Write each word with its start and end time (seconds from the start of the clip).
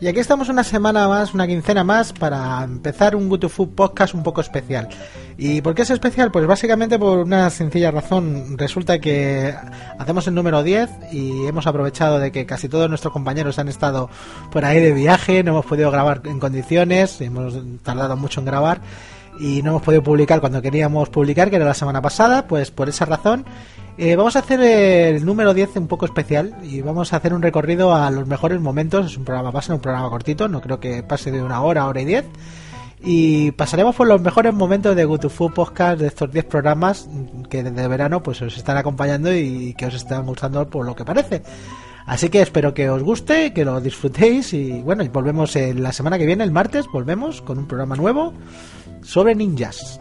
Y 0.00 0.06
aquí 0.06 0.20
estamos 0.20 0.48
una 0.48 0.62
semana 0.62 1.08
más, 1.08 1.34
una 1.34 1.48
quincena 1.48 1.82
más, 1.82 2.12
para 2.12 2.62
empezar 2.62 3.16
un 3.16 3.28
Good 3.28 3.40
to 3.40 3.48
Food 3.48 3.70
podcast 3.70 4.14
un 4.14 4.22
poco 4.22 4.40
especial. 4.40 4.88
¿Y 5.36 5.60
por 5.60 5.74
qué 5.74 5.82
es 5.82 5.90
especial? 5.90 6.30
Pues 6.30 6.46
básicamente 6.46 7.00
por 7.00 7.18
una 7.18 7.50
sencilla 7.50 7.90
razón. 7.90 8.56
Resulta 8.56 9.00
que 9.00 9.52
hacemos 9.98 10.28
el 10.28 10.36
número 10.36 10.62
10 10.62 10.88
y 11.10 11.46
hemos 11.46 11.66
aprovechado 11.66 12.20
de 12.20 12.30
que 12.30 12.46
casi 12.46 12.68
todos 12.68 12.88
nuestros 12.88 13.12
compañeros 13.12 13.58
han 13.58 13.66
estado 13.66 14.08
por 14.52 14.64
ahí 14.64 14.80
de 14.80 14.92
viaje, 14.92 15.42
no 15.42 15.50
hemos 15.50 15.66
podido 15.66 15.90
grabar 15.90 16.22
en 16.26 16.38
condiciones, 16.38 17.20
hemos 17.20 17.56
tardado 17.82 18.16
mucho 18.16 18.38
en 18.38 18.46
grabar 18.46 18.80
y 19.40 19.62
no 19.62 19.70
hemos 19.70 19.82
podido 19.82 20.04
publicar 20.04 20.38
cuando 20.40 20.62
queríamos 20.62 21.08
publicar, 21.08 21.50
que 21.50 21.56
era 21.56 21.64
la 21.64 21.74
semana 21.74 22.00
pasada, 22.00 22.46
pues 22.46 22.70
por 22.70 22.88
esa 22.88 23.04
razón 23.04 23.44
eh, 23.98 24.14
vamos 24.14 24.36
a 24.36 24.38
hacer 24.38 24.60
el 24.60 25.26
número 25.26 25.52
10 25.52 25.76
un 25.76 25.88
poco 25.88 26.06
especial 26.06 26.54
y 26.62 26.80
vamos 26.82 27.12
a 27.12 27.16
hacer 27.16 27.34
un 27.34 27.42
recorrido 27.42 27.92
a 27.92 28.10
los 28.12 28.28
mejores 28.28 28.60
momentos. 28.60 29.06
Es 29.06 29.16
un 29.16 29.24
programa, 29.24 29.50
va 29.50 29.58
a 29.58 29.62
ser 29.62 29.74
un 29.74 29.80
programa 29.80 30.08
cortito, 30.08 30.46
no 30.46 30.60
creo 30.60 30.78
que 30.78 31.02
pase 31.02 31.32
de 31.32 31.42
una 31.42 31.60
hora, 31.62 31.86
hora 31.86 32.00
y 32.00 32.04
diez. 32.04 32.24
Y 33.02 33.50
pasaremos 33.52 33.96
por 33.96 34.06
los 34.06 34.20
mejores 34.20 34.54
momentos 34.54 34.94
de 34.94 35.04
GoToFood 35.04 35.52
Podcast 35.52 36.00
de 36.00 36.06
estos 36.06 36.30
10 36.32 36.44
programas 36.44 37.08
que 37.50 37.62
desde 37.62 37.88
verano 37.88 38.22
pues 38.22 38.40
os 38.40 38.56
están 38.56 38.76
acompañando 38.76 39.34
y 39.34 39.74
que 39.74 39.86
os 39.86 39.94
están 39.94 40.26
gustando 40.26 40.68
por 40.68 40.86
lo 40.86 40.94
que 40.94 41.04
parece. 41.04 41.42
Así 42.06 42.30
que 42.30 42.40
espero 42.40 42.72
que 42.72 42.88
os 42.88 43.02
guste, 43.02 43.52
que 43.52 43.64
lo 43.64 43.80
disfrutéis 43.80 44.54
y 44.54 44.80
bueno, 44.80 45.04
y 45.04 45.08
volvemos 45.08 45.54
la 45.56 45.92
semana 45.92 46.18
que 46.18 46.24
viene, 46.24 46.42
el 46.42 46.52
martes, 46.52 46.86
volvemos 46.92 47.42
con 47.42 47.58
un 47.58 47.68
programa 47.68 47.96
nuevo 47.96 48.32
sobre 49.02 49.34
ninjas. 49.34 50.00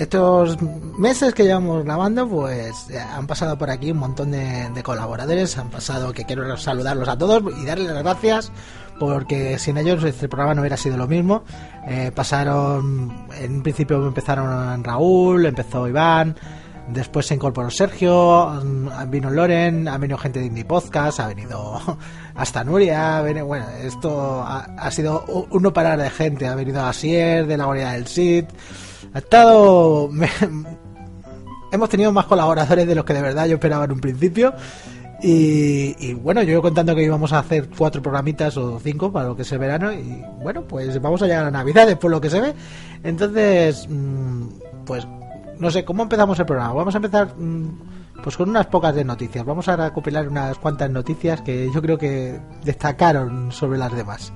Estos 0.00 0.56
meses 0.96 1.34
que 1.34 1.44
llevamos 1.44 1.84
grabando, 1.84 2.26
pues 2.26 2.88
eh, 2.88 2.98
han 2.98 3.26
pasado 3.26 3.58
por 3.58 3.68
aquí 3.68 3.90
un 3.90 3.98
montón 3.98 4.30
de, 4.30 4.82
colaboradores, 4.82 5.58
han 5.58 5.68
pasado 5.68 6.14
que 6.14 6.24
quiero 6.24 6.56
saludarlos 6.56 7.06
a 7.06 7.18
todos 7.18 7.42
y 7.60 7.66
darles 7.66 7.92
las 7.92 8.02
gracias 8.02 8.50
porque 8.98 9.58
sin 9.58 9.76
ellos 9.76 10.02
este 10.02 10.26
programa 10.26 10.54
no 10.54 10.62
hubiera 10.62 10.78
sido 10.78 10.96
lo 10.96 11.06
mismo. 11.06 11.44
Eh, 11.86 12.12
pasaron, 12.14 13.26
en 13.38 13.62
principio 13.62 14.06
empezaron 14.06 14.82
Raúl, 14.82 15.44
empezó 15.44 15.86
Iván, 15.86 16.34
después 16.88 17.26
se 17.26 17.34
incorporó 17.34 17.68
Sergio, 17.68 18.58
vino 19.08 19.28
Loren, 19.28 19.86
ha 19.86 19.98
venido 19.98 20.16
gente 20.16 20.40
de 20.40 20.46
Indie 20.46 20.64
Podcast, 20.64 21.20
ha 21.20 21.26
venido 21.26 21.78
hasta 22.34 22.64
Nuria, 22.64 23.20
bueno, 23.44 23.66
esto 23.82 24.42
ha, 24.46 24.90
sido 24.90 25.26
uno 25.50 25.74
parar 25.74 26.00
de 26.00 26.08
gente, 26.08 26.46
ha 26.46 26.54
venido 26.54 26.82
Asier 26.82 27.46
de 27.46 27.58
la 27.58 27.66
Guardia 27.66 27.90
del 27.90 28.06
Cid 28.06 28.46
ha 29.12 29.18
estado... 29.18 30.10
hemos 31.72 31.88
tenido 31.88 32.12
más 32.12 32.26
colaboradores 32.26 32.86
de 32.86 32.94
los 32.94 33.04
que 33.04 33.14
de 33.14 33.22
verdad 33.22 33.46
yo 33.46 33.54
esperaba 33.54 33.84
en 33.84 33.92
un 33.92 34.00
principio. 34.00 34.54
Y, 35.22 36.14
bueno, 36.14 36.42
yo 36.42 36.62
contando 36.62 36.94
que 36.94 37.02
íbamos 37.02 37.32
a 37.34 37.40
hacer 37.40 37.68
cuatro 37.76 38.00
programitas 38.00 38.56
o 38.56 38.80
cinco 38.80 39.12
para 39.12 39.28
lo 39.28 39.36
que 39.36 39.42
es 39.42 39.52
el 39.52 39.58
verano. 39.58 39.92
Y 39.92 40.24
bueno, 40.42 40.62
pues 40.62 41.00
vamos 41.00 41.20
a 41.22 41.26
llegar 41.26 41.44
a 41.44 41.50
Navidades 41.50 41.96
por 41.96 42.10
lo 42.10 42.20
que 42.20 42.30
se 42.30 42.40
ve. 42.40 42.54
Entonces, 43.04 43.86
mm, 43.88 44.46
pues 44.86 45.06
no 45.58 45.70
sé, 45.70 45.84
¿cómo 45.84 46.04
empezamos 46.04 46.38
el 46.38 46.46
programa? 46.46 46.72
Vamos 46.72 46.94
a 46.94 46.98
empezar 46.98 47.34
mm, 47.36 48.22
pues 48.22 48.36
con 48.36 48.48
unas 48.48 48.66
pocas 48.66 48.94
de 48.94 49.04
noticias. 49.04 49.44
Vamos 49.44 49.68
a 49.68 49.76
recopilar 49.76 50.26
unas 50.26 50.58
cuantas 50.58 50.90
noticias 50.90 51.42
que 51.42 51.68
yo 51.72 51.82
creo 51.82 51.98
que 51.98 52.40
destacaron 52.64 53.52
sobre 53.52 53.78
las 53.78 53.94
demás. 53.94 54.32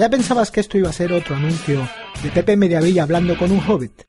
¿Ya 0.00 0.08
pensabas 0.08 0.50
que 0.50 0.60
esto 0.60 0.78
iba 0.78 0.88
a 0.88 0.94
ser 0.94 1.12
otro 1.12 1.36
anuncio 1.36 1.86
de 2.22 2.30
Pepe 2.30 2.56
Mediavilla 2.56 3.02
hablando 3.02 3.36
con 3.36 3.52
un 3.52 3.60
hobbit? 3.60 4.04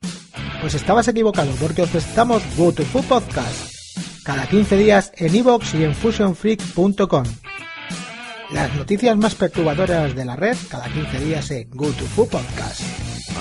Pues 0.61 0.73
estabas 0.73 1.09
equivocado 1.09 1.51
porque 1.59 1.81
os 1.81 1.89
presentamos 1.89 2.41
Food 2.43 2.81
Podcast 3.09 3.75
cada 4.23 4.47
15 4.47 4.77
días 4.77 5.11
en 5.17 5.35
iVoox 5.35 5.73
y 5.73 5.83
en 5.83 5.93
fusionfreak.com. 5.93 7.25
Las 8.53 8.73
noticias 8.73 9.17
más 9.17 9.35
perturbadoras 9.35 10.15
de 10.15 10.23
la 10.23 10.37
red 10.37 10.55
cada 10.69 10.87
15 10.87 11.19
días 11.25 11.51
en 11.51 11.69
Go 11.71 11.87
to 11.87 12.05
Food 12.05 12.29
Podcast. 12.29 12.79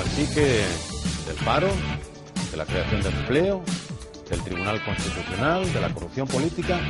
Así 0.05 0.27
que 0.34 0.65
del 1.28 1.44
paro, 1.44 1.69
de 2.50 2.56
la 2.56 2.67
creación 2.67 3.00
de 3.00 3.11
empleo, 3.11 3.62
del 4.28 4.43
Tribunal 4.43 4.84
Constitucional, 4.84 5.72
de 5.72 5.81
la 5.81 5.94
corrupción 5.94 6.27
política, 6.27 6.81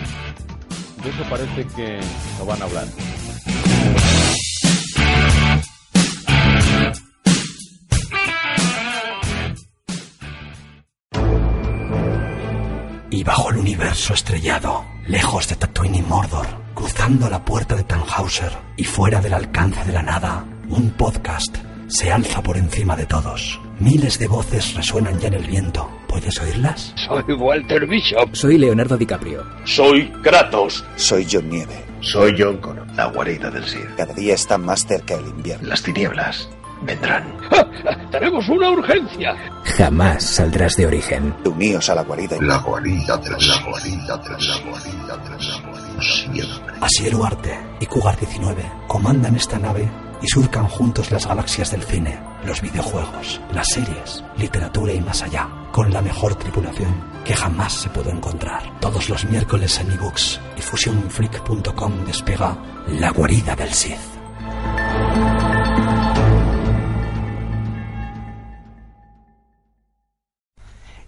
de 1.05 1.11
eso 1.11 1.23
parece 1.29 1.67
que 1.77 2.01
no 2.39 2.47
van 2.47 2.63
a 2.63 2.65
hablar. 2.65 2.87
Universo 13.71 14.15
estrellado, 14.15 14.85
lejos 15.07 15.47
de 15.47 15.55
Tatooine 15.55 15.99
y 15.99 16.03
Mordor, 16.03 16.47
cruzando 16.75 17.31
la 17.31 17.45
puerta 17.45 17.77
de 17.77 17.85
Tannhauser 17.85 18.51
y 18.77 18.83
fuera 18.83 19.21
del 19.21 19.33
alcance 19.33 19.85
de 19.85 19.93
la 19.93 20.03
nada, 20.03 20.45
un 20.69 20.91
podcast 20.91 21.57
se 21.87 22.11
alza 22.11 22.43
por 22.43 22.57
encima 22.57 22.97
de 22.97 23.07
todos. 23.07 23.61
Miles 23.79 24.19
de 24.19 24.27
voces 24.27 24.75
resuenan 24.75 25.21
ya 25.21 25.29
en 25.29 25.35
el 25.35 25.47
viento. 25.47 25.89
¿Puedes 26.09 26.41
oírlas? 26.41 26.93
Soy 26.97 27.23
Walter 27.35 27.87
Bishop. 27.87 28.35
Soy 28.35 28.59
Leonardo 28.59 28.97
DiCaprio. 28.97 29.45
Soy 29.65 30.11
Kratos. 30.21 30.85
Soy 30.97 31.25
John 31.31 31.49
Nieve. 31.49 31.85
Soy 32.01 32.35
John 32.37 32.57
Connor. 32.57 32.89
La 32.97 33.07
guarida 33.07 33.53
del 33.53 33.65
Sith. 33.67 33.95
Cada 33.97 34.13
día 34.15 34.35
está 34.35 34.59
más 34.59 34.85
cerca 34.85 35.15
el 35.15 35.29
invierno. 35.29 35.69
Las 35.69 35.83
tinieblas 35.85 36.49
vendrán. 36.83 37.37
¡Tenemos 38.11 38.49
una 38.49 38.71
urgencia! 38.71 39.35
Jamás 39.65 40.25
saldrás 40.25 40.77
de 40.77 40.87
origen. 40.87 41.35
Uníos 41.45 41.89
a 41.91 41.95
la 41.95 42.03
guarida. 42.03 42.37
La 42.41 42.59
guarida 42.59 43.17
de 43.17 43.31
la 43.31 43.37
guarida 43.65 44.17
de 44.17 44.31
la 44.31 44.59
guarida 44.65 45.17
de 45.17 45.31
la 45.31 46.03
siempre. 46.03 46.75
Asier 46.81 47.15
Arte 47.23 47.59
y 47.81 47.87
Cougar 47.87 48.19
19 48.19 48.65
comandan 48.87 49.37
esta 49.37 49.59
nave 49.59 49.89
y 50.23 50.29
surcan 50.29 50.67
juntos 50.69 51.11
las 51.11 51.27
galaxias 51.27 51.71
del 51.71 51.83
cine, 51.83 52.19
los 52.45 52.61
videojuegos, 52.61 53.41
las 53.53 53.67
series, 53.69 54.25
literatura 54.37 54.93
y 54.93 55.01
más 55.01 55.23
allá, 55.23 55.49
con 55.73 55.93
la 55.93 56.03
mejor 56.03 56.35
tripulación 56.35 56.95
que 57.25 57.35
jamás 57.35 57.73
se 57.73 57.89
pudo 57.91 58.11
encontrar. 58.11 58.63
Todos 58.81 59.09
los 59.09 59.25
miércoles 59.27 59.79
en 59.81 59.93
ebooks 59.93 60.41
y 60.57 60.63
fusionfreak.com 60.63 62.05
despega 62.07 62.57
La 62.89 63.11
guarida 63.11 63.55
del 63.57 63.73
Sith. 63.73 64.20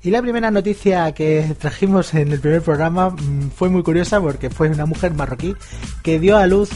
Y 0.04 0.10
la 0.10 0.20
primera 0.20 0.50
noticia 0.50 1.12
que 1.12 1.54
trajimos 1.60 2.12
en 2.14 2.32
el 2.32 2.40
primer 2.40 2.60
programa 2.60 3.10
mm, 3.10 3.50
fue 3.50 3.69
muy 3.69 3.84
curiosa 3.84 4.20
porque 4.20 4.50
fue 4.50 4.69
una 4.69 4.84
mujer 4.84 5.14
marroquí 5.14 5.54
que 6.02 6.19
dio 6.19 6.37
a 6.37 6.46
luz 6.49 6.70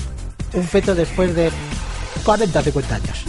un 0.52 0.62
feto 0.62 0.94
después 0.94 1.34
de 1.34 1.50
40 2.24 2.62
50 2.62 2.94
años. 2.94 3.24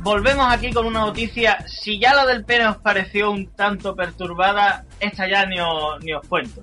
Volvemos 0.00 0.46
aquí 0.52 0.70
con 0.70 0.84
una 0.84 1.00
noticia. 1.00 1.64
Si 1.66 1.98
ya 1.98 2.14
la 2.14 2.26
del 2.26 2.44
pene 2.44 2.66
os 2.66 2.76
pareció 2.76 3.30
un 3.30 3.46
tanto 3.46 3.96
perturbada, 3.96 4.84
esta 5.00 5.26
ya 5.26 5.46
ni 5.46 5.58
os, 5.60 5.98
ni 6.04 6.12
os 6.12 6.26
cuento. 6.28 6.62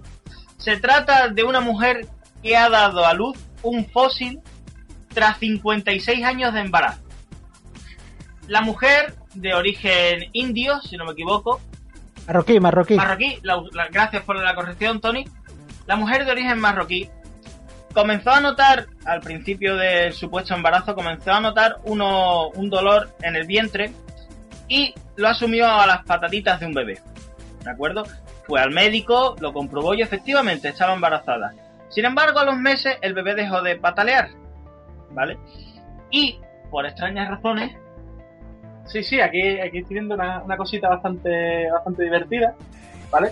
Se 0.58 0.78
trata 0.78 1.28
de 1.28 1.44
una 1.44 1.60
mujer 1.60 2.06
que 2.44 2.56
ha 2.56 2.70
dado 2.70 3.04
a 3.04 3.16
luz 3.16 3.36
un 3.64 3.84
fósil 3.90 4.40
tras 5.12 5.40
56 5.40 6.24
años 6.24 6.54
de 6.54 6.60
embarazo. 6.60 7.11
La 8.48 8.62
mujer, 8.62 9.14
de 9.36 9.54
origen 9.54 10.30
indio, 10.34 10.80
si 10.82 10.98
no 10.98 11.06
me 11.06 11.12
equivoco, 11.14 11.62
Marroquí, 12.28 12.60
marroquí. 12.60 12.96
marroquí, 12.96 13.40
la- 13.44 13.62
la- 13.72 13.88
gracias 13.90 14.24
por 14.24 14.36
la 14.38 14.54
corrección, 14.56 15.00
Tony. 15.02 15.26
La 15.88 15.96
mujer 15.96 16.26
de 16.26 16.32
origen 16.32 16.60
marroquí 16.60 17.10
comenzó 17.94 18.32
a 18.32 18.40
notar, 18.40 18.88
al 19.06 19.22
principio 19.22 19.76
del 19.76 20.14
supuesto 20.14 20.54
embarazo, 20.54 20.96
comenzó 20.96 21.32
a 21.34 21.42
notar 21.42 21.78
uno, 21.84 22.50
un 22.50 22.70
dolor 22.70 23.10
en 23.22 23.36
el 23.36 23.46
vientre 23.48 23.92
y 24.68 24.94
lo 25.18 25.28
asumió 25.28 25.68
a 25.68 25.86
las 25.88 26.04
patatitas 26.06 26.60
de 26.60 26.66
un 26.68 26.74
bebé. 26.74 27.00
¿De 27.64 27.70
acuerdo? 27.72 28.04
Fue 28.48 28.62
al 28.62 28.72
médico, 28.72 29.36
lo 29.40 29.52
comprobó 29.54 29.94
y 29.94 30.02
efectivamente 30.02 30.70
estaba 30.70 30.94
embarazada. 30.94 31.54
Sin 31.90 32.06
embargo, 32.06 32.40
a 32.40 32.46
los 32.46 32.58
meses 32.58 32.98
el 33.02 33.14
bebé 33.14 33.36
dejó 33.36 33.62
de 33.62 33.76
patalear. 33.76 34.30
¿Vale? 35.12 35.38
Y, 36.10 36.40
por 36.70 36.86
extrañas 36.86 37.30
razones, 37.30 37.76
Sí, 38.88 39.04
sí, 39.04 39.22
aquí, 39.22 39.60
aquí 39.60 39.80
estoy 39.80 39.96
viendo 39.96 40.16
una, 40.16 40.42
una 40.44 40.58
cosita 40.58 40.90
bastante, 40.90 41.70
bastante 41.72 42.04
divertida, 42.04 42.54
¿vale? 43.10 43.32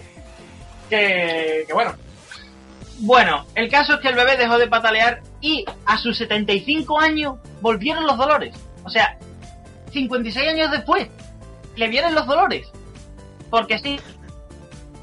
Que, 0.90 1.66
que 1.68 1.74
bueno, 1.74 1.94
Bueno, 3.00 3.46
el 3.56 3.70
caso 3.70 3.96
es 3.96 4.00
que 4.00 4.10
el 4.10 4.16
bebé 4.16 4.38
dejó 4.38 4.58
de 4.58 4.68
patalear 4.68 5.22
y 5.42 5.66
a 5.86 5.98
sus 5.98 6.18
75 6.18 7.00
años 7.00 7.36
volvieron 7.62 8.06
los 8.06 8.18
dolores. 8.18 8.56
O 8.84 8.90
sea, 8.90 9.18
56 9.92 10.50
años 10.50 10.72
después 10.72 11.08
le 11.76 11.88
vienen 11.88 12.16
los 12.16 12.26
dolores. 12.26 12.70
Porque 13.50 13.80
sí, 13.80 14.00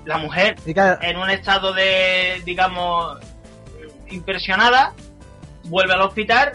la 0.05 0.19
mujer 0.19 0.57
en 0.67 1.17
un 1.17 1.31
estado 1.31 1.73
de, 1.73 2.41
digamos, 2.45 3.19
impresionada, 4.09 4.93
vuelve 5.65 5.95
al 5.95 6.03
hospital 6.03 6.53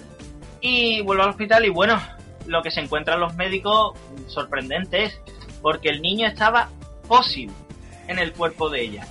y 0.61 1.01
vuelve 1.01 1.23
al 1.23 1.29
hospital 1.29 1.65
y 1.65 1.69
bueno, 1.69 2.01
lo 2.51 2.61
que 2.61 2.69
se 2.69 2.81
encuentran 2.81 3.19
los 3.19 3.35
médicos 3.35 3.97
sorprendente 4.27 5.05
es 5.05 5.21
porque 5.61 5.89
el 5.89 6.01
niño 6.01 6.27
estaba 6.27 6.69
fósil 7.07 7.49
en 8.07 8.19
el 8.19 8.33
cuerpo 8.33 8.69
de 8.69 8.81
ella. 8.81 9.07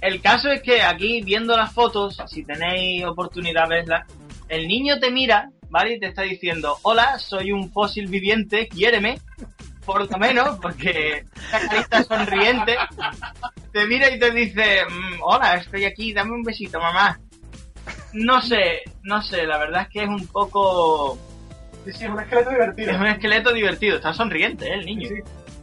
El 0.00 0.20
caso 0.20 0.50
es 0.50 0.62
que 0.62 0.82
aquí 0.82 1.22
viendo 1.22 1.56
las 1.56 1.72
fotos, 1.72 2.20
si 2.26 2.44
tenéis 2.44 3.04
oportunidad 3.04 3.68
de 3.68 3.76
verlas, 3.76 4.06
el 4.48 4.68
niño 4.68 4.98
te 4.98 5.10
mira, 5.10 5.50
¿vale? 5.70 5.94
Y 5.94 6.00
te 6.00 6.08
está 6.08 6.22
diciendo, 6.22 6.76
hola, 6.82 7.18
soy 7.18 7.52
un 7.52 7.70
fósil 7.72 8.08
viviente, 8.08 8.68
quiéreme, 8.68 9.20
por 9.86 10.10
lo 10.10 10.18
menos, 10.18 10.58
porque 10.60 11.24
esa 11.48 11.68
carita 11.68 12.04
sonriente 12.04 12.76
te 13.72 13.86
mira 13.86 14.10
y 14.10 14.18
te 14.18 14.30
dice, 14.32 14.82
"Mm, 14.88 15.22
hola, 15.22 15.54
estoy 15.54 15.84
aquí, 15.84 16.12
dame 16.12 16.32
un 16.32 16.42
besito, 16.42 16.78
mamá. 16.78 17.18
No 18.12 18.42
sé, 18.42 18.82
no 19.02 19.22
sé, 19.22 19.46
la 19.46 19.56
verdad 19.58 19.82
es 19.82 19.88
que 19.88 20.02
es 20.02 20.08
un 20.08 20.26
poco... 20.26 21.18
sí, 21.84 21.92
sí, 21.92 22.04
es 22.04 22.10
un 22.10 22.20
esqueleto 22.20 22.50
divertido. 22.50 22.90
Es 22.92 22.98
un 22.98 23.06
esqueleto 23.06 23.52
divertido, 23.52 23.96
está 23.96 24.12
sonriente, 24.12 24.66
¿eh? 24.66 24.74
El 24.74 24.86
niño. 24.86 25.08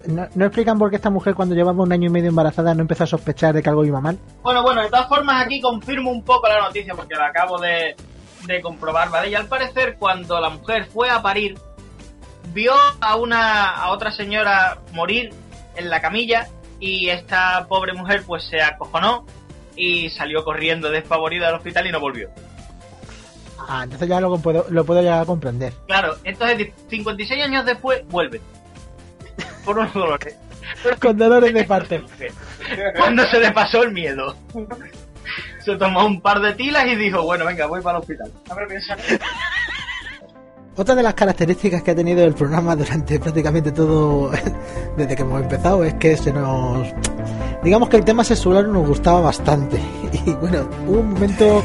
no, 0.07 0.27
no 0.33 0.45
explican 0.45 0.77
por 0.77 0.89
qué 0.89 0.95
esta 0.95 1.09
mujer 1.09 1.35
cuando 1.35 1.55
llevaba 1.55 1.83
un 1.83 1.91
año 1.91 2.07
y 2.07 2.11
medio 2.11 2.29
embarazada 2.29 2.73
no 2.73 2.81
empezó 2.81 3.03
a 3.03 3.07
sospechar 3.07 3.53
de 3.53 3.61
que 3.61 3.69
algo 3.69 3.85
iba 3.85 4.01
mal. 4.01 4.17
Bueno, 4.41 4.63
bueno, 4.63 4.81
de 4.81 4.89
todas 4.89 5.07
formas 5.07 5.45
aquí 5.45 5.61
confirmo 5.61 6.11
un 6.11 6.23
poco 6.23 6.47
la 6.47 6.59
noticia 6.61 6.93
porque 6.95 7.15
la 7.15 7.27
acabo 7.27 7.59
de, 7.59 7.95
de 8.45 8.61
comprobar, 8.61 9.09
¿vale? 9.09 9.29
Y 9.29 9.35
al 9.35 9.47
parecer 9.47 9.95
cuando 9.97 10.39
la 10.39 10.49
mujer 10.49 10.85
fue 10.85 11.09
a 11.09 11.21
parir, 11.21 11.57
vio 12.53 12.73
a 13.01 13.15
una 13.15 13.69
a 13.69 13.91
otra 13.91 14.11
señora 14.11 14.79
morir 14.93 15.33
en 15.75 15.89
la 15.89 16.01
camilla 16.01 16.47
y 16.79 17.09
esta 17.09 17.65
pobre 17.67 17.93
mujer 17.93 18.23
pues 18.25 18.43
se 18.45 18.61
acojonó 18.61 19.25
y 19.75 20.09
salió 20.09 20.43
corriendo 20.43 20.89
despavorida 20.89 21.47
del 21.47 21.55
hospital 21.55 21.87
y 21.87 21.91
no 21.91 21.99
volvió. 21.99 22.29
Ah, 23.71 23.83
entonces 23.83 24.09
ya 24.09 24.19
lo 24.19 24.35
puedo, 24.39 24.65
lo 24.71 24.83
puedo 24.83 24.99
llegar 24.99 25.21
a 25.21 25.25
comprender. 25.25 25.73
Claro, 25.85 26.15
entonces 26.23 26.69
56 26.89 27.43
años 27.43 27.65
después 27.67 28.01
vuelve. 28.07 28.41
Por 29.63 29.77
unos 29.77 29.93
dolores. 29.93 30.35
Con 30.99 31.15
dolores 31.15 31.53
de 31.53 31.63
parte. 31.65 32.03
Cuando 32.97 33.27
se 33.27 33.39
le 33.39 33.51
pasó 33.51 33.83
el 33.83 33.91
miedo. 33.91 34.35
Se 35.63 35.75
tomó 35.75 36.03
un 36.03 36.19
par 36.19 36.41
de 36.41 36.55
tilas 36.55 36.87
y 36.87 36.95
dijo, 36.95 37.21
bueno, 37.21 37.45
venga, 37.45 37.67
voy 37.67 37.79
para 37.81 37.99
el 37.99 38.01
hospital. 38.01 38.31
A 38.49 38.55
ver, 38.55 38.67
piensa. 38.67 38.97
Otra 40.75 40.95
de 40.95 41.03
las 41.03 41.13
características 41.13 41.83
que 41.83 41.91
ha 41.91 41.95
tenido 41.95 42.23
el 42.23 42.33
programa 42.33 42.75
durante 42.75 43.19
prácticamente 43.19 43.71
todo, 43.71 44.31
desde 44.97 45.15
que 45.15 45.21
hemos 45.21 45.43
empezado, 45.43 45.83
es 45.83 45.93
que 45.95 46.17
se 46.17 46.33
nos... 46.33 46.87
Digamos 47.63 47.89
que 47.89 47.97
el 47.97 48.05
tema 48.05 48.23
sexual 48.23 48.71
nos 48.71 48.87
gustaba 48.87 49.21
bastante. 49.21 49.79
Y 50.25 50.31
bueno, 50.31 50.67
hubo 50.87 50.99
un 50.99 51.13
momento 51.13 51.63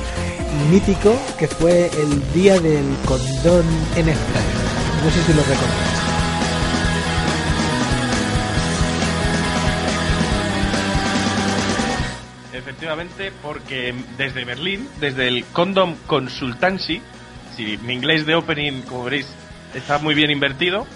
mítico 0.70 1.17
que 1.38 1.49
fue 1.49 1.87
el 1.87 2.32
día 2.32 2.58
del 2.61 2.85
condón 3.06 3.64
en 3.96 4.14
spray. 4.14 4.44
No 5.02 5.11
sé 5.11 5.23
si 5.23 5.32
lo 5.32 5.43
recordáis. 5.43 6.05
Efectivamente, 12.52 13.32
porque 13.43 13.94
desde 14.17 14.44
Berlín, 14.44 14.88
desde 15.00 15.29
el 15.29 15.44
Condom 15.46 15.96
Consultancy, 16.06 17.00
si 17.56 17.79
mi 17.79 17.94
inglés 17.94 18.26
de 18.26 18.35
opening, 18.35 18.82
como 18.82 19.05
veréis, 19.05 19.26
está 19.75 19.99
muy 19.99 20.14
bien 20.14 20.31
invertido, 20.31 20.87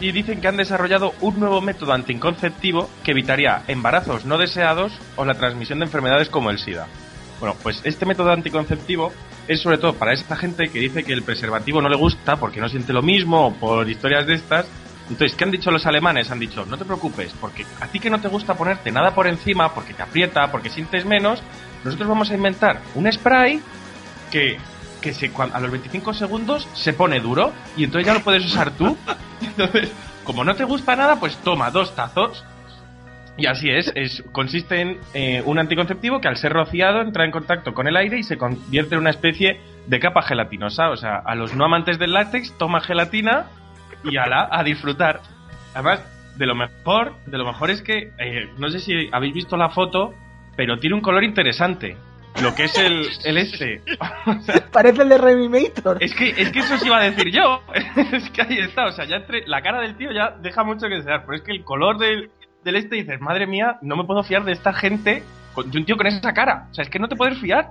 y 0.00 0.12
dicen 0.12 0.40
que 0.40 0.48
han 0.48 0.56
desarrollado 0.56 1.14
un 1.20 1.40
nuevo 1.40 1.60
método 1.60 1.92
anticonceptivo 1.92 2.88
que 3.02 3.10
evitaría 3.10 3.62
embarazos 3.66 4.24
no 4.24 4.38
deseados 4.38 4.92
o 5.16 5.24
la 5.24 5.34
transmisión 5.34 5.80
de 5.80 5.86
enfermedades 5.86 6.28
como 6.28 6.50
el 6.50 6.58
SIDA. 6.58 6.86
Bueno, 7.40 7.56
pues 7.62 7.80
este 7.84 8.06
método 8.06 8.32
anticonceptivo 8.32 9.12
es 9.46 9.60
sobre 9.60 9.78
todo 9.78 9.94
para 9.94 10.12
esta 10.12 10.36
gente 10.36 10.68
que 10.68 10.80
dice 10.80 11.04
que 11.04 11.12
el 11.12 11.22
preservativo 11.22 11.80
no 11.80 11.88
le 11.88 11.96
gusta 11.96 12.36
porque 12.36 12.60
no 12.60 12.68
siente 12.68 12.92
lo 12.92 13.02
mismo 13.02 13.46
o 13.46 13.54
por 13.54 13.88
historias 13.88 14.26
de 14.26 14.34
estas. 14.34 14.66
Entonces, 15.08 15.36
¿qué 15.36 15.44
han 15.44 15.50
dicho 15.50 15.70
los 15.70 15.86
alemanes? 15.86 16.30
Han 16.30 16.38
dicho, 16.38 16.66
no 16.66 16.76
te 16.76 16.84
preocupes, 16.84 17.32
porque 17.40 17.64
a 17.80 17.86
ti 17.86 17.98
que 17.98 18.10
no 18.10 18.20
te 18.20 18.28
gusta 18.28 18.54
ponerte 18.54 18.90
nada 18.90 19.14
por 19.14 19.26
encima, 19.26 19.72
porque 19.72 19.94
te 19.94 20.02
aprieta, 20.02 20.50
porque 20.50 20.68
sientes 20.68 21.06
menos, 21.06 21.42
nosotros 21.82 22.08
vamos 22.08 22.30
a 22.30 22.34
inventar 22.34 22.82
un 22.94 23.10
spray 23.10 23.62
que, 24.30 24.58
que 25.00 25.14
se, 25.14 25.30
a 25.36 25.60
los 25.60 25.70
25 25.70 26.14
segundos 26.14 26.68
se 26.74 26.92
pone 26.92 27.20
duro 27.20 27.52
y 27.76 27.84
entonces 27.84 28.06
ya 28.06 28.14
lo 28.14 28.20
puedes 28.20 28.44
usar 28.44 28.70
tú. 28.72 28.96
Entonces, 29.40 29.92
como 30.24 30.44
no 30.44 30.54
te 30.56 30.64
gusta 30.64 30.96
nada, 30.96 31.20
pues 31.20 31.36
toma 31.38 31.70
dos 31.70 31.94
tazos 31.94 32.44
y 33.38 33.46
así 33.46 33.70
es, 33.70 33.92
es 33.94 34.24
consiste 34.32 34.80
en 34.80 34.98
eh, 35.14 35.42
un 35.46 35.60
anticonceptivo 35.60 36.20
que 36.20 36.26
al 36.26 36.36
ser 36.36 36.52
rociado 36.52 37.00
entra 37.00 37.24
en 37.24 37.30
contacto 37.30 37.72
con 37.72 37.86
el 37.86 37.96
aire 37.96 38.18
y 38.18 38.24
se 38.24 38.36
convierte 38.36 38.96
en 38.96 39.00
una 39.00 39.10
especie 39.10 39.60
de 39.86 40.00
capa 40.00 40.22
gelatinosa. 40.22 40.90
O 40.90 40.96
sea, 40.96 41.22
a 41.24 41.36
los 41.36 41.54
no 41.54 41.64
amantes 41.64 42.00
del 42.00 42.12
látex, 42.12 42.58
toma 42.58 42.80
gelatina 42.80 43.46
y 44.02 44.16
ala, 44.16 44.48
a 44.50 44.64
disfrutar. 44.64 45.20
Además, 45.72 46.00
de 46.36 46.46
lo 46.46 46.56
mejor, 46.56 47.14
de 47.26 47.38
lo 47.38 47.46
mejor 47.46 47.70
es 47.70 47.80
que, 47.80 48.10
eh, 48.18 48.50
no 48.58 48.70
sé 48.70 48.80
si 48.80 49.08
habéis 49.12 49.34
visto 49.34 49.56
la 49.56 49.68
foto, 49.68 50.14
pero 50.56 50.78
tiene 50.78 50.96
un 50.96 51.02
color 51.02 51.22
interesante. 51.22 51.96
Lo 52.42 52.54
que 52.54 52.64
es 52.64 52.78
el, 52.78 53.06
el 53.24 53.36
este. 53.38 53.82
O 54.26 54.40
sea, 54.42 54.70
Parece 54.70 55.02
el 55.02 55.08
de 55.08 55.18
Reanimator. 55.18 56.02
es 56.02 56.14
que, 56.14 56.30
es 56.30 56.50
que 56.50 56.60
eso 56.60 56.74
os 56.74 56.84
iba 56.86 56.98
a 56.98 57.02
decir 57.10 57.30
yo. 57.32 57.62
es 58.12 58.30
que 58.30 58.42
ahí 58.42 58.58
está. 58.58 58.86
O 58.86 58.92
sea, 58.92 59.04
ya 59.06 59.16
entre 59.16 59.46
la 59.46 59.60
cara 59.62 59.80
del 59.80 59.96
tío 59.96 60.12
ya 60.12 60.36
deja 60.40 60.62
mucho 60.64 60.88
que 60.88 60.96
desear. 60.96 61.22
Pero 61.26 61.36
es 61.36 61.42
que 61.42 61.52
el 61.52 61.64
color 61.64 61.98
del, 61.98 62.30
del 62.64 62.76
este 62.76 62.96
dices, 62.96 63.20
madre 63.20 63.46
mía, 63.46 63.78
no 63.82 63.96
me 63.96 64.04
puedo 64.04 64.22
fiar 64.22 64.44
de 64.44 64.52
esta 64.52 64.72
gente, 64.72 65.22
con- 65.54 65.70
de 65.70 65.78
un 65.78 65.84
tío 65.84 65.96
con 65.96 66.06
esa 66.06 66.32
cara. 66.32 66.68
O 66.70 66.74
sea, 66.74 66.82
es 66.84 66.90
que 66.90 66.98
no 66.98 67.08
te 67.08 67.16
puedes 67.16 67.38
fiar. 67.38 67.70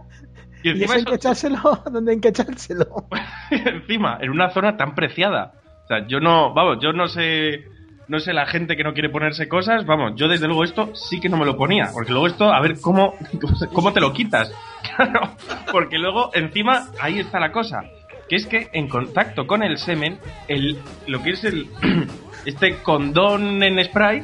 Y 0.63 0.69
Y 0.69 0.71
encima, 0.71 0.85
eso 0.85 0.93
hay 0.95 0.99
eso- 1.01 1.09
que 1.11 1.15
echárselo 1.15 1.83
donde 1.91 2.11
hay 2.13 2.19
que 2.19 2.27
echárselo. 2.29 3.07
encima, 3.51 4.17
en 4.21 4.31
una 4.31 4.49
zona 4.49 4.75
tan 4.75 4.95
preciada. 4.95 5.53
O 5.85 5.87
sea, 5.87 6.05
yo 6.07 6.19
no, 6.19 6.53
vamos, 6.53 6.79
yo 6.81 6.91
no 6.91 7.07
sé, 7.07 7.63
no 8.07 8.19
sé 8.19 8.33
la 8.33 8.45
gente 8.45 8.75
que 8.75 8.83
no 8.83 8.93
quiere 8.93 9.09
ponerse 9.09 9.47
cosas, 9.47 9.85
vamos, 9.85 10.13
yo 10.15 10.27
desde 10.27 10.47
luego 10.47 10.63
esto 10.63 10.95
sí 10.95 11.19
que 11.19 11.29
no 11.29 11.37
me 11.37 11.45
lo 11.45 11.57
ponía, 11.57 11.89
porque 11.93 12.11
luego 12.11 12.27
esto, 12.27 12.53
a 12.53 12.59
ver 12.61 12.79
cómo, 12.79 13.15
cómo 13.73 13.93
te 13.93 14.01
lo 14.01 14.13
quitas. 14.13 14.51
Claro, 14.95 15.35
porque 15.71 15.99
luego 15.99 16.31
encima 16.33 16.87
ahí 16.99 17.19
está 17.19 17.39
la 17.39 17.51
cosa, 17.51 17.83
que 18.29 18.35
es 18.35 18.47
que 18.47 18.69
en 18.73 18.87
contacto 18.87 19.45
con 19.45 19.61
el 19.61 19.77
semen, 19.77 20.17
el, 20.47 20.79
lo 21.07 21.21
que 21.21 21.31
es 21.31 21.43
el, 21.43 21.67
este 22.45 22.77
condón 22.77 23.61
en 23.61 23.83
spray 23.83 24.23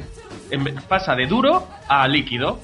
pasa 0.88 1.14
de 1.14 1.26
duro 1.26 1.68
a 1.88 2.08
líquido, 2.08 2.60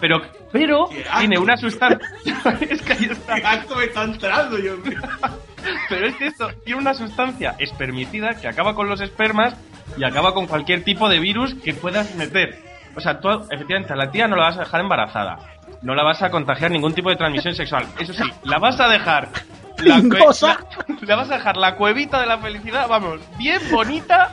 pero, 0.00 0.20
pero 0.52 0.88
tiene 1.18 1.38
una 1.38 1.56
sustancia, 1.56 1.98
es 2.60 2.82
que 2.82 2.92
ahí 2.92 3.04
está. 3.10 3.36
Esto 3.54 3.76
me 3.76 3.84
está 3.84 4.02
entrando, 4.04 4.56
mío. 4.58 4.76
Pero 5.88 6.06
es 6.08 6.16
que 6.16 6.26
esto 6.26 6.48
tiene 6.62 6.78
una 6.80 6.92
sustancia 6.92 7.54
espermicida 7.58 8.34
que 8.34 8.48
acaba 8.48 8.74
con 8.74 8.86
los 8.86 9.00
espermas 9.00 9.54
y 9.96 10.04
acaba 10.04 10.34
con 10.34 10.46
cualquier 10.46 10.84
tipo 10.84 11.08
de 11.08 11.18
virus 11.20 11.54
que 11.54 11.72
puedas 11.72 12.14
meter. 12.16 12.62
O 12.94 13.00
sea, 13.00 13.18
tú, 13.18 13.28
efectivamente, 13.50 13.94
a 13.94 13.96
la 13.96 14.10
tía 14.10 14.28
no 14.28 14.36
la 14.36 14.42
vas 14.48 14.56
a 14.58 14.60
dejar 14.60 14.82
embarazada. 14.82 15.38
No 15.80 15.94
la 15.94 16.02
vas 16.02 16.22
a 16.22 16.28
contagiar 16.30 16.70
ningún 16.70 16.92
tipo 16.92 17.08
de 17.08 17.16
transmisión 17.16 17.54
sexual. 17.54 17.86
Eso 17.98 18.12
sí, 18.12 18.24
la 18.42 18.58
vas 18.58 18.78
a 18.78 18.88
dejar. 18.88 19.30
La, 19.78 19.98
la- 20.42 20.58
la 21.00 21.16
vas 21.16 21.30
a 21.30 21.34
dejar 21.34 21.56
la 21.56 21.76
cuevita 21.76 22.20
de 22.20 22.26
la 22.26 22.38
felicidad, 22.38 22.86
vamos, 22.86 23.20
bien 23.38 23.60
bonita 23.70 24.32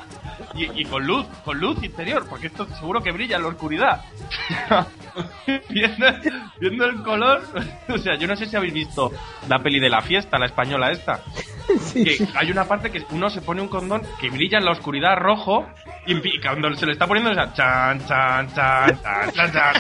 Y, 0.54 0.82
y 0.82 0.86
con 0.86 1.06
luz, 1.06 1.26
con 1.46 1.60
luz 1.60 1.82
interior, 1.84 2.26
porque 2.30 2.48
esto 2.48 2.68
seguro 2.76 3.02
que 3.02 3.12
brilla 3.12 3.38
en 3.38 3.44
la 3.44 3.50
oscuridad. 3.50 4.02
viendo, 5.70 6.06
viendo 6.60 6.86
el 6.86 7.02
color, 7.04 7.42
o 7.90 7.98
sea, 7.98 8.16
yo 8.16 8.28
no 8.28 8.36
sé 8.36 8.46
si 8.46 8.56
habéis 8.56 8.74
visto 8.74 9.12
la 9.48 9.60
peli 9.60 9.80
de 9.80 9.90
la 9.90 10.02
fiesta, 10.02 10.38
la 10.38 10.48
española 10.48 10.92
esta. 10.92 11.22
que 11.94 12.28
hay 12.36 12.52
una 12.52 12.66
parte 12.66 12.92
que 12.92 13.04
uno 13.12 13.30
se 13.30 13.42
pone 13.42 13.62
un 13.62 13.68
condón 13.68 14.02
que 14.20 14.30
brilla 14.30 14.58
en 14.58 14.66
la 14.66 14.72
oscuridad 14.72 15.16
rojo 15.18 15.68
y, 16.06 16.16
y 16.16 16.42
cuando 16.42 16.74
se 16.76 16.86
lo 16.86 16.92
está 16.92 17.08
poniendo, 17.08 17.32
o 17.32 17.34
sea, 17.34 17.54
chan, 17.54 18.06
chan, 18.06 18.54
chan, 18.54 19.02
chan, 19.02 19.32
chan, 19.34 19.52
chan. 19.52 19.74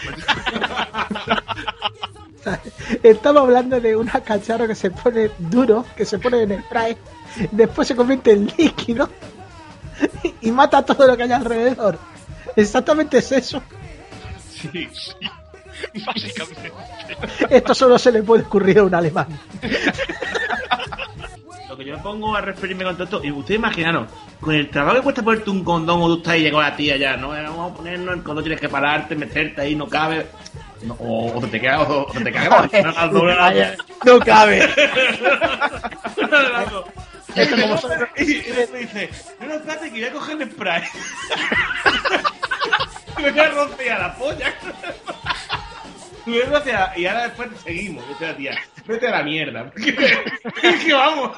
Estamos 3.03 3.43
hablando 3.43 3.79
de 3.79 3.95
una 3.95 4.21
cacharro 4.21 4.67
que 4.67 4.75
se 4.75 4.89
pone 4.89 5.29
duro, 5.37 5.85
que 5.95 6.05
se 6.05 6.17
pone 6.17 6.41
en 6.41 6.63
spray, 6.63 6.97
después 7.51 7.87
se 7.87 7.95
convierte 7.95 8.31
en 8.31 8.51
líquido 8.57 9.09
y 10.41 10.51
mata 10.51 10.83
todo 10.83 11.07
lo 11.07 11.17
que 11.17 11.23
hay 11.23 11.31
alrededor. 11.31 11.97
Exactamente 12.55 13.19
es 13.19 13.31
eso. 13.31 13.61
Sí, 14.49 14.89
sí. 14.91 15.13
Básicamente. 16.05 16.71
Esto 17.49 17.73
solo 17.73 17.97
se 17.97 18.11
le 18.11 18.21
puede 18.23 18.43
ocurrir 18.43 18.79
a 18.79 18.83
un 18.83 18.93
alemán. 18.93 19.27
Lo 21.69 21.77
que 21.77 21.85
yo 21.85 21.95
me 21.97 22.03
pongo 22.03 22.35
a 22.35 22.41
referirme 22.41 22.83
con 22.83 22.93
todo 22.95 23.03
esto, 23.05 23.21
y 23.23 23.31
ustedes 23.31 23.59
imaginaron, 23.59 24.07
con 24.39 24.53
el 24.53 24.69
trabajo 24.69 24.97
que 24.97 25.01
cuesta 25.03 25.23
ponerte 25.23 25.49
un 25.49 25.63
condón 25.63 26.01
o 26.01 26.07
tú 26.07 26.17
estás 26.17 26.33
ahí 26.33 26.43
llegó 26.43 26.61
la 26.61 26.75
tía 26.75 26.97
ya, 26.97 27.17
¿no? 27.17 27.35
Eh, 27.35 27.41
Vamos 27.43 27.71
a 27.71 27.75
ponernos 27.75 28.15
el 28.15 28.23
condón, 28.23 28.43
tienes 28.43 28.61
que 28.61 28.69
pararte, 28.69 29.15
meterte 29.15 29.61
ahí, 29.61 29.75
no 29.75 29.87
cabe. 29.87 30.27
No, 30.83 30.95
o, 30.95 31.37
o 31.37 31.47
te 31.47 31.61
quedas, 31.61 31.87
o, 31.87 32.07
o 32.07 32.11
te 32.11 32.31
cagas. 32.31 32.71
no, 33.11 33.25
lado. 33.25 33.61
No 34.03 34.19
cabe. 34.19 34.67
Y, 38.17 38.21
y 38.21 38.53
me 38.53 38.79
dice, 38.79 39.09
no, 39.39 39.47
no, 39.47 39.53
espérate 39.55 39.85
que 39.85 39.91
voy 39.91 40.03
a 40.03 40.11
coger 40.11 40.41
el 40.41 40.51
spray. 40.51 40.83
me 43.17 43.31
voy 43.31 43.39
a 43.39 43.49
romper 43.49 43.91
a 43.91 43.99
la 43.99 44.15
polla. 44.15 44.53
Me 46.25 46.33
voy 46.33 46.41
a 46.43 46.59
rociar, 46.59 46.99
y 46.99 47.07
ahora 47.07 47.23
después 47.23 47.49
seguimos, 47.63 48.03
la 48.19 48.37
tía. 48.37 48.55
Vete 48.85 49.07
a 49.07 49.11
la 49.11 49.23
mierda. 49.23 49.71
Es 50.61 50.83
que 50.83 50.93
vamos. 50.93 51.35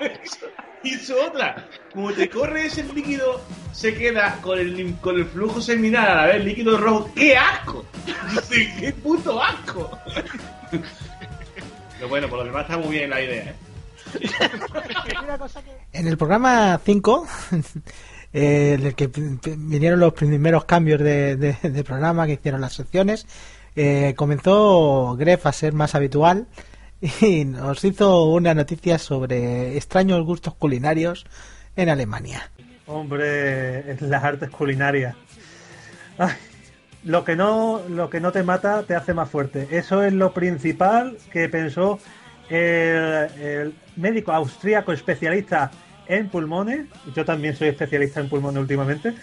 Y 0.83 0.95
eso 0.95 1.15
otra. 1.25 1.69
Como 1.93 2.11
te 2.11 2.29
corre 2.29 2.65
ese 2.65 2.83
líquido, 2.93 3.41
se 3.71 3.93
queda 3.93 4.39
con 4.41 4.59
el, 4.59 4.95
con 4.99 5.15
el 5.15 5.25
flujo 5.25 5.61
seminal 5.61 6.09
a 6.09 6.15
la 6.15 6.25
vez 6.25 6.43
líquido 6.43 6.77
rojo. 6.77 7.09
¡Qué 7.15 7.37
asco! 7.37 7.85
¡Qué 8.49 8.91
puto 9.01 9.41
asco! 9.41 9.97
Pero 11.95 12.09
bueno, 12.09 12.27
por 12.27 12.39
lo 12.39 12.45
demás 12.45 12.63
está 12.63 12.77
muy 12.77 12.97
bien 12.97 13.09
la 13.09 13.21
idea, 13.21 13.43
¿eh? 13.43 13.55
En 15.91 16.07
el 16.07 16.17
programa 16.17 16.79
5, 16.83 17.27
eh, 18.33 18.75
en 18.79 18.85
el 18.85 18.95
que 18.95 19.07
vinieron 19.07 19.99
los 19.99 20.13
primeros 20.13 20.65
cambios 20.65 21.01
de, 21.01 21.83
programa 21.85 22.25
que 22.25 22.33
hicieron 22.33 22.61
las 22.61 22.73
secciones, 22.73 23.25
eh, 23.75 24.13
comenzó 24.15 25.15
Gref 25.17 25.45
a 25.45 25.51
ser 25.51 25.73
más 25.73 25.95
habitual 25.95 26.47
y 27.21 27.45
nos 27.45 27.83
hizo 27.83 28.25
una 28.25 28.53
noticia 28.53 28.97
sobre 28.97 29.75
extraños 29.77 30.23
gustos 30.25 30.55
culinarios 30.55 31.25
en 31.75 31.89
Alemania. 31.89 32.49
Hombre, 32.85 33.95
las 34.01 34.23
artes 34.23 34.49
culinarias. 34.49 35.15
Lo 37.03 37.23
que 37.25 37.35
no, 37.35 37.81
lo 37.89 38.09
que 38.09 38.19
no 38.19 38.31
te 38.31 38.43
mata 38.43 38.83
te 38.83 38.95
hace 38.95 39.13
más 39.13 39.29
fuerte. 39.29 39.67
Eso 39.71 40.03
es 40.03 40.13
lo 40.13 40.33
principal 40.33 41.17
que 41.31 41.49
pensó 41.49 41.99
el, 42.53 43.41
el 43.41 43.73
médico 43.95 44.31
austríaco 44.31 44.91
especialista 44.91 45.71
en 46.07 46.29
pulmones. 46.29 46.87
Yo 47.15 47.25
también 47.25 47.55
soy 47.55 47.69
especialista 47.69 48.19
en 48.19 48.29
pulmones 48.29 48.61
últimamente. 48.61 49.13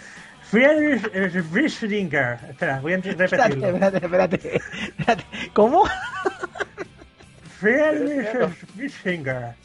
Friedrich 0.43 1.03
Rieslinger. 1.51 2.39
Espera, 2.49 2.79
voy 2.81 2.93
a 2.93 2.97
repetirlo. 2.97 3.23
espérate, 3.67 3.97
espérate, 3.97 4.61
espérate. 4.97 5.25
¿Cómo? 5.53 5.85
Friedrich 7.59 8.27
Rieslinger. 8.75 9.55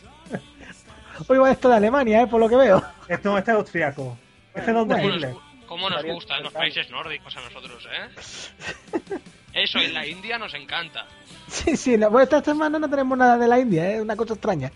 Hoy 1.28 1.38
va 1.38 1.50
esto 1.50 1.68
de 1.70 1.76
Alemania, 1.76 2.22
¿eh? 2.22 2.26
por 2.26 2.40
lo 2.40 2.48
que 2.48 2.56
veo. 2.56 2.82
Esto 3.08 3.36
este 3.36 3.50
es 3.50 3.56
austriaco. 3.56 4.16
Este 4.54 4.70
es 4.70 4.76
donde 4.76 4.94
¿Cómo 4.94 5.08
Hitler. 5.08 5.30
nos, 5.30 5.42
cómo 5.66 5.90
nos 5.90 6.04
gustan 6.04 6.42
los 6.42 6.52
países 6.52 6.90
nórdicos 6.90 7.36
a 7.36 7.40
nosotros, 7.40 7.88
eh? 7.90 9.18
Eso 9.56 9.78
en 9.78 9.94
la 9.94 10.06
India 10.06 10.38
nos 10.38 10.54
encanta. 10.54 11.06
Sí, 11.48 11.76
sí, 11.76 11.96
la, 11.96 12.08
bueno, 12.08 12.24
esta 12.24 12.42
semana 12.42 12.76
no 12.76 12.90
tenemos 12.90 13.16
nada 13.16 13.38
de 13.38 13.46
la 13.46 13.60
India, 13.60 13.88
¿eh? 13.92 14.00
una 14.00 14.16
cosa 14.16 14.32
extraña. 14.34 14.72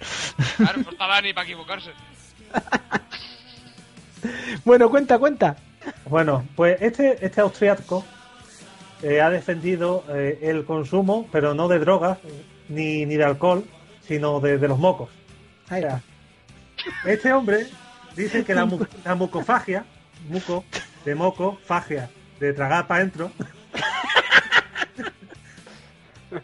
Claro, 0.57 0.83
no 0.85 0.91
estaba 0.93 1.21
ni 1.21 1.33
para 1.33 1.45
equivocarse. 1.45 1.91
Bueno, 4.65 4.91
cuenta, 4.91 5.19
cuenta. 5.19 5.57
Bueno, 6.07 6.45
pues 6.55 6.81
este, 6.83 7.25
este 7.25 7.41
austriaco 7.41 8.05
eh, 9.03 9.21
ha 9.21 9.31
defendido 9.31 10.05
eh, 10.11 10.39
el 10.43 10.65
consumo, 10.65 11.27
pero 11.33 11.55
no 11.55 11.69
de 11.69 11.79
drogas 11.79 12.19
ni, 12.69 13.07
ni 13.07 13.17
de 13.17 13.25
alcohol, 13.25 13.65
sino 14.07 14.39
de, 14.41 14.59
de 14.59 14.69
los 14.69 14.79
mocos. 14.79 15.09
Ahí 15.71 15.83
va. 15.83 16.01
Este 17.05 17.33
hombre 17.33 17.67
dice 18.15 18.45
que 18.45 18.55
la, 18.55 18.65
mu- 18.67 18.85
la 19.05 19.15
mucofagia, 19.15 19.85
muco, 20.29 20.65
de 21.05 21.15
moco, 21.15 21.59
fagia, 21.65 22.11
de 22.39 22.53
tragar 22.53 22.87
para 22.87 23.01
adentro, 23.01 23.33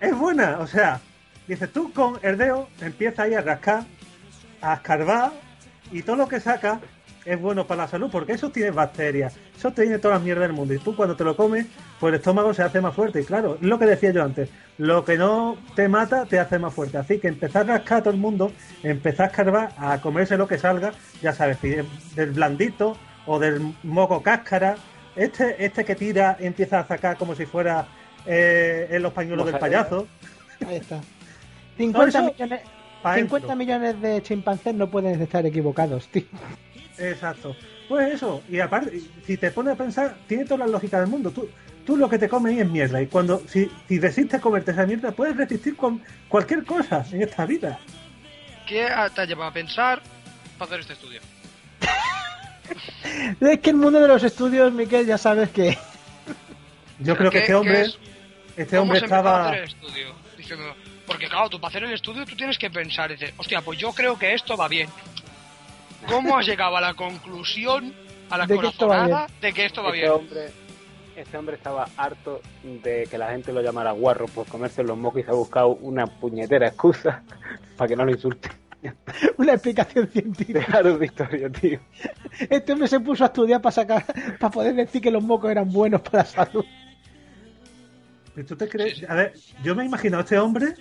es 0.01 0.17
buena. 0.17 0.59
O 0.61 0.67
sea, 0.67 1.01
dices 1.47 1.73
tú 1.73 1.93
con 1.93 2.19
el 2.23 2.39
dedo 2.39 2.69
empiezas 2.81 3.21
ahí 3.21 3.35
a 3.35 3.41
rascar, 3.41 3.85
a 4.61 4.75
escarbar, 4.75 5.33
y 5.93 6.03
todo 6.03 6.17
lo 6.17 6.29
que 6.29 6.41
saca 6.41 6.81
es 7.25 7.41
bueno 7.41 7.67
para 7.67 7.83
la 7.83 7.89
salud, 7.89 8.09
porque 8.11 8.33
eso 8.33 8.51
tiene 8.51 8.71
bacterias, 8.71 9.37
eso 9.57 9.73
tiene 9.73 9.99
toda 9.99 10.15
la 10.15 10.21
mierda 10.21 10.43
del 10.43 10.53
mundo. 10.53 10.75
Y 10.75 10.79
tú 10.79 10.95
cuando 10.95 11.17
te 11.17 11.25
lo 11.25 11.37
comes, 11.37 11.67
pues 11.99 12.13
el 12.13 12.21
estómago 12.21 12.55
se 12.55 12.63
hace 12.63 12.81
más 12.81 12.95
fuerte. 12.95 13.21
Y 13.21 13.25
claro, 13.25 13.59
lo 13.61 13.79
que 13.79 13.87
decía 13.87 14.13
yo 14.13 14.23
antes, 14.23 14.49
lo 14.79 15.05
que 15.05 15.19
no 15.19 15.57
te 15.75 15.89
mata 15.89 16.25
te 16.27 16.39
hace 16.39 16.59
más 16.59 16.73
fuerte. 16.73 16.99
Así 16.99 17.19
que 17.19 17.29
empezar 17.29 17.69
a 17.69 17.79
rascar 17.79 17.99
a 17.99 18.03
todo 18.03 18.15
el 18.15 18.21
mundo, 18.21 18.53
empezar 18.83 19.27
a 19.27 19.31
escarbar, 19.31 19.73
a 19.77 20.01
comerse 20.01 20.37
lo 20.37 20.47
que 20.47 20.59
salga, 20.59 20.93
ya 21.21 21.33
sabes, 21.33 21.59
si 21.61 21.73
es 21.73 22.15
del 22.15 22.31
blandito 22.31 22.97
o 23.27 23.39
del 23.39 23.75
moco 23.83 24.23
cáscara. 24.23 24.77
Este, 25.17 25.65
este 25.65 25.85
que 25.85 25.95
tira 25.95 26.37
empieza 26.39 26.79
a 26.79 26.87
sacar 26.87 27.17
como 27.17 27.35
si 27.35 27.47
fuera 27.47 27.89
eh, 28.27 28.89
en 28.91 29.03
los 29.03 29.13
pañuelos 29.13 29.47
del 29.47 29.59
payaso. 29.59 30.07
Ahí 30.67 30.77
está. 30.77 31.01
50 31.77 32.09
eso- 32.19 32.33
millones, 32.33 32.61
pa' 33.03 33.15
50 33.17 33.47
dentro. 33.49 33.57
millones 33.57 34.01
de 34.01 34.23
chimpancés 34.23 34.75
no 34.75 34.89
pueden 34.91 35.21
estar 35.21 35.45
equivocados, 35.47 36.09
tío. 36.09 36.25
Exacto. 36.99 37.55
Pues 37.89 38.15
eso, 38.15 38.43
y 38.51 38.59
aparte, 38.59 39.01
si 39.27 39.37
te 39.37 39.51
pones 39.51 39.75
a 39.75 39.77
pensar, 39.77 40.17
tiene 40.27 40.45
toda 40.45 40.67
la 40.67 40.67
lógica 40.67 40.99
del 40.99 41.09
mundo. 41.09 41.31
Tú, 41.31 41.49
tú 41.85 41.97
lo 41.97 42.09
que 42.09 42.19
te 42.19 42.29
comes 42.29 42.59
es 42.59 42.69
mierda. 42.69 43.01
Y 43.01 43.07
cuando, 43.07 43.41
si, 43.47 43.71
si 43.87 44.01
resistes 44.01 44.41
comerte 44.41 44.73
esa 44.73 44.87
mierda, 44.87 45.13
puedes 45.13 45.37
resistir 45.37 45.77
con 45.77 46.03
cualquier 46.29 46.65
cosa 46.65 47.05
en 47.13 47.23
esta 47.23 47.47
vida. 47.47 47.79
¿Qué 48.67 48.89
te 49.15 49.21
ha 49.21 49.25
llevado 49.25 49.51
a 49.51 49.55
pensar 49.55 50.03
para 50.59 50.67
hacer 50.71 50.81
este 50.81 50.95
estudio? 50.95 51.21
Es 53.41 53.61
que 53.61 53.71
el 53.71 53.77
mundo 53.77 54.01
de 54.01 54.09
los 54.09 54.23
estudios, 54.25 54.73
Miquel, 54.73 55.07
ya 55.07 55.19
sabes 55.19 55.51
que... 55.51 55.79
Yo 56.99 57.17
creo 57.17 57.31
que 57.31 57.39
¿Qué- 57.39 57.43
este 57.45 57.55
hombre, 57.55 57.83
es? 57.83 57.99
Este 58.57 58.77
¿Cómo 58.77 58.83
hombre 58.93 58.99
estaba, 58.99 59.49
hacer 59.49 59.59
el 59.59 59.65
estudio? 59.65 60.15
Diciendo, 60.37 60.75
porque 61.07 61.29
claro, 61.29 61.49
tú 61.49 61.61
para 61.61 61.69
hacer 61.71 61.85
el 61.85 61.93
estudio 61.93 62.25
tú 62.25 62.37
tienes 62.37 62.59
que 62.59 62.71
pensar, 62.71 63.11
y 63.11 63.15
dices, 63.15 63.35
hostia, 63.37 63.61
pues 63.61 63.79
yo 63.79 63.93
creo 63.93 64.19
que 64.19 64.35
esto 64.35 64.57
va 64.57 64.69
bien. 64.69 64.89
¿Cómo 66.09 66.37
has 66.39 66.47
llegado 66.47 66.77
a 66.77 66.81
la 66.81 66.95
conclusión, 66.95 67.93
a 68.31 68.39
la 68.39 68.47
De 68.47 68.59
que 68.59 68.67
esto 68.67 68.87
va 68.87 68.95
corazonada 68.97 69.27
de 69.41 69.53
que 69.53 69.65
esto 69.67 69.83
va 69.83 69.89
Este 69.91 70.01
bien? 70.01 70.13
hombre, 70.13 70.47
este 71.17 71.37
hombre 71.37 71.57
estaba 71.57 71.89
harto 71.97 72.41
de 72.63 73.07
que 73.11 73.19
la 73.19 73.31
gente 73.31 73.53
lo 73.53 73.63
llamara 73.63 73.93
guarro 73.93 74.27
por 74.27 74.47
comerse 74.47 74.83
los 74.83 74.97
mocos 74.97 75.21
y 75.21 75.25
se 75.25 75.31
ha 75.31 75.35
buscado 75.35 75.69
una 75.69 76.07
puñetera 76.07 76.69
excusa 76.69 77.23
para 77.77 77.89
que 77.89 77.97
no 77.97 78.05
lo 78.05 78.13
insulte. 78.13 78.51
Una 79.39 79.55
explicación 79.55 80.07
científica. 80.07 80.61
Dejaros 80.61 81.01
de 81.01 81.07
historia, 81.07 81.51
tío. 81.51 81.81
Este 82.49 82.73
hombre 82.73 82.87
se 82.87 83.01
puso 83.01 83.25
a 83.25 83.29
estudiar 83.29 83.61
para 83.61 83.73
sacar, 83.73 84.05
para 84.39 84.51
poder 84.51 84.75
decir 84.75 85.01
que 85.03 85.11
los 85.11 85.25
mocos 85.25 85.51
eran 85.51 85.73
buenos 85.73 86.03
para 86.03 86.19
la 86.19 86.25
salud. 86.25 86.65
¿Tú 88.45 88.57
te 88.57 88.69
crees? 88.69 89.09
A 89.09 89.15
ver, 89.15 89.35
yo 89.63 89.75
me 89.75 89.83
he 89.83 89.87
imaginado 89.87 90.21
a 90.21 90.25
este 90.25 90.39
hombre 90.39 90.75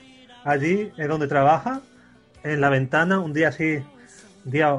allí 0.43 0.91
en 0.97 1.07
donde 1.07 1.27
trabaja, 1.27 1.81
en 2.43 2.62
la 2.62 2.69
ventana, 2.69 3.19
un 3.19 3.33
día 3.33 3.50
así, 3.50 3.77
un 4.45 4.51
día 4.51 4.77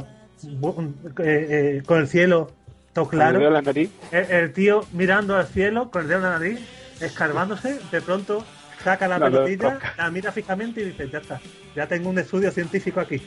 eh, 1.18 1.18
eh, 1.18 1.82
con 1.84 2.00
el 2.00 2.08
cielo 2.08 2.52
todo 2.92 3.08
claro. 3.08 3.38
dedo 3.38 3.48
en 3.48 3.54
la 3.54 3.62
nariz. 3.62 3.90
El, 4.10 4.30
el 4.30 4.52
tío 4.52 4.84
mirando 4.92 5.36
al 5.36 5.46
cielo 5.46 5.90
con 5.90 6.02
el 6.02 6.08
dedo 6.08 6.18
en 6.18 6.24
la 6.24 6.38
nariz, 6.38 6.60
escarbándose, 7.00 7.78
de 7.90 8.00
pronto 8.00 8.44
saca 8.82 9.08
la 9.08 9.18
No, 9.18 9.28
no, 9.28 9.44
pelotilla, 9.44 9.78
la 9.98 10.10
mira 10.10 10.32
fijamente 10.32 10.80
y 10.80 10.84
dice, 10.84 11.08
ya 11.10 11.18
está, 11.18 11.40
ya 11.74 11.86
tengo 11.86 12.08
un 12.10 12.18
estudio 12.18 12.50
científico 12.50 13.00
aquí. 13.00 13.20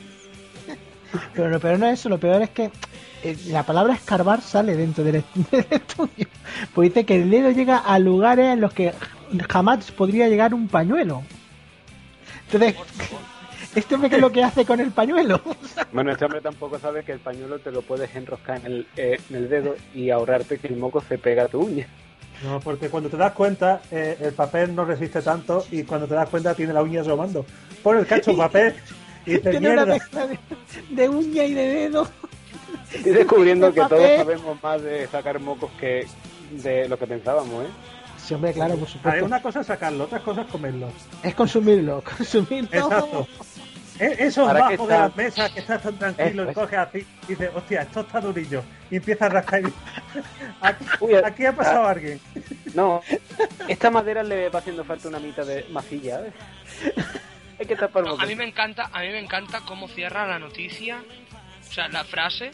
Pero 1.34 1.50
lo 1.50 1.60
peor 1.60 1.78
no 1.78 1.86
es 1.86 2.00
eso, 2.00 2.08
lo 2.08 2.18
peor 2.18 2.42
es 2.42 2.50
que 2.50 2.70
eh, 3.22 3.36
la 3.48 3.64
palabra 3.64 3.94
escarbar 3.94 4.40
sale 4.40 4.76
dentro 4.76 5.04
del, 5.04 5.22
del 5.50 5.66
estudio. 5.70 6.26
Pues 6.74 6.88
dice 6.88 7.04
que 7.04 7.16
el 7.16 7.30
dedo 7.30 7.50
llega 7.50 7.76
a 7.78 7.98
lugares 7.98 8.46
en 8.46 8.60
los 8.60 8.72
que 8.72 8.92
jamás 9.48 9.90
podría 9.92 10.28
llegar 10.28 10.54
un 10.54 10.68
pañuelo. 10.68 11.22
Entonces, 12.52 12.74
¿Este 13.74 13.94
hombre 13.94 14.10
qué 14.10 14.16
es 14.16 14.20
lo 14.20 14.32
que 14.32 14.42
hace 14.42 14.64
con 14.64 14.80
el 14.80 14.90
pañuelo? 14.90 15.40
Bueno, 15.92 16.10
este 16.10 16.24
hombre 16.24 16.40
tampoco 16.40 16.78
sabe 16.80 17.04
que 17.04 17.12
el 17.12 17.20
pañuelo 17.20 17.60
te 17.60 17.70
lo 17.70 17.82
puedes 17.82 18.12
enroscar 18.16 18.58
en 18.58 18.66
el, 18.66 18.86
eh, 18.96 19.20
en 19.30 19.36
el 19.36 19.48
dedo 19.48 19.76
y 19.94 20.10
ahorrarte 20.10 20.58
que 20.58 20.66
el 20.66 20.76
moco 20.76 21.00
se 21.08 21.18
pega 21.18 21.44
a 21.44 21.48
tu 21.48 21.60
uña. 21.60 21.86
No, 22.42 22.58
porque 22.58 22.88
cuando 22.88 23.08
te 23.10 23.16
das 23.16 23.32
cuenta, 23.32 23.80
eh, 23.92 24.16
el 24.20 24.32
papel 24.32 24.74
no 24.74 24.84
resiste 24.84 25.22
tanto 25.22 25.64
y 25.70 25.84
cuando 25.84 26.08
te 26.08 26.14
das 26.14 26.28
cuenta 26.28 26.54
tiene 26.54 26.72
la 26.72 26.82
uña 26.82 27.02
asomando. 27.02 27.46
Pon 27.82 27.98
el 27.98 28.06
cacho 28.06 28.36
papel 28.36 28.74
y 29.24 29.32
dices, 29.34 29.50
Tiene 29.52 29.70
una 29.70 29.84
mierda. 29.84 29.92
mezcla 29.94 30.26
de, 30.26 30.38
de 30.88 31.08
uña 31.08 31.44
y 31.44 31.54
de 31.54 31.66
dedo. 31.68 32.08
Estoy 32.92 33.12
descubriendo 33.12 33.68
De 33.68 33.74
que 33.74 33.88
todos 33.88 34.16
sabemos 34.16 34.60
más 34.62 34.82
de 34.82 35.06
sacar 35.06 35.38
mocos 35.38 35.70
que 35.78 36.06
de 36.50 36.88
lo 36.88 36.98
que 36.98 37.06
pensábamos, 37.06 37.66
¿eh? 37.66 37.68
Sí, 38.24 38.34
hombre, 38.34 38.52
claro, 38.52 38.74
por 38.74 38.80
ver, 38.80 38.88
supuesto. 38.90 39.24
una 39.24 39.42
cosa 39.42 39.60
es 39.60 39.66
sacarlo, 39.66 40.04
otra 40.04 40.20
cosa 40.20 40.42
es 40.42 40.46
comerlo. 40.48 40.88
Es 41.22 41.34
consumirlo, 41.34 42.02
consumirlo. 42.16 42.68
Exacto. 42.72 43.28
E- 43.98 44.16
Eso 44.18 44.46
¿Para 44.46 44.68
qué 44.68 44.76
bajo 44.78 44.88
de 44.88 44.98
las 44.98 45.16
mesas 45.16 45.50
que 45.50 45.60
estás 45.60 45.82
tan 45.82 45.98
tranquilo 45.98 46.44
y 46.44 46.48
es. 46.48 46.54
coges 46.54 46.78
así 46.78 47.06
y 47.24 47.26
dices, 47.28 47.50
hostia, 47.54 47.82
esto 47.82 48.00
está 48.00 48.20
durillo. 48.20 48.62
Y 48.90 48.96
empieza 48.96 49.26
a 49.26 49.28
rascar 49.28 49.60
y... 49.62 49.72
aquí, 50.62 50.84
Uy, 51.00 51.14
aquí 51.14 51.44
ha 51.44 51.54
pasado 51.54 51.86
ah. 51.86 51.90
alguien. 51.90 52.18
No, 52.74 53.02
esta 53.68 53.90
madera 53.90 54.22
le 54.22 54.48
va 54.48 54.60
haciendo 54.60 54.84
falta 54.84 55.08
una 55.08 55.18
mitad 55.18 55.44
de 55.44 55.66
masilla, 55.70 56.22
¿eh? 56.26 56.32
Hay 57.58 57.66
que 57.66 57.76
tapar 57.76 58.04
No, 58.04 58.18
a 58.18 58.24
mí 58.24 58.34
me 58.36 58.44
encanta, 58.44 58.88
a 58.90 59.00
mí 59.00 59.08
me 59.08 59.18
encanta 59.18 59.60
cómo 59.66 59.86
cierra 59.86 60.26
la 60.26 60.38
noticia, 60.38 61.02
o 61.68 61.72
sea, 61.72 61.88
la 61.88 62.04
frase 62.04 62.52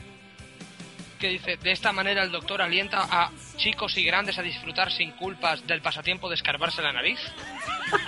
que 1.16 1.28
dice, 1.28 1.56
de 1.56 1.72
esta 1.72 1.92
manera 1.92 2.22
el 2.22 2.30
doctor 2.30 2.62
alienta 2.62 3.06
a 3.10 3.30
chicos 3.56 3.96
y 3.96 4.04
grandes 4.04 4.38
a 4.38 4.42
disfrutar 4.42 4.90
sin 4.92 5.12
culpas 5.12 5.66
del 5.66 5.80
pasatiempo 5.82 6.28
de 6.28 6.34
escarbarse 6.36 6.82
la 6.82 6.92
nariz. 6.92 7.18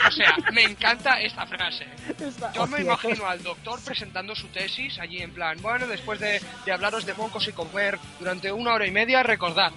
O 0.06 0.10
sea, 0.10 0.34
me 0.52 0.62
encanta 0.64 1.20
esta 1.20 1.46
frase. 1.46 1.86
Yo 2.54 2.66
me 2.66 2.80
imagino 2.80 3.26
al 3.26 3.42
doctor 3.42 3.80
presentando 3.84 4.34
su 4.34 4.48
tesis 4.48 4.98
allí 4.98 5.18
en 5.22 5.32
plan, 5.32 5.58
bueno, 5.62 5.86
después 5.86 6.18
de, 6.20 6.40
de 6.64 6.72
hablaros 6.72 7.06
de 7.06 7.14
mocos 7.14 7.46
y 7.48 7.52
comer 7.52 7.98
durante 8.18 8.50
una 8.52 8.74
hora 8.74 8.86
y 8.86 8.90
media, 8.90 9.22
recordad, 9.22 9.72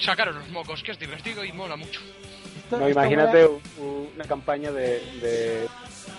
sacaros 0.00 0.34
los 0.34 0.48
mocos, 0.48 0.82
que 0.82 0.92
es 0.92 0.98
divertido 0.98 1.44
y 1.44 1.52
mola 1.52 1.76
mucho. 1.76 2.00
No, 2.70 2.88
imagínate 2.88 3.48
una 3.78 4.24
campaña 4.24 4.70
de, 4.72 5.00
de- 5.20 5.68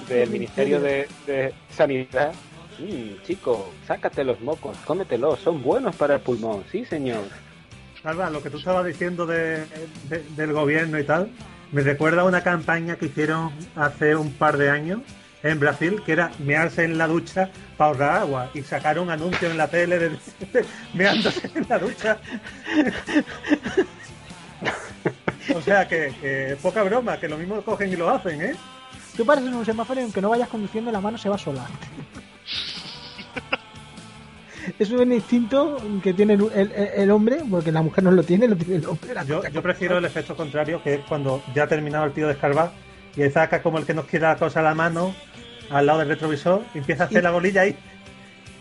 del 0.08 0.30
Ministerio 0.30 0.80
de, 0.80 1.08
de 1.26 1.54
Sanidad. 1.70 2.34
Mm, 2.80 3.22
chico, 3.26 3.72
sácate 3.88 4.24
los 4.24 4.40
mocos, 4.42 4.76
cómetelos, 4.86 5.40
son 5.40 5.62
buenos 5.62 5.96
para 5.96 6.16
el 6.16 6.22
pulmón, 6.22 6.64
sí 6.72 6.86
señor. 6.86 7.24
Alba, 8.04 8.30
lo 8.30 8.42
que 8.44 8.50
tú 8.50 8.58
estabas 8.58 8.86
diciendo 8.86 9.26
de, 9.26 9.66
de- 10.10 10.24
del 10.36 10.52
gobierno 10.54 11.00
y 11.00 11.04
tal, 11.06 11.30
me 11.72 11.82
recuerda 11.82 12.22
a 12.22 12.26
una 12.26 12.42
campaña 12.42 12.96
que 12.98 13.06
hicieron 13.06 13.52
hace 13.76 14.16
un 14.16 14.32
par 14.34 14.58
de 14.58 14.70
años 14.70 15.02
en 15.44 15.60
Brasil, 15.60 16.02
que 16.06 16.12
era 16.14 16.32
mearse 16.40 16.84
en 16.84 16.98
la 16.98 17.08
ducha 17.08 17.50
para 17.78 17.90
ahorrar 17.92 18.18
agua. 18.22 18.50
Y 18.54 18.62
sacaron 18.62 19.10
anuncios 19.10 19.52
en 19.52 19.58
la 19.58 19.68
tele 19.68 20.00
de, 20.00 20.10
de 20.10 20.66
meándose 20.94 21.50
en 21.56 21.66
la 21.70 21.80
ducha. 21.80 22.18
o 25.56 25.62
sea, 25.62 25.88
que, 25.88 26.14
que 26.22 26.58
poca 26.62 26.84
broma, 26.84 27.18
que 27.20 27.28
lo 27.30 27.38
mismo 27.38 27.62
cogen 27.62 27.92
y 27.92 27.96
lo 27.96 28.10
hacen, 28.10 28.42
¿eh? 28.42 28.56
Tú 29.16 29.26
paras 29.26 29.44
en 29.46 29.54
un 29.54 29.66
semáforo 29.66 30.00
y 30.00 30.04
aunque 30.04 30.22
no 30.22 30.30
vayas 30.30 30.50
conduciendo, 30.50 30.92
la 30.92 31.00
mano 31.02 31.18
se 31.18 31.30
va 31.30 31.38
sola. 31.38 31.66
es 34.80 34.90
un 34.92 35.12
instinto 35.12 35.78
que 36.02 36.14
tiene 36.14 36.34
el, 36.34 36.42
el- 36.54 36.72
el 36.96 37.12
hombre, 37.12 37.38
porque 37.50 37.72
la 37.72 37.82
mujer 37.82 38.04
no 38.04 38.12
lo 38.12 38.24
tiene, 38.24 38.48
lo 38.48 38.56
tiene 38.56 38.76
el 38.78 38.86
hombre. 38.86 39.14
La 39.14 39.24
Yo, 39.24 39.42
prefiero 39.62 39.98
el 39.98 40.06
efecto 40.06 40.36
contrario, 40.36 40.82
que 40.84 40.96
es 40.96 41.00
cuando 41.08 41.44
ya 41.54 41.64
ha 41.64 41.68
terminado 41.68 42.06
el 42.06 42.14
tío 42.14 42.28
de 42.28 42.34
escarbar 42.34 42.72
y 43.16 43.30
saca 43.30 43.62
como 43.62 43.78
el 43.78 43.86
que 43.86 43.94
nos 43.94 44.06
quiere 44.06 44.26
la 44.26 44.36
cosa 44.38 44.62
a 44.62 44.64
la 44.64 44.74
mano 44.74 45.14
al 45.70 45.86
lado 45.86 46.00
del 46.00 46.10
retrovisor 46.10 46.64
y 46.74 46.80
empieza 46.80 47.04
a 47.04 47.06
hacer 47.08 47.20
Y- 47.20 47.24
la 47.24 47.32
bolilla 47.32 47.62
ahí. 47.62 47.76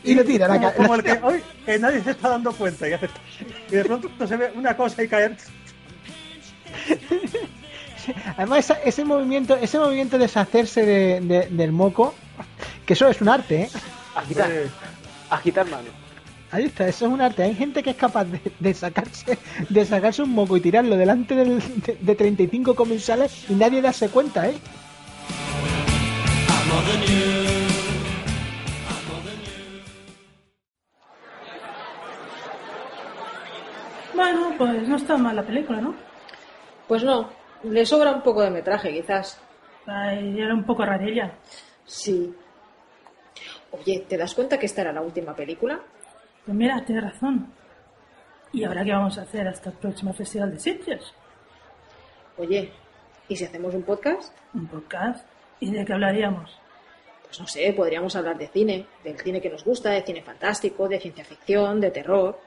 y 0.04 0.14
lo 0.14 0.24
tira, 0.24 0.48
la 0.48 0.72
como, 0.72 0.94
el 0.96 1.02
que 1.02 1.18
hoy 1.22 1.42
que 1.64 1.78
nadie 1.78 2.00
se 2.02 2.10
está 2.12 2.28
dando 2.30 2.52
cuenta 2.52 2.88
y, 2.88 2.92
hace, 2.92 3.08
y 3.70 3.76
de 3.76 3.84
pronto 3.84 4.10
se 4.26 4.36
ve 4.36 4.50
una 4.54 4.76
cosa 4.76 5.02
y 5.02 5.08
caer. 5.08 5.36
Además, 8.36 8.72
ese 8.84 9.04
movimiento, 9.04 9.54
ese 9.56 9.78
movimiento 9.78 10.18
de 10.18 10.24
deshacerse 10.24 10.84
de- 10.84 11.20
de- 11.20 11.46
del 11.50 11.70
moco, 11.70 12.14
que 12.86 12.92
eso 12.94 13.08
es 13.08 13.20
un 13.20 13.28
arte, 13.28 13.62
¿eh? 13.62 13.70
Agitar, 14.14 14.50
agitar 15.30 15.66
mano. 15.68 15.88
Ahí 16.50 16.64
está, 16.64 16.86
eso 16.86 17.06
es 17.06 17.12
un 17.12 17.20
arte. 17.20 17.42
Hay 17.44 17.54
gente 17.54 17.82
que 17.82 17.90
es 17.90 17.96
capaz 17.96 18.24
de, 18.24 18.40
de 18.60 18.74
sacarse 18.74 19.38
de 19.70 19.84
sacarse 19.86 20.22
un 20.22 20.30
moco 20.30 20.56
y 20.56 20.60
tirarlo 20.60 20.96
delante 20.96 21.34
del- 21.34 21.60
de, 21.82 21.96
de 21.98 22.14
35 22.14 22.74
comensales 22.74 23.46
y 23.48 23.54
nadie 23.54 23.80
darse 23.80 24.08
cuenta, 24.10 24.46
¿eh? 24.48 24.54
Bueno, 34.14 34.52
pues 34.58 34.88
no 34.88 34.96
está 34.96 35.16
mal 35.16 35.36
la 35.36 35.42
película, 35.42 35.80
¿no? 35.80 35.94
Pues 36.86 37.02
no, 37.02 37.30
le 37.64 37.86
sobra 37.86 38.12
un 38.12 38.22
poco 38.22 38.42
de 38.42 38.50
metraje, 38.50 38.92
quizás. 38.92 39.40
Ay, 39.86 40.38
era 40.40 40.54
un 40.54 40.64
poco 40.64 40.84
rarilla. 40.84 41.32
Sí. 41.84 42.34
Oye, 43.72 44.04
¿te 44.08 44.16
das 44.16 44.34
cuenta 44.34 44.58
que 44.58 44.66
esta 44.66 44.82
era 44.82 44.92
la 44.92 45.00
última 45.00 45.34
película? 45.34 45.80
Pues 46.44 46.56
mira, 46.56 46.84
tienes 46.84 47.04
razón. 47.04 47.52
¿Y 48.52 48.64
ahora 48.64 48.84
qué 48.84 48.92
vamos 48.92 49.16
a 49.18 49.22
hacer 49.22 49.48
hasta 49.48 49.70
el 49.70 49.76
próximo 49.76 50.12
Festival 50.12 50.50
de 50.52 50.58
Sitges? 50.58 51.14
Oye, 52.36 52.70
¿y 53.28 53.36
si 53.36 53.44
hacemos 53.44 53.74
un 53.74 53.82
podcast? 53.82 54.34
¿Un 54.54 54.66
podcast? 54.66 55.26
¿Y 55.60 55.70
de 55.70 55.84
qué 55.84 55.92
hablaríamos? 55.92 56.58
Pues 57.22 57.40
no 57.40 57.46
sé, 57.46 57.72
podríamos 57.72 58.14
hablar 58.14 58.36
de 58.36 58.48
cine, 58.48 58.86
del 59.02 59.18
cine 59.18 59.40
que 59.40 59.48
nos 59.48 59.64
gusta, 59.64 59.90
de 59.90 60.02
cine 60.02 60.22
fantástico, 60.22 60.86
de 60.86 61.00
ciencia 61.00 61.24
ficción, 61.24 61.80
de 61.80 61.90
terror. 61.90 62.38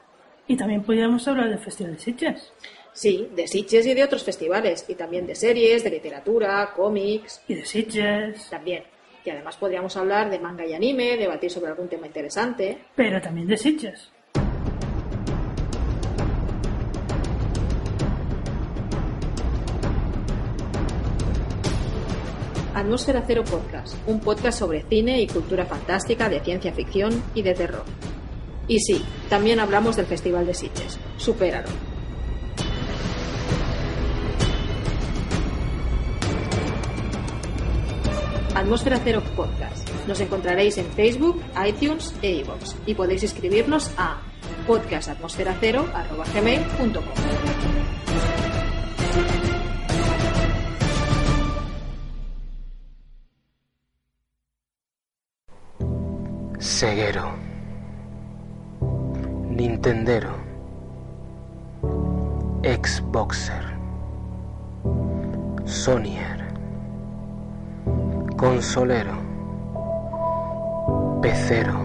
Y 0.48 0.56
también 0.56 0.84
podríamos 0.84 1.28
hablar 1.28 1.50
del 1.50 1.58
Festival 1.58 1.94
de 1.94 2.00
Sitges. 2.00 2.54
Sí, 2.94 3.30
de 3.34 3.48
Sitges 3.48 3.88
y 3.88 3.94
de 3.96 4.04
otros 4.04 4.24
festivales, 4.24 4.86
y 4.88 4.94
también 4.94 5.26
de 5.26 5.34
series, 5.34 5.84
de 5.84 5.90
literatura, 5.90 6.72
cómics. 6.76 7.42
Y 7.48 7.56
de 7.56 7.66
Sitges. 7.66 8.50
También. 8.50 8.84
Y 9.26 9.30
además 9.32 9.58
podríamos 9.58 9.98
hablar 9.98 10.30
de 10.30 10.38
manga 10.38 10.66
y 10.66 10.74
anime, 10.74 11.18
debatir 11.18 11.50
sobre 11.50 11.72
algún 11.72 11.90
tema 11.90 12.06
interesante. 12.06 12.78
Pero 12.96 13.20
también 13.20 13.48
de 13.48 13.58
Sitges. 13.58 14.12
Atmósfera 22.76 23.24
Cero 23.26 23.44
Podcast, 23.50 23.96
un 24.06 24.20
podcast 24.20 24.60
sobre 24.60 24.84
cine 24.84 25.22
y 25.22 25.28
cultura 25.28 25.66
fantástica, 25.66 26.30
de 26.30 26.42
ciencia 26.42 26.74
ficción 26.74 27.24
y 27.34 27.42
de 27.42 27.54
terror. 27.54 27.86
Y 28.68 28.80
sí, 28.80 29.04
también 29.30 29.60
hablamos 29.60 29.96
del 29.96 30.06
Festival 30.06 30.46
de 30.46 30.54
Sitges. 30.54 31.00
Supéralo. 31.18 31.95
Atmósfera 38.56 39.00
Cero 39.04 39.22
Podcast. 39.36 39.89
Nos 40.08 40.20
encontraréis 40.22 40.78
en 40.78 40.86
Facebook, 40.88 41.41
iTunes 41.68 42.13
e 42.22 42.38
iVoox 42.38 42.76
y 42.86 42.96
podéis 42.96 43.24
escribirnos 43.24 43.91
a 43.98 44.22
podcastatmosferacero.gmail.com 44.65 47.04
Seguero. 56.60 57.34
Nintendero. 59.50 60.34
Xboxer. 62.63 63.63
Sonyer. 65.65 66.45
Consolero. 68.38 69.13
Pecero. 71.21 71.80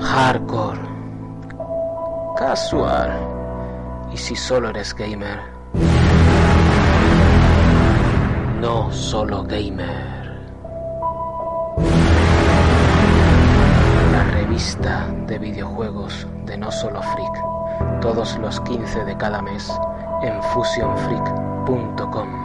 Hardcore. 0.00 0.80
Casual. 2.36 3.10
Y 4.12 4.16
si 4.16 4.34
solo 4.34 4.70
eres 4.70 4.94
gamer. 4.94 5.38
No 8.60 8.90
solo 8.90 9.44
gamer. 9.44 10.16
La 14.12 14.24
revista 14.32 15.06
de 15.26 15.38
videojuegos 15.38 16.26
de 16.46 16.56
No 16.56 16.72
Solo 16.72 17.02
Freak, 17.02 18.00
todos 18.00 18.38
los 18.38 18.60
15 18.62 19.04
de 19.04 19.16
cada 19.18 19.42
mes 19.42 19.70
en 20.22 20.42
fusionfreak.com. 20.42 22.35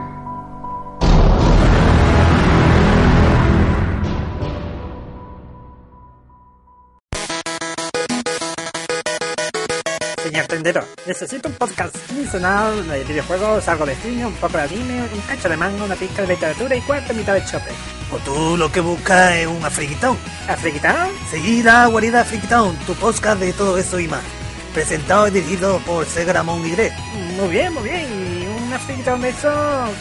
aprendedor. 10.52 10.86
Necesito 11.08 11.48
un 11.48 11.56
podcast 11.56 11.96
quincenal 12.08 12.86
de 12.86 13.06
videojuegos, 13.06 13.66
algo 13.70 13.86
de 13.86 13.96
cine, 13.96 14.26
un 14.26 14.34
poco 14.34 14.58
de 14.58 14.64
anime, 14.64 15.02
un 15.14 15.22
cacho 15.22 15.48
de 15.48 15.56
manga, 15.56 15.86
una 15.86 15.96
pizca 15.96 16.24
de 16.24 16.28
literatura 16.28 16.76
y 16.76 16.82
cuarta 16.82 17.14
mitad 17.14 17.36
de 17.36 17.46
chope. 17.46 17.72
O 18.12 18.18
tú 18.18 18.58
lo 18.58 18.70
que 18.70 18.82
buscas 18.82 19.34
es 19.36 19.48
un 19.48 19.64
Afriquitown. 19.64 20.18
¿Afriquitown? 20.50 21.10
Sí, 21.32 21.64
la 21.64 21.88
guarida 21.88 22.22
Afriquitown, 22.22 22.76
tu 22.86 22.94
podcast 22.96 23.40
de 23.40 23.54
todo 23.54 23.78
eso 23.78 23.98
y 23.98 24.10
más. 24.10 24.24
Presentado 24.74 25.30
y 25.30 25.32
dirigido 25.32 25.80
por 25.86 26.06
Segramón 26.06 26.66
y 26.66 26.72
Greg. 26.72 26.92
Muy 27.38 27.48
bien, 27.48 27.74
muy 27.74 27.84
bien. 27.84 28.11
¿Y 28.82 28.84
un 28.84 28.84
Afriquitown 28.98 29.22
de 29.22 29.30
eso 29.30 29.50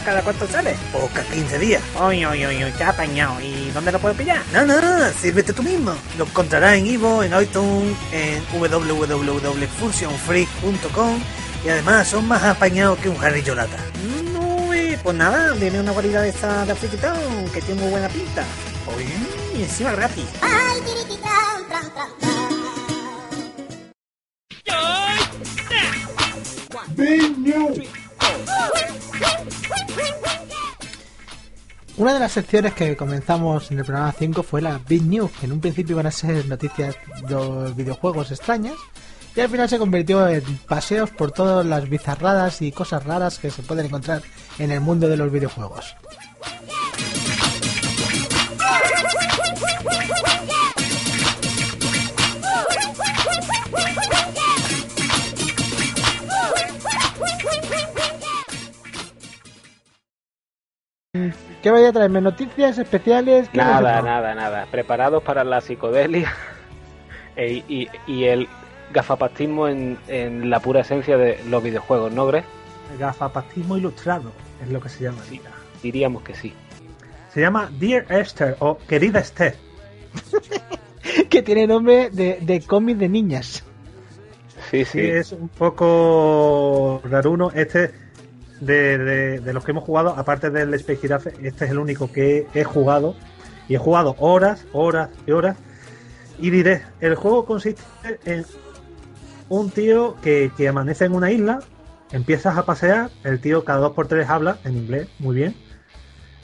cada 0.03 0.23
cuánto 0.23 0.47
sale? 0.47 0.75
O 0.93 1.07
cada 1.07 1.29
15 1.29 1.59
días. 1.59 1.83
Uy, 2.01 2.25
uy, 2.25 2.45
uy, 2.45 2.63
uy, 2.63 2.71
qué 2.77 2.83
apañado. 2.83 3.39
¿Y 3.39 3.69
dónde 3.71 3.91
lo 3.91 3.99
puedo 3.99 4.15
pillar? 4.15 4.41
No, 4.53 4.65
no, 4.65 4.81
sírvete 5.21 5.53
tú 5.53 5.61
mismo. 5.61 5.93
Lo 6.17 6.25
encontrarás 6.25 6.77
en 6.77 6.87
Ivo, 6.87 7.21
en 7.23 7.39
iTunes, 7.39 7.95
en 8.11 8.43
www.fusionfreak.com 8.51 11.19
y 11.63 11.69
además 11.69 12.07
son 12.07 12.27
más 12.27 12.41
apañados 12.43 12.97
que 12.99 13.09
un 13.09 13.23
Harry 13.23 13.43
Yolata. 13.43 13.77
Uy, 14.67 14.97
pues 15.03 15.15
nada, 15.15 15.53
viene 15.53 15.79
una 15.79 15.91
guarida 15.91 16.21
de 16.21 16.29
esta 16.29 16.65
de 16.65 16.71
Afriquitown 16.71 17.49
que 17.53 17.61
tiene 17.61 17.81
muy 17.81 17.91
buena 17.91 18.09
pinta. 18.09 18.43
Oye, 18.87 19.05
Y 19.55 19.61
encima 19.63 19.91
gratis. 19.91 20.25
Una 32.01 32.15
de 32.15 32.19
las 32.19 32.31
secciones 32.31 32.73
que 32.73 32.97
comenzamos 32.97 33.69
en 33.69 33.77
el 33.77 33.85
programa 33.85 34.11
5 34.11 34.41
fue 34.41 34.59
la 34.59 34.79
Big 34.79 35.03
News, 35.03 35.29
que 35.39 35.45
en 35.45 35.51
un 35.51 35.61
principio 35.61 35.93
iban 35.93 36.07
a 36.07 36.11
ser 36.11 36.47
noticias 36.47 36.95
de 37.29 37.73
videojuegos 37.75 38.31
extrañas, 38.31 38.73
y 39.35 39.39
al 39.39 39.49
final 39.49 39.69
se 39.69 39.77
convirtió 39.77 40.27
en 40.27 40.41
paseos 40.67 41.11
por 41.11 41.31
todas 41.31 41.63
las 41.63 41.87
bizarradas 41.87 42.63
y 42.63 42.71
cosas 42.71 43.03
raras 43.05 43.37
que 43.37 43.51
se 43.51 43.61
pueden 43.61 43.85
encontrar 43.85 44.23
en 44.57 44.71
el 44.71 44.81
mundo 44.81 45.07
de 45.07 45.17
los 45.17 45.31
videojuegos. 45.31 45.95
¿Qué 61.61 61.69
vaya 61.69 61.89
a 61.89 61.93
traerme? 61.93 62.21
¿Noticias 62.21 62.77
especiales? 62.77 63.49
¿Qué 63.49 63.57
Nada, 63.57 64.01
nada, 64.01 64.33
nada. 64.33 64.65
Preparados 64.71 65.21
para 65.23 65.43
la 65.43 65.61
psicodelia 65.61 66.33
e- 67.35 67.63
y, 67.67 67.87
y 68.07 68.23
el 68.25 68.47
gafapastismo 68.91 69.67
en, 69.67 69.97
en 70.07 70.49
la 70.49 70.59
pura 70.59 70.81
esencia 70.81 71.17
de 71.17 71.39
los 71.47 71.63
videojuegos, 71.63 72.11
¿no, 72.11 72.25
Greg? 72.25 72.43
Gafapastismo 72.99 73.77
ilustrado 73.77 74.31
es 74.61 74.69
lo 74.69 74.81
que 74.81 74.89
se 74.89 75.03
llama. 75.03 75.19
Diríamos 75.81 76.23
que 76.23 76.33
sí. 76.33 76.53
Se 77.33 77.41
llama 77.41 77.69
Dear 77.79 78.05
Esther 78.11 78.57
o 78.59 78.77
Querida 78.77 79.19
Esther. 79.19 79.55
que 81.29 81.41
tiene 81.41 81.67
nombre 81.67 82.09
de, 82.09 82.39
de 82.41 82.61
cómic 82.61 82.97
de 82.97 83.07
niñas. 83.09 83.63
Sí, 84.69 84.85
Sí, 84.85 84.99
es 84.99 85.31
un 85.31 85.49
poco 85.49 87.01
raruno. 87.03 87.51
Este, 87.53 87.93
de, 88.61 89.41
los 89.53 89.65
que 89.65 89.71
hemos 89.71 89.83
jugado, 89.83 90.15
aparte 90.17 90.49
del 90.49 90.73
Space 90.75 91.01
Giraffe, 91.01 91.33
este 91.41 91.65
es 91.65 91.71
el 91.71 91.79
único 91.79 92.11
que 92.11 92.47
he 92.53 92.63
jugado. 92.63 93.15
Y 93.67 93.75
he 93.75 93.77
jugado 93.77 94.15
horas, 94.19 94.65
horas 94.71 95.09
y 95.25 95.31
horas. 95.31 95.57
Y 96.39 96.49
diré, 96.49 96.83
el 96.99 97.15
juego 97.15 97.45
consiste 97.45 97.83
en 98.25 98.45
un 99.49 99.69
tío 99.69 100.15
que, 100.21 100.51
que 100.57 100.67
amanece 100.67 101.05
en 101.05 101.13
una 101.13 101.31
isla, 101.31 101.59
empiezas 102.11 102.57
a 102.57 102.65
pasear, 102.65 103.09
el 103.23 103.39
tío 103.39 103.63
cada 103.63 103.79
dos 103.79 103.93
por 103.93 104.07
tres 104.07 104.29
habla 104.29 104.57
en 104.63 104.77
inglés, 104.77 105.07
muy 105.19 105.35
bien. 105.35 105.55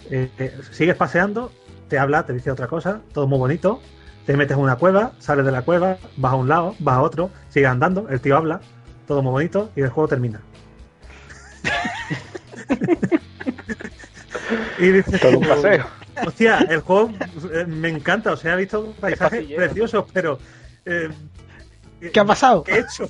Eh, 0.10 0.30
eh, 0.38 0.58
sigues 0.72 0.96
paseando, 0.96 1.52
te 1.90 2.00
habla, 2.00 2.26
te 2.26 2.34
dice 2.34 2.52
otra 2.52 2.68
cosa, 2.68 3.02
todo 3.14 3.28
muy 3.28 3.40
bonito. 3.40 3.82
Te 4.26 4.36
metes 4.36 4.58
en 4.58 4.64
una 4.64 4.76
cueva, 4.76 5.14
sales 5.20 5.46
de 5.46 5.52
la 5.52 5.62
cueva, 5.62 5.98
vas 6.18 6.34
a 6.34 6.36
un 6.36 6.50
lado, 6.50 6.76
vas 6.80 6.98
a 6.98 7.02
otro, 7.02 7.30
sigues 7.50 7.70
andando, 7.70 8.10
el 8.10 8.20
tío 8.20 8.36
habla, 8.36 8.60
todo 9.08 9.22
muy 9.22 9.32
bonito 9.32 9.72
y 9.76 9.82
el 9.82 9.90
juego 9.90 10.10
termina. 10.10 10.42
Y 14.80 14.90
dices, 14.92 15.20
Todo 15.22 15.40
un 15.40 15.48
paseo. 15.48 15.86
Hostia, 16.26 16.60
el 16.70 16.82
juego 16.82 17.12
eh, 17.54 17.66
me 17.68 17.90
encanta, 17.90 18.32
o 18.34 18.38
sea, 18.38 18.54
he 18.54 18.58
visto 18.58 18.94
paisajes 19.00 19.46
preciosos, 19.54 20.06
pero... 20.14 20.40
eh, 20.86 21.10
¿Qué 22.14 22.20
ha 22.20 22.26
pasado? 22.26 22.64
¿Qué 22.64 22.74
he 22.76 22.80
hecho? 22.80 23.10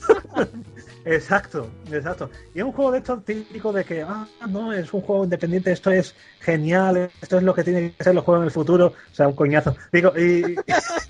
exacto, 1.05 1.69
exacto. 1.91 2.29
Y 2.55 2.59
es 2.59 2.63
un 2.65 2.71
juego 2.71 2.91
de 2.91 2.99
estos 2.99 3.23
típicos 3.25 3.75
de 3.75 3.83
que, 3.83 4.01
ah, 4.01 4.25
no, 4.49 4.71
es 4.71 4.93
un 4.93 5.01
juego 5.01 5.25
independiente, 5.25 5.71
esto 5.73 5.91
es 5.91 6.15
genial, 6.39 7.09
esto 7.21 7.37
es 7.37 7.43
lo 7.43 7.53
que 7.53 7.63
tienen 7.65 7.91
que 7.91 8.03
ser 8.03 8.15
los 8.15 8.23
juegos 8.23 8.43
en 8.43 8.45
el 8.45 8.51
futuro. 8.51 8.93
O 9.11 9.15
sea, 9.15 9.27
un 9.27 9.35
coñazo. 9.35 9.75
Digo, 9.91 10.13
y, 10.17 10.55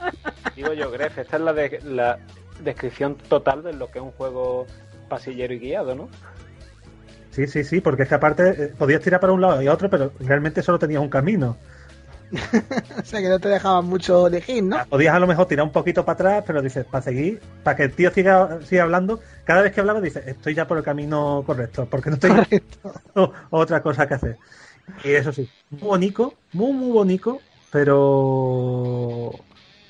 Digo 0.55 0.73
yo, 0.73 0.89
Gref, 0.89 1.19
esta 1.19 1.37
es 1.37 1.41
la, 1.43 1.53
de- 1.53 1.79
la 1.83 2.17
descripción 2.63 3.15
total 3.15 3.61
de 3.61 3.73
lo 3.73 3.91
que 3.91 3.99
es 3.99 4.03
un 4.05 4.11
juego 4.11 4.65
pasillero 5.07 5.53
y 5.53 5.59
guiado, 5.59 5.93
¿no? 5.93 6.09
Sí, 7.37 7.45
sí, 7.45 7.63
sí, 7.63 7.81
porque 7.81 8.01
es 8.01 8.09
que 8.09 8.15
aparte 8.15 8.49
eh, 8.49 8.73
podías 8.75 8.99
tirar 8.99 9.19
para 9.19 9.31
un 9.31 9.39
lado 9.39 9.61
y 9.61 9.67
otro, 9.67 9.91
pero 9.91 10.11
realmente 10.21 10.63
solo 10.63 10.79
tenías 10.79 11.03
un 11.03 11.09
camino. 11.09 11.55
o 12.31 13.05
sea 13.05 13.21
que 13.21 13.29
no 13.29 13.37
te 13.37 13.47
dejaban 13.47 13.85
mucho 13.85 14.25
elegir, 14.25 14.63
¿no? 14.63 14.83
Podías 14.89 15.13
a 15.13 15.19
lo 15.19 15.27
mejor 15.27 15.45
tirar 15.45 15.63
un 15.63 15.71
poquito 15.71 16.03
para 16.03 16.13
atrás, 16.15 16.43
pero 16.47 16.63
dices, 16.63 16.83
para 16.85 17.03
seguir, 17.03 17.39
para 17.61 17.77
que 17.77 17.83
el 17.83 17.93
tío 17.93 18.11
siga, 18.11 18.57
siga 18.65 18.81
hablando, 18.81 19.19
cada 19.43 19.61
vez 19.61 19.71
que 19.71 19.81
hablaba 19.81 20.01
dices, 20.01 20.25
estoy 20.25 20.55
ya 20.55 20.65
por 20.65 20.79
el 20.79 20.83
camino 20.83 21.43
correcto, 21.45 21.87
porque 21.87 22.09
no 22.09 22.17
tengo 22.17 22.41
otra 23.51 23.83
cosa 23.83 24.07
que 24.07 24.15
hacer. 24.15 24.37
Y 25.03 25.11
eso 25.11 25.31
sí, 25.31 25.47
muy 25.69 25.81
bonito, 25.81 26.33
muy, 26.53 26.73
muy 26.73 26.91
bonito, 26.91 27.39
pero. 27.71 29.29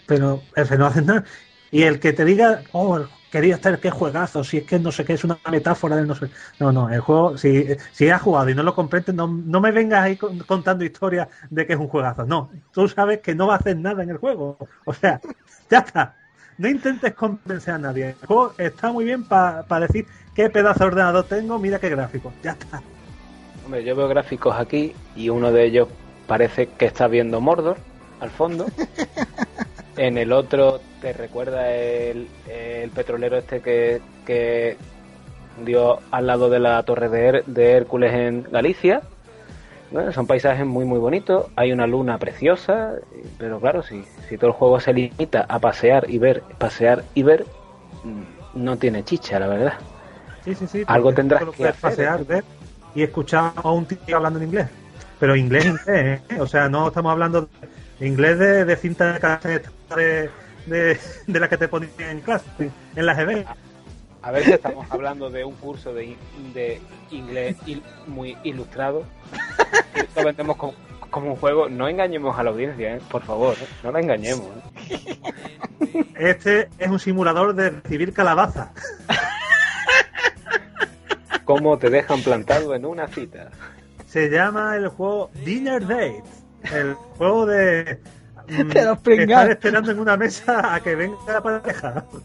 Pero 0.05 0.41
el 0.53 0.79
no 0.79 0.85
hace 0.85 1.01
nada. 1.01 1.23
Y 1.71 1.83
el 1.83 2.01
que 2.01 2.11
te 2.11 2.25
diga, 2.25 2.63
oh, 2.73 3.05
quería 3.29 3.55
estar, 3.55 3.79
qué 3.79 3.89
juegazo, 3.91 4.43
si 4.43 4.57
es 4.57 4.63
que 4.65 4.79
no 4.79 4.91
sé 4.91 5.05
qué, 5.05 5.13
es 5.13 5.23
una 5.23 5.39
metáfora 5.51 5.95
del 5.95 6.07
no 6.07 6.15
sé. 6.15 6.29
No, 6.59 6.71
no, 6.71 6.89
el 6.89 7.01
juego, 7.01 7.37
si, 7.37 7.65
si 7.91 8.09
has 8.09 8.21
jugado 8.21 8.49
y 8.49 8.55
no 8.55 8.63
lo 8.63 8.73
comprendes, 8.75 9.15
no, 9.15 9.27
no 9.27 9.61
me 9.61 9.71
vengas 9.71 10.01
ahí 10.03 10.17
con- 10.17 10.39
contando 10.39 10.83
historias 10.83 11.27
de 11.49 11.65
que 11.67 11.73
es 11.73 11.79
un 11.79 11.87
juegazo. 11.87 12.25
No, 12.25 12.51
tú 12.71 12.87
sabes 12.87 13.19
que 13.21 13.35
no 13.35 13.47
va 13.47 13.55
a 13.55 13.57
hacer 13.57 13.77
nada 13.77 14.03
en 14.03 14.09
el 14.09 14.17
juego. 14.17 14.57
O 14.85 14.93
sea, 14.93 15.21
ya 15.69 15.79
está. 15.79 16.17
No 16.57 16.67
intentes 16.67 17.13
convencer 17.13 17.73
a 17.75 17.77
nadie. 17.79 18.17
El 18.21 18.27
juego 18.27 18.55
está 18.57 18.91
muy 18.91 19.05
bien 19.05 19.27
para 19.27 19.65
decir 19.81 20.07
qué 20.33 20.49
pedazo 20.49 20.79
de 20.81 20.85
ordenador 20.87 21.27
tengo, 21.27 21.59
mira 21.59 21.79
qué 21.79 21.89
gráfico. 21.89 22.37
Ya 22.41 22.51
está. 22.51 22.83
Hombre, 23.63 23.83
yo 23.83 23.95
veo 23.95 24.07
gráficos 24.07 24.55
aquí 24.57 24.95
y 25.13 25.29
uno 25.29 25.51
de 25.51 25.65
ellos 25.65 25.89
parece 26.25 26.67
que 26.75 26.85
está 26.85 27.07
viendo 27.07 27.41
Mordor 27.41 27.77
al 28.19 28.31
fondo. 28.31 28.65
en 29.97 30.17
el 30.17 30.31
otro 30.31 30.79
te 31.01 31.13
recuerda 31.13 31.71
el, 31.73 32.27
el 32.49 32.89
petrolero 32.91 33.37
este 33.37 33.61
que, 33.61 34.01
que 34.25 34.77
dio 35.65 35.99
al 36.11 36.27
lado 36.27 36.49
de 36.49 36.59
la 36.59 36.81
torre 36.83 37.09
de, 37.09 37.29
Her- 37.29 37.45
de 37.45 37.71
Hércules 37.73 38.13
en 38.13 38.43
Galicia. 38.43 39.01
Bueno, 39.91 40.11
son 40.11 40.27
paisajes 40.27 40.65
muy 40.65 40.83
muy 40.83 40.99
bonitos, 40.99 41.45
hay 41.55 41.71
una 41.71 41.87
luna 41.87 42.17
preciosa, 42.17 42.91
pero 43.37 43.59
claro, 43.59 43.83
si, 43.83 44.03
si 44.27 44.37
todo 44.37 44.47
el 44.47 44.53
juego 44.53 44.79
se 44.81 44.93
limita 44.93 45.45
a 45.47 45.59
pasear 45.59 46.09
y 46.09 46.17
ver, 46.17 46.43
pasear 46.57 47.05
y 47.13 47.23
ver, 47.23 47.45
mm, 48.03 48.63
no 48.65 48.75
tiene 48.77 49.03
chicha, 49.03 49.39
la 49.39 49.47
verdad. 49.47 49.73
Sí, 50.43 50.55
sí, 50.55 50.67
sí. 50.67 50.83
Algo 50.87 51.13
tendrás 51.13 51.43
que 51.43 51.67
hacer, 51.67 51.75
pasear, 51.75 52.25
ver 52.25 52.43
y 52.95 53.03
escuchar 53.03 53.53
a 53.55 53.71
un 53.71 53.85
tío 53.85 54.17
hablando 54.17 54.39
en 54.39 54.45
inglés. 54.45 54.67
Pero 55.19 55.35
inglés, 55.35 55.65
inglés, 55.65 56.21
¿eh? 56.29 56.39
O 56.41 56.47
sea, 56.47 56.67
no 56.67 56.87
estamos 56.87 57.11
hablando 57.11 57.41
de 57.41 57.47
inglés 57.99 58.37
de, 58.39 58.65
de 58.65 58.75
cinta 58.75 59.13
de 59.13 59.19
cassette 59.19 59.69
de, 59.95 60.29
de, 60.65 60.99
de 61.27 61.39
la 61.39 61.49
que 61.49 61.57
te 61.57 61.67
ponían 61.67 61.91
en 61.99 62.19
clase, 62.21 62.45
en 62.95 63.05
la 63.05 63.13
GB. 63.13 63.45
A 64.21 64.31
ver 64.31 64.43
si 64.43 64.51
estamos 64.51 64.85
hablando 64.89 65.29
de 65.29 65.45
un 65.45 65.53
curso 65.55 65.93
de, 65.93 66.17
de 66.53 66.81
inglés 67.11 67.55
il- 67.65 67.83
muy 68.07 68.37
ilustrado. 68.43 69.03
Lo 70.15 70.23
vendemos 70.25 70.57
como, 70.57 70.73
como 71.09 71.31
un 71.31 71.35
juego. 71.37 71.69
No 71.69 71.87
engañemos 71.87 72.37
a 72.37 72.43
la 72.43 72.49
audiencia, 72.49 72.95
¿eh? 72.97 73.01
por 73.09 73.23
favor. 73.23 73.55
¿eh? 73.55 73.67
No 73.83 73.91
la 73.91 73.99
engañemos. 74.01 74.47
¿eh? 74.89 76.05
Este 76.19 76.69
es 76.77 76.89
un 76.89 76.99
simulador 76.99 77.53
de 77.55 77.69
recibir 77.69 78.11
calabaza. 78.13 78.71
¿Cómo 81.45 81.77
te 81.77 81.89
dejan 81.89 82.21
plantado 82.21 82.75
en 82.75 82.85
una 82.85 83.07
cita? 83.07 83.49
Se 84.07 84.29
llama 84.29 84.75
el 84.75 84.89
juego 84.89 85.29
Dinner 85.45 85.81
Date. 85.85 86.23
El 86.73 86.93
juego 86.93 87.45
de. 87.45 87.99
De 88.47 88.85
los 88.85 88.99
estar 89.05 89.51
esperando 89.51 89.91
en 89.91 89.99
una 89.99 90.15
mesa 90.15 90.73
a 90.75 90.79
que 90.79 90.95
venga 90.95 91.17
la 91.27 91.41
pareja. 91.41 92.05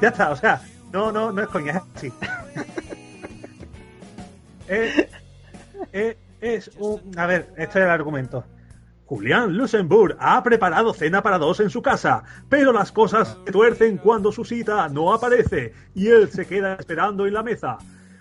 Ya 0.00 0.08
está, 0.08 0.30
o 0.30 0.36
sea, 0.36 0.60
no, 0.92 1.12
no, 1.12 1.30
no 1.30 1.40
es 1.40 1.48
coña, 1.48 1.72
es 1.72 1.82
así. 1.94 2.12
es, 4.66 5.06
es, 5.92 6.16
es 6.40 6.70
un. 6.78 7.16
A 7.16 7.26
ver, 7.26 7.48
este 7.56 7.78
es 7.78 7.84
el 7.84 7.90
argumento. 7.90 8.44
Julián 9.06 9.56
Luxemburg 9.56 10.16
ha 10.18 10.42
preparado 10.42 10.94
cena 10.94 11.22
para 11.22 11.38
dos 11.38 11.60
en 11.60 11.68
su 11.68 11.82
casa, 11.82 12.24
pero 12.48 12.72
las 12.72 12.90
cosas 12.90 13.36
se 13.44 13.52
tuercen 13.52 13.98
cuando 13.98 14.32
su 14.32 14.44
cita 14.44 14.88
no 14.88 15.12
aparece 15.12 15.74
y 15.94 16.08
él 16.08 16.30
se 16.30 16.46
queda 16.46 16.74
esperando 16.74 17.26
en 17.26 17.34
la 17.34 17.42
mesa, 17.42 17.76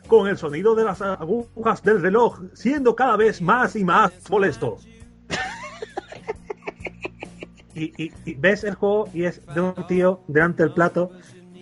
con 0.07 0.27
el 0.27 0.37
sonido 0.37 0.75
de 0.75 0.83
las 0.83 1.01
agujas 1.01 1.81
del 1.83 2.01
reloj 2.01 2.41
siendo 2.53 2.95
cada 2.95 3.15
vez 3.15 3.41
más 3.41 3.75
y 3.77 3.85
más 3.85 4.11
molesto. 4.29 4.77
Y, 7.73 7.93
y- 8.03 8.13
y 8.25 8.35
ves 8.35 8.63
el 8.63 8.75
juego 8.75 9.09
y 9.13 9.25
es 9.25 9.41
de 9.47 9.61
un 9.61 9.73
tío 9.87 10.23
delante 10.27 10.63
del 10.63 10.73
plato 10.73 11.11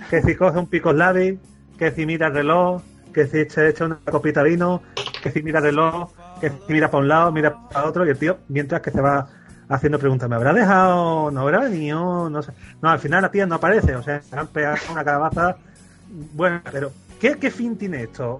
que 0.09 0.21
si 0.21 0.35
coge 0.35 0.59
un 0.59 0.67
pico 0.67 0.93
labi, 0.93 1.41
que 1.77 1.91
si 1.91 2.05
mira 2.05 2.27
el 2.27 2.33
reloj, 2.33 2.83
que 3.13 3.27
si 3.27 3.45
se 3.49 3.69
echa 3.69 3.85
una 3.85 4.01
copita 4.01 4.43
de 4.43 4.51
vino, 4.51 4.83
que 5.21 5.31
si 5.31 5.43
mira 5.43 5.59
el 5.59 5.65
reloj, 5.65 6.11
que 6.39 6.49
si 6.51 6.73
mira 6.73 6.89
para 6.91 7.01
un 7.01 7.07
lado, 7.07 7.31
mira 7.31 7.57
para 7.69 7.87
otro, 7.87 8.05
y 8.05 8.09
el 8.09 8.17
tío, 8.19 8.43
mientras 8.47 8.81
que 8.81 8.91
se 8.91 9.01
va 9.01 9.29
haciendo 9.69 9.99
preguntas, 9.99 10.29
¿me 10.29 10.35
habrá 10.35 10.53
dejado? 10.53 11.31
¿No 11.31 11.41
habrá 11.41 11.59
venido? 11.61 12.29
No 12.29 12.41
sé. 12.41 12.53
No, 12.81 12.89
al 12.89 12.99
final 12.99 13.21
la 13.21 13.31
tía 13.31 13.45
no 13.45 13.55
aparece, 13.55 13.95
o 13.95 14.01
sea, 14.03 14.21
se 14.21 14.35
han 14.35 14.51
pegado 14.51 14.79
una 14.87 15.03
calabaza. 15.05 15.59
Bueno, 16.07 16.61
pero 16.71 16.97
¿qué, 17.17 17.37
qué 17.39 17.51
fin 17.51 17.77
tiene 17.77 18.03
esto? 18.03 18.39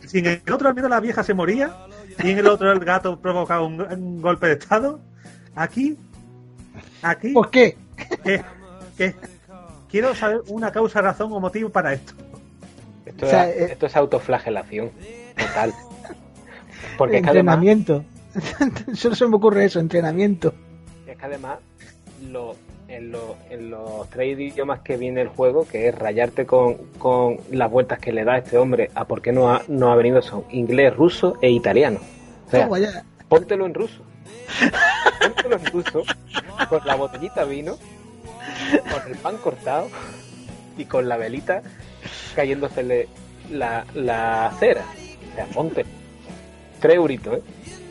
Si 0.00 0.18
en 0.18 0.26
el 0.26 0.42
otro 0.52 0.68
al 0.68 0.74
menos 0.74 0.90
la 0.90 1.00
vieja 1.00 1.22
se 1.24 1.34
moría, 1.34 1.76
y 2.18 2.30
en 2.30 2.38
el 2.38 2.46
otro 2.48 2.70
el 2.72 2.80
gato 2.80 3.20
provocaba 3.20 3.64
un, 3.66 3.80
un 3.80 4.20
golpe 4.20 4.46
de 4.48 4.52
estado, 4.54 5.04
aquí, 5.54 5.98
aquí. 7.02 7.28
¿Por 7.32 7.50
qué? 7.50 7.76
¿Qué? 8.24 8.42
¿Qué? 8.96 9.14
Quiero 9.90 10.14
saber 10.14 10.40
una 10.48 10.70
causa, 10.72 11.00
razón 11.02 11.32
o 11.32 11.40
motivo 11.40 11.68
para 11.68 11.92
esto. 11.92 12.14
Esto, 13.04 13.26
O 13.26 13.28
sea, 13.28 13.48
es, 13.48 13.56
eh, 13.56 13.72
esto 13.72 13.86
es 13.86 13.96
autoflagelación 13.96 14.90
total. 15.36 15.74
Porque 16.96 17.18
es 17.18 17.22
que 17.22 17.30
además, 17.30 17.56
entrenamiento. 17.56 18.04
Solo 18.94 19.14
se 19.14 19.26
me 19.26 19.36
ocurre 19.36 19.64
eso, 19.64 19.80
entrenamiento. 19.80 20.54
es 21.06 21.16
que 21.18 21.24
además 21.26 21.58
lo- 22.30 22.56
en, 22.88 23.10
lo- 23.12 23.36
en 23.50 23.70
los 23.70 24.08
tres 24.10 24.38
idiomas 24.38 24.80
que 24.80 24.96
viene 24.96 25.20
el 25.22 25.28
juego, 25.28 25.66
que 25.66 25.88
es 25.88 25.94
rayarte 25.94 26.44
con, 26.46 26.74
con 26.98 27.38
las 27.50 27.70
vueltas 27.70 27.98
que 27.98 28.12
le 28.12 28.24
da 28.24 28.38
este 28.38 28.58
hombre 28.58 28.90
a 28.94 29.06
por 29.06 29.20
qué 29.22 29.32
no 29.32 29.50
ha, 29.52 29.62
no 29.68 29.90
ha 29.90 29.96
venido, 29.96 30.20
son 30.22 30.44
inglés, 30.50 30.94
ruso 30.94 31.36
e 31.40 31.50
italiano. 31.50 32.00
O 32.46 32.50
sea, 32.50 32.68
póntelo 33.28 33.64
en 33.66 33.74
ruso. 33.74 34.02
Póntelo 35.20 35.56
en 35.56 35.66
ruso, 35.66 36.02
con 36.68 36.80
la 36.84 36.94
botellita 36.94 37.44
vino, 37.44 37.76
con 38.90 39.10
el 39.12 39.18
pan 39.18 39.36
cortado 39.38 39.88
y 40.76 40.84
con 40.84 41.08
la 41.08 41.16
velita 41.16 41.62
cayéndosele 42.34 43.08
la, 43.50 43.84
la 43.94 44.52
cera. 44.58 44.82
O 45.32 45.34
sea, 45.34 45.46
ponte. 45.46 45.84
Tres 46.80 46.96
euritos, 46.96 47.38
¿eh? 47.38 47.42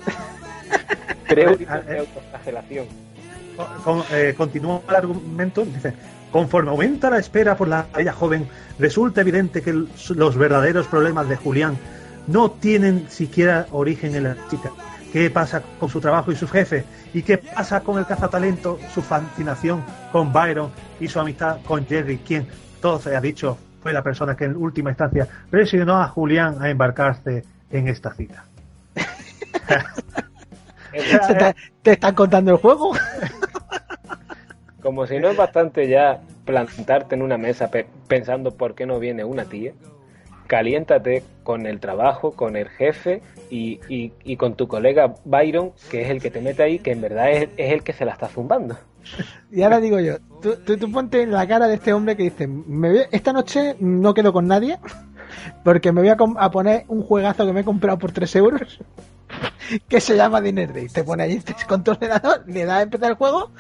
Tres 1.28 1.48
euritos 1.48 1.86
de 1.86 2.00
autoflagelación. 2.00 2.86
Con- 3.84 4.04
eh, 4.12 4.34
continúa 4.36 4.82
el 4.90 4.96
argumento, 4.96 5.64
dice, 5.66 5.94
conforme 6.32 6.72
aumenta 6.72 7.10
la 7.10 7.20
espera 7.20 7.56
por 7.56 7.68
la 7.68 7.86
bella 7.96 8.14
joven, 8.14 8.48
resulta 8.80 9.22
evidente 9.22 9.62
que 9.62 9.74
los 9.74 10.38
verdaderos 10.38 10.88
problemas 10.88 11.30
de 11.30 11.36
Julián 11.38 11.78
no 12.28 12.52
tienen 12.52 13.08
siquiera 13.10 13.68
origen 13.72 14.16
en 14.16 14.24
la 14.24 14.38
chica. 14.50 14.72
¿Qué 15.12 15.30
pasa 15.30 15.62
con 15.80 15.90
su 15.90 16.00
trabajo 16.00 16.32
y 16.32 16.36
su 16.36 16.48
jefe? 16.48 16.86
¿Y 17.14 17.22
qué 17.22 17.38
pasa 17.38 17.82
con 17.82 17.98
el 18.00 18.06
cazatalento, 18.06 18.80
su 18.94 19.02
fascinación 19.02 19.84
con 20.12 20.32
Byron 20.32 20.72
y 21.00 21.08
su 21.08 21.20
amistad 21.20 21.58
con 21.66 21.86
Jerry, 21.86 22.18
quien, 22.20 22.48
todo 22.82 23.00
se 23.00 23.16
ha 23.16 23.20
dicho, 23.22 23.58
fue 23.84 23.92
la 23.92 24.02
persona 24.04 24.36
que 24.38 24.46
en 24.46 24.56
última 24.56 24.90
instancia 24.92 25.28
presionó 25.50 26.02
a 26.02 26.08
Julián 26.08 26.62
a 26.62 26.70
embarcarse 26.70 27.44
en 27.70 27.88
esta 27.90 28.14
cita? 28.14 28.46
¿Se 31.28 31.36
te, 31.36 31.56
te 31.82 31.92
están 31.92 32.16
contando 32.16 32.52
el 32.52 32.58
juego? 32.58 32.94
Como 34.82 35.06
si 35.08 35.20
no 35.20 35.30
es 35.30 35.38
bastante 35.38 35.88
ya 35.88 36.20
plantarte 36.46 37.16
en 37.16 37.22
una 37.22 37.38
mesa 37.38 37.70
pe- 37.70 37.88
pensando 38.08 38.52
por 38.52 38.76
qué 38.76 38.86
no 38.86 39.00
viene 39.00 39.24
una 39.24 39.46
tía, 39.46 39.74
caliéntate 40.52 41.24
con 41.44 41.66
el 41.66 41.80
trabajo, 41.80 42.34
con 42.34 42.58
el 42.58 42.68
jefe 42.68 43.22
y, 43.50 43.80
y- 43.88 44.36
con 44.36 44.56
tu 44.56 44.68
colega 44.68 45.16
Byron, 45.24 45.72
que 45.90 46.02
es 46.02 46.10
el 46.10 46.22
que 46.22 46.30
te 46.30 46.42
mete 46.42 46.62
ahí, 46.62 46.78
que 46.80 46.92
en 46.92 47.00
verdad 47.00 47.32
es, 47.32 47.48
el 47.56 47.84
que 47.84 47.94
se 47.94 48.04
la 48.04 48.12
está 48.12 48.28
zumbando. 48.28 48.78
Y 49.50 49.62
ahora 49.62 49.80
digo 49.80 50.02
yo, 50.02 50.18
tú, 50.42 50.58
tú, 50.58 50.92
ponte 50.92 51.22
en 51.22 51.32
la 51.32 51.48
cara 51.48 51.70
de 51.70 51.76
este 51.76 51.94
hombre 51.94 52.18
que 52.18 52.24
dice, 52.24 52.48
me 52.48 52.90
voy- 52.92 53.06
esta 53.12 53.32
noche 53.32 53.78
no 53.80 54.14
quedo 54.14 54.34
con 54.34 54.46
nadie 54.46 54.78
porque 55.64 55.94
me 55.94 56.02
voy 56.02 56.10
a, 56.10 56.18
a 56.46 56.52
poner 56.52 56.84
un 56.90 57.02
juegazo 57.02 57.46
que 57.46 57.54
me 57.54 57.62
he 57.62 57.64
comprado 57.64 57.98
por 57.98 58.12
3 58.12 58.36
euros 58.36 58.78
que 59.88 60.02
se 60.02 60.18
llama 60.18 60.42
Dinner 60.42 60.74
Day. 60.74 60.90
Te 60.90 61.06
pone 61.06 61.24
allí 61.24 61.42
con 61.66 61.82
tu 61.82 61.92
ordenador, 61.92 62.44
le 62.46 62.66
da 62.66 62.80
a 62.80 62.82
empezar 62.82 63.12
el 63.12 63.16
juego 63.16 63.52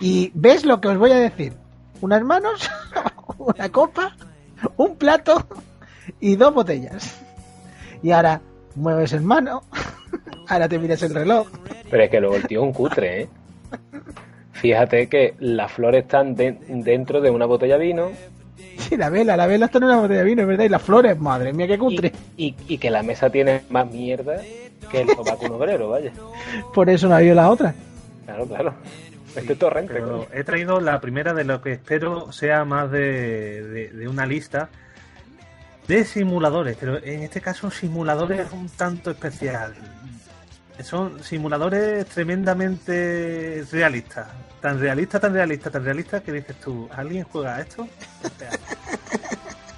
y 0.00 0.32
ves 0.34 0.64
lo 0.64 0.80
que 0.80 0.88
os 0.88 0.98
voy 0.98 1.12
a 1.12 1.16
decir. 1.20 1.52
Unas 2.00 2.24
manos, 2.24 2.68
una 3.38 3.68
copa, 3.68 4.16
un 4.76 4.96
plato 4.96 5.46
y 6.20 6.36
dos 6.36 6.54
botellas. 6.54 7.20
Y 8.02 8.10
ahora 8.12 8.40
mueves 8.76 9.12
el 9.12 9.22
mano, 9.22 9.62
ahora 10.48 10.68
te 10.68 10.78
miras 10.78 11.02
el 11.02 11.14
reloj. 11.14 11.48
Pero 11.90 12.02
es 12.02 12.10
que 12.10 12.20
luego 12.20 12.36
el 12.36 12.46
tío 12.46 12.60
es 12.60 12.66
un 12.66 12.72
cutre, 12.72 13.22
¿eh? 13.22 13.28
Fíjate 14.52 15.08
que 15.08 15.34
las 15.40 15.72
flores 15.72 16.04
están 16.04 16.34
de- 16.34 16.58
dentro 16.68 17.20
de 17.20 17.30
una 17.30 17.46
botella 17.46 17.76
de 17.78 17.84
vino 17.86 18.10
Sí, 18.78 18.96
la 18.96 19.08
vela, 19.10 19.36
la 19.36 19.46
vela 19.46 19.66
está 19.66 19.78
en 19.78 19.84
una 19.84 20.00
botella 20.00 20.20
de 20.20 20.24
vino, 20.26 20.42
es 20.42 20.48
verdad. 20.48 20.64
Y 20.64 20.68
las 20.68 20.82
flores, 20.82 21.18
madre 21.18 21.52
mía, 21.52 21.66
qué 21.66 21.78
cutre. 21.78 22.12
y, 22.36 22.54
y 22.68 22.78
que 22.78 22.90
la 22.90 23.02
mesa 23.02 23.30
tiene 23.30 23.62
más 23.70 23.90
mierda 23.90 24.36
que 24.90 25.00
el 25.02 25.08
sobaco 25.10 25.46
un 25.46 25.52
obrero, 25.52 25.88
vaya. 25.90 26.12
Por 26.72 26.88
eso 26.90 27.08
no 27.08 27.14
ha 27.14 27.18
habido 27.18 27.34
la 27.34 27.50
otra. 27.50 27.74
Claro, 28.24 28.46
claro. 28.46 28.74
Este 29.36 29.54
torrente. 29.56 29.92
Pero 29.94 30.26
he 30.32 30.44
traído 30.44 30.80
la 30.80 31.00
primera 31.00 31.34
de 31.34 31.44
lo 31.44 31.60
que 31.62 31.72
espero 31.72 32.32
sea 32.32 32.64
más 32.64 32.90
de, 32.90 33.62
de- 33.62 33.88
de 33.90 34.08
una 34.08 34.26
lista 34.26 34.68
de 35.88 36.04
simuladores, 36.04 36.76
pero 36.78 36.96
en 37.02 37.22
este 37.22 37.40
caso 37.40 37.70
simuladores 37.70 38.50
un 38.52 38.68
tanto 38.68 39.10
especial. 39.10 39.74
Son 40.82 41.22
simuladores 41.22 42.06
tremendamente 42.06 43.64
realistas. 43.70 44.26
Tan 44.60 44.80
realista, 44.80 45.20
tan 45.20 45.32
realista, 45.34 45.70
tan 45.70 45.84
realista 45.84 46.20
que 46.20 46.32
dices 46.32 46.56
tú, 46.58 46.88
¿alguien 46.96 47.24
juega 47.30 47.56
a 47.56 47.60
esto? 47.60 47.82
O 47.82 47.88
sea, 48.38 48.50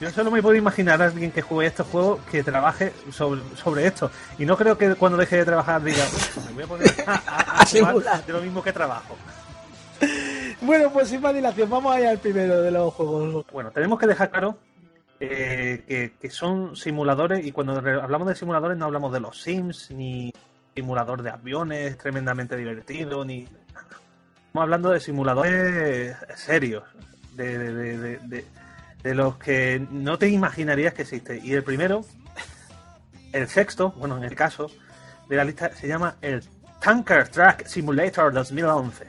yo 0.01 0.11
solo 0.11 0.31
me 0.31 0.41
puedo 0.41 0.55
imaginar 0.55 1.03
a 1.03 1.07
alguien 1.07 1.33
que 1.33 1.43
juegue 1.43 1.69
estos 1.69 1.87
juegos 1.89 2.21
que 2.31 2.43
trabaje 2.45 2.93
sobre, 3.11 3.41
sobre 3.57 3.87
esto. 3.87 4.11
Y 4.39 4.47
no 4.47 4.57
creo 4.57 4.79
que 4.79 4.95
cuando 4.95 5.19
deje 5.19 5.37
de 5.39 5.45
trabajar 5.45 5.83
diga, 5.83 6.05
"Uf, 6.05 6.37
me 6.49 6.53
voy 6.53 6.63
a 6.63 6.67
poner 6.67 6.95
a, 7.07 7.13
a- 7.15 7.63
a 7.63 7.67
jugar 7.93 8.25
de 8.25 8.33
lo 8.33 8.41
mismo 8.41 8.63
que 8.63 8.73
trabajo. 8.73 9.17
Bueno, 10.61 10.91
pues 10.93 11.09
sin 11.09 11.21
más 11.21 11.35
dilación, 11.35 11.69
vamos 11.69 11.95
allá 11.95 12.11
al 12.11 12.19
primero 12.19 12.63
de 12.63 12.71
los 12.71 12.93
juegos. 12.95 13.45
Bueno, 13.53 13.71
tenemos 13.71 13.99
que 13.99 14.07
dejar 14.07 14.31
claro 14.31 14.57
eh, 15.21 15.85
que, 15.87 16.13
que 16.21 16.31
son 16.31 16.77
simuladores 16.77 17.45
y 17.47 17.53
cuando 17.53 17.75
hablamos 17.77 18.29
de 18.29 18.35
simuladores 18.35 18.77
no 18.77 18.85
hablamos 18.87 19.13
de 19.13 19.21
los 19.21 19.41
Sims 19.41 19.91
ni 19.91 20.33
simulador 20.75 21.23
de 21.23 21.31
aviones 21.31 21.97
tremendamente 21.99 22.57
divertido 22.57 23.25
ni 23.25 23.45
estamos 23.45 24.63
hablando 24.63 24.91
de 24.91 25.01
simuladores 25.01 26.17
serios 26.35 26.85
de, 27.35 27.59
de- 27.59 27.73
de- 27.75 27.99
de- 27.99 28.19
de- 28.19 28.45
de 29.03 29.15
los 29.15 29.37
que 29.39 29.87
no 29.91 30.19
te 30.19 30.29
imaginarías 30.29 30.93
que 30.95 31.03
existe 31.03 31.39
y 31.43 31.53
el 31.53 31.63
primero 31.63 32.05
el 33.33 33.49
sexto 33.49 33.93
bueno 33.93 34.17
en 34.17 34.25
el 34.25 34.35
caso 34.35 34.71
de 35.29 35.37
la 35.37 35.45
lista 35.45 35.71
se 35.73 35.89
llama 35.89 36.17
el 36.21 36.43
Tanker 36.81 37.29
Track 37.29 37.67
Simulator 37.67 38.33
2011 38.33 39.07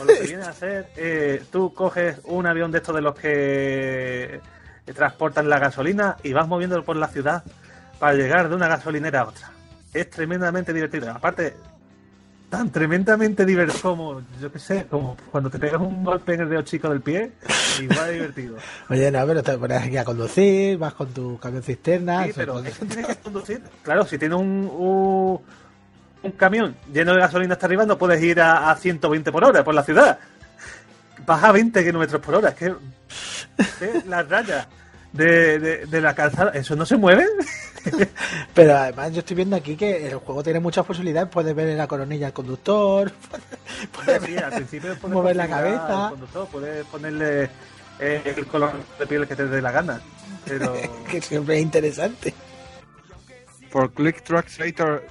o 0.00 0.04
lo 0.04 0.14
que 0.14 0.20
viene 0.26 0.42
a 0.44 0.48
hacer, 0.50 0.88
eh, 0.96 1.42
tú 1.52 1.72
coges 1.72 2.20
un 2.24 2.46
avión 2.46 2.70
de 2.72 2.78
estos 2.78 2.94
de 2.94 3.00
los 3.02 3.14
que 3.14 4.40
transportan 4.92 5.48
la 5.48 5.58
gasolina 5.58 6.16
y 6.22 6.32
vas 6.32 6.48
moviéndolo 6.48 6.84
por 6.84 6.96
la 6.96 7.08
ciudad 7.08 7.44
para 7.98 8.14
llegar 8.14 8.48
de 8.48 8.54
una 8.54 8.68
gasolinera 8.68 9.20
a 9.20 9.28
otra. 9.28 9.52
Es 9.92 10.08
tremendamente 10.10 10.72
divertido. 10.72 11.10
Aparte, 11.10 11.54
tan 12.50 12.70
tremendamente 12.70 13.46
divertido 13.46 13.80
como, 13.80 14.22
yo 14.40 14.50
qué 14.52 14.58
sé, 14.58 14.86
como 14.90 15.16
cuando 15.30 15.48
te 15.48 15.58
pegas 15.58 15.80
un 15.80 16.02
golpe 16.02 16.34
en 16.34 16.40
el 16.42 16.48
dedo 16.50 16.62
chico 16.62 16.88
del 16.88 17.00
pie, 17.00 17.32
igual 17.80 18.06
de 18.06 18.12
divertido. 18.12 18.56
Oye, 18.90 19.10
no, 19.10 19.26
pero 19.26 19.42
te 19.42 19.56
pones 19.56 19.82
aquí 19.82 19.96
a 19.96 20.04
conducir, 20.04 20.76
vas 20.76 20.94
con 20.94 21.08
tu 21.08 21.38
camión 21.38 21.62
cisterna. 21.62 22.24
Sí, 22.24 22.32
pero 22.34 22.58
eso 22.60 22.84
tienes 22.86 23.06
que 23.06 23.16
conducir. 23.16 23.62
Claro, 23.82 24.04
si 24.04 24.18
tienes 24.18 24.38
un, 24.38 24.68
un, 24.72 25.40
un 26.22 26.32
camión 26.32 26.76
lleno 26.92 27.14
de 27.14 27.20
gasolina 27.20 27.54
hasta 27.54 27.66
arriba, 27.66 27.86
no 27.86 27.96
puedes 27.96 28.20
ir 28.22 28.40
a, 28.40 28.70
a 28.70 28.76
120 28.76 29.30
por 29.30 29.44
hora 29.44 29.62
por 29.62 29.74
la 29.74 29.84
ciudad. 29.84 30.18
Vas 31.24 31.44
a 31.44 31.52
20 31.52 31.84
kilómetros 31.84 32.20
por 32.20 32.34
hora. 32.34 32.48
Es 32.48 32.54
que 32.56 32.66
¿eh? 32.66 34.02
las 34.08 34.28
rayas 34.28 34.66
de, 35.12 35.58
de, 35.58 35.86
de 35.86 36.00
la 36.00 36.14
calzada, 36.14 36.52
¿eso 36.52 36.76
no 36.76 36.86
se 36.86 36.96
mueve? 36.96 37.24
Pero 38.54 38.76
además 38.76 39.12
yo 39.12 39.20
estoy 39.20 39.36
viendo 39.36 39.56
aquí 39.56 39.76
que 39.76 40.08
el 40.08 40.16
juego 40.16 40.42
tiene 40.42 40.60
muchas 40.60 40.84
posibilidades. 40.84 41.30
Puedes 41.30 41.54
ver 41.54 41.68
en 41.68 41.78
la 41.78 41.86
coronilla 41.86 42.26
al 42.28 42.32
conductor, 42.32 43.10
puedes 43.92 44.22
Sí, 44.22 44.36
al 44.36 44.52
principio 44.52 44.94
puedes 44.98 45.14
mover 45.14 45.36
la 45.36 45.48
cabeza. 45.48 46.04
al 46.06 46.10
conductor, 46.10 46.48
puedes 46.52 46.84
ponerle 46.86 47.44
eh, 47.98 48.34
el 48.36 48.46
color 48.46 48.72
de 48.98 49.06
piel 49.06 49.26
que 49.26 49.36
te 49.36 49.46
dé 49.46 49.62
la 49.62 49.72
gana. 49.72 50.00
Pero 50.44 50.74
que 51.10 51.20
siempre 51.20 51.56
es 51.56 51.62
interesante. 51.62 52.34
For 53.70 53.92
Click 53.92 54.22
Track 54.22 54.48
Simulator 54.48 55.06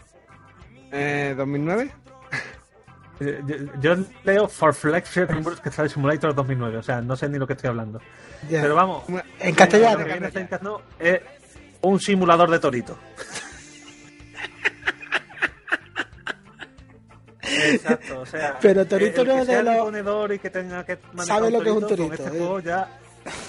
eh, 0.92 1.34
2009. 1.38 1.92
Eh, 3.22 3.42
Yo, 3.82 3.96
leo 4.24 4.48
For 4.48 4.74
Flex 4.74 5.10
que 5.62 5.72
sale 5.72 5.90
Simulator 5.90 6.34
2009, 6.34 6.78
o 6.78 6.84
sea, 6.84 7.02
no 7.02 7.16
sé 7.16 7.28
ni 7.30 7.38
lo 7.38 7.46
que 7.46 7.54
estoy 7.54 7.70
hablando. 7.70 8.00
Ya. 8.50 8.62
Pero 8.62 8.76
vamos, 8.76 9.04
En 9.40 9.56
castellano. 9.56 10.00
lo 10.00 10.06
que 10.06 10.12
viene 10.14 10.32
siendo 10.32 10.82
es 11.00 11.22
un 11.82 12.00
simulador 12.00 12.50
de 12.50 12.60
torito. 12.60 12.98
Exacto, 17.42 18.22
o 18.22 18.26
sea, 18.26 18.58
Pero 18.62 18.86
torito 18.86 19.24
no 19.26 19.34
es 19.40 19.48
de 19.48 19.64
los- 19.64 19.74
disponedor 19.74 20.34
y 20.34 20.40
que 20.40 20.50
tenga 20.50 20.86
que 20.86 21.00
Sabe 21.26 21.50
lo 21.52 21.62
que 21.62 21.70
es 21.70 21.76
un 21.76 21.82
con 21.82 21.90
torito, 21.90 22.14
este 22.14 22.26
eh. 22.28 22.30
juego 22.40 22.60
ya 22.60 23.00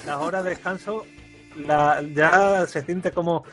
las 0.05 0.17
horas 0.17 0.43
de 0.43 0.49
descanso 0.51 1.05
la, 1.57 2.01
ya 2.13 2.65
se 2.67 2.81
siente 2.83 3.11
como 3.11 3.43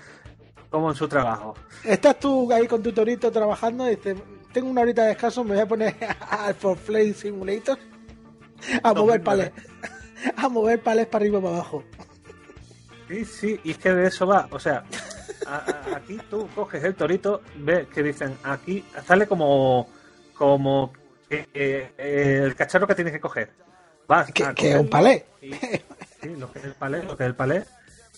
como 0.70 0.90
en 0.90 0.96
su 0.96 1.08
trabajo. 1.08 1.54
Estás 1.82 2.18
tú 2.18 2.50
ahí 2.52 2.66
con 2.68 2.82
tu 2.82 2.92
torito 2.92 3.30
trabajando 3.32 3.86
y 3.90 3.96
dices, 3.96 4.16
tengo 4.52 4.70
una 4.70 4.80
horita 4.82 5.02
de 5.02 5.08
descanso, 5.08 5.44
me 5.44 5.54
voy 5.54 5.62
a 5.62 5.66
poner 5.66 5.94
al 6.30 6.54
For 6.54 6.76
Play 6.78 7.12
Simulator 7.14 7.78
a 8.82 8.92
mover 8.94 9.22
2009. 9.22 9.24
palés. 9.24 9.52
A 10.36 10.48
mover 10.48 10.82
palés 10.82 11.06
para 11.06 11.22
arriba 11.24 11.38
y 11.38 11.42
para 11.42 11.54
abajo. 11.54 11.84
Sí, 13.06 13.24
sí, 13.24 13.60
y 13.62 13.70
es 13.70 13.78
que 13.78 13.92
de 13.94 14.08
eso 14.08 14.26
va. 14.26 14.48
O 14.50 14.58
sea, 14.58 14.82
a- 15.46 15.56
a- 15.92 15.96
aquí 15.96 16.18
tú 16.28 16.48
coges 16.56 16.82
el 16.82 16.96
torito, 16.96 17.40
ves 17.56 17.86
que 17.86 18.02
dicen 18.02 18.36
aquí, 18.42 18.84
sale 19.06 19.28
como, 19.28 19.88
como 20.34 20.92
eh, 21.30 21.92
el 22.44 22.56
cacharro 22.56 22.88
que 22.88 22.96
tienes 22.96 23.12
que 23.12 23.20
coger. 23.20 23.52
Vas 24.08 24.32
Que, 24.32 24.42
es 24.56 24.74
un 24.76 24.90
palé. 24.90 25.24
y- 25.40 25.52
sí, 25.52 26.34
lo 26.36 26.50
que 26.50 26.58
es 26.58 26.64
el 26.64 26.74
palé, 26.74 27.04
lo 27.04 27.16
que 27.16 27.22
es 27.22 27.28
el 27.28 27.36
palé, 27.36 27.64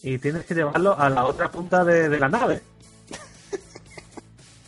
y 0.02 0.16
tienes 0.18 0.46
que 0.46 0.54
llevarlo 0.54 0.98
a 0.98 1.10
la 1.10 1.26
otra 1.26 1.50
punta 1.50 1.84
de, 1.84 2.08
de 2.08 2.18
la 2.18 2.28
nave. 2.30 2.62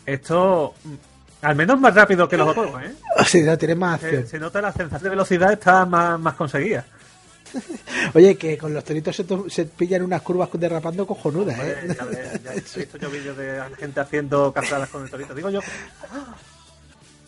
Esto, 0.05 0.75
al 1.43 1.57
menos 1.57 1.79
más 1.79 1.95
rápido 1.95 2.29
que 2.29 2.37
los 2.37 2.49
otros, 2.49 2.83
¿eh? 2.83 2.95
O 3.19 3.25
sea, 3.25 3.45
no 3.45 3.59
tiene 3.59 3.75
más 3.75 4.01
Se, 4.01 4.07
acción. 4.07 4.27
se 4.27 4.39
nota 4.39 4.61
la 4.63 4.73
sensación 4.73 5.03
de 5.03 5.11
velocidad 5.11 5.53
está 5.53 5.85
más, 5.85 6.19
más 6.19 6.35
conseguida. 6.35 6.85
Oye, 8.15 8.37
que 8.37 8.57
con 8.57 8.73
los 8.73 8.83
toritos 8.83 9.15
se, 9.15 9.27
se 9.49 9.65
pillan 9.67 10.03
unas 10.03 10.23
curvas 10.23 10.49
derrapando 10.55 11.07
cojonudas, 11.07 11.59
¿eh? 11.59 11.77
Hombre, 11.83 11.97
ya 11.97 12.05
ves, 12.05 12.43
ya 12.43 12.53
he 12.53 12.55
visto 12.81 12.99
yo 12.99 13.11
vídeos 13.11 13.37
de 13.37 13.61
gente 13.79 14.01
haciendo 14.01 14.53
cargadas 14.53 14.89
con 14.89 15.03
el 15.03 15.11
torito. 15.11 15.35
Digo 15.35 15.51
yo, 15.51 15.61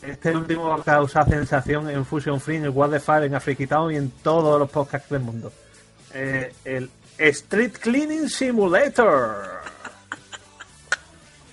este 0.02 0.36
último 0.36 0.68
va 0.68 0.76
a 0.76 0.82
causar 0.82 1.28
sensación 1.28 1.90
en 1.90 2.04
Fusion 2.04 2.40
Free, 2.40 2.56
en 2.56 2.64
el 2.64 2.70
What 2.70 2.90
the 2.90 3.00
Fire, 3.00 3.24
en 3.24 3.34
Africa 3.34 3.66
Town 3.66 3.92
y 3.92 3.96
en 3.96 4.10
todos 4.22 4.58
los 4.58 4.70
podcasts 4.70 5.10
del 5.10 5.20
mundo. 5.20 5.52
Eh, 6.14 6.52
el 6.64 6.90
Street 7.18 7.72
Cleaning 7.80 8.28
Simulator. 8.28 9.73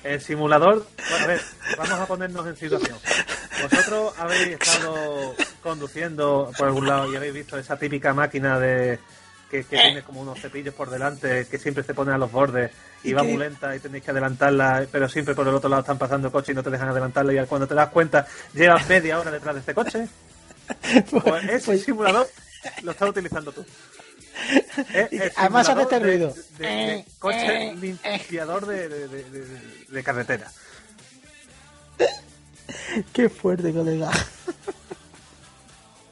El 0.03 0.21
simulador. 0.21 0.85
Bueno, 1.09 1.23
a 1.23 1.27
ver, 1.27 1.41
vamos 1.77 1.99
a 1.99 2.05
ponernos 2.05 2.47
en 2.47 2.55
situación. 2.55 2.97
Vosotros 3.61 4.13
habéis 4.17 4.59
estado 4.59 5.35
conduciendo 5.61 6.51
por 6.57 6.67
algún 6.67 6.87
lado 6.87 7.11
y 7.11 7.15
habéis 7.15 7.33
visto 7.33 7.57
esa 7.57 7.77
típica 7.77 8.13
máquina 8.13 8.59
de 8.59 8.99
que, 9.49 9.63
que 9.63 9.77
tiene 9.77 10.01
como 10.01 10.21
unos 10.21 10.39
cepillos 10.39 10.73
por 10.73 10.89
delante 10.89 11.45
que 11.45 11.59
siempre 11.59 11.83
se 11.83 11.93
pone 11.93 12.13
a 12.13 12.17
los 12.17 12.31
bordes 12.31 12.71
y 13.03 13.09
¿Y 13.09 13.13
va 13.13 13.23
muy 13.23 13.37
lenta 13.37 13.75
y 13.75 13.79
tenéis 13.79 14.03
que 14.03 14.11
adelantarla, 14.11 14.85
pero 14.91 15.09
siempre 15.09 15.35
por 15.35 15.47
el 15.47 15.53
otro 15.53 15.69
lado 15.69 15.81
están 15.81 15.97
pasando 15.97 16.31
coches 16.31 16.49
y 16.49 16.55
no 16.55 16.63
te 16.63 16.69
dejan 16.69 16.89
adelantarla 16.89 17.33
y 17.33 17.45
cuando 17.47 17.67
te 17.67 17.75
das 17.75 17.89
cuenta 17.89 18.25
llevas 18.53 18.87
media 18.87 19.19
hora 19.19 19.31
detrás 19.31 19.55
de 19.55 19.59
este 19.59 19.73
coche. 19.73 20.07
Pues 21.11 21.43
ese 21.49 21.77
simulador 21.77 22.29
lo 22.83 22.91
estás 22.91 23.09
utilizando 23.09 23.51
tú. 23.51 23.65
El 24.93 25.31
Además 25.35 25.69
hace 25.69 25.81
este 25.81 25.99
de- 25.99 26.05
ruido. 26.05 26.33
de- 26.57 26.65
de 26.67 27.05
coche 27.19 27.73
limpiador 27.75 28.65
de, 28.65 28.89
de- 28.89 29.07
de- 29.07 29.23
de- 29.23 29.85
de 29.89 30.03
carretera. 30.03 30.51
Qué 33.13 33.29
fuerte, 33.29 33.73
colega. 33.73 34.09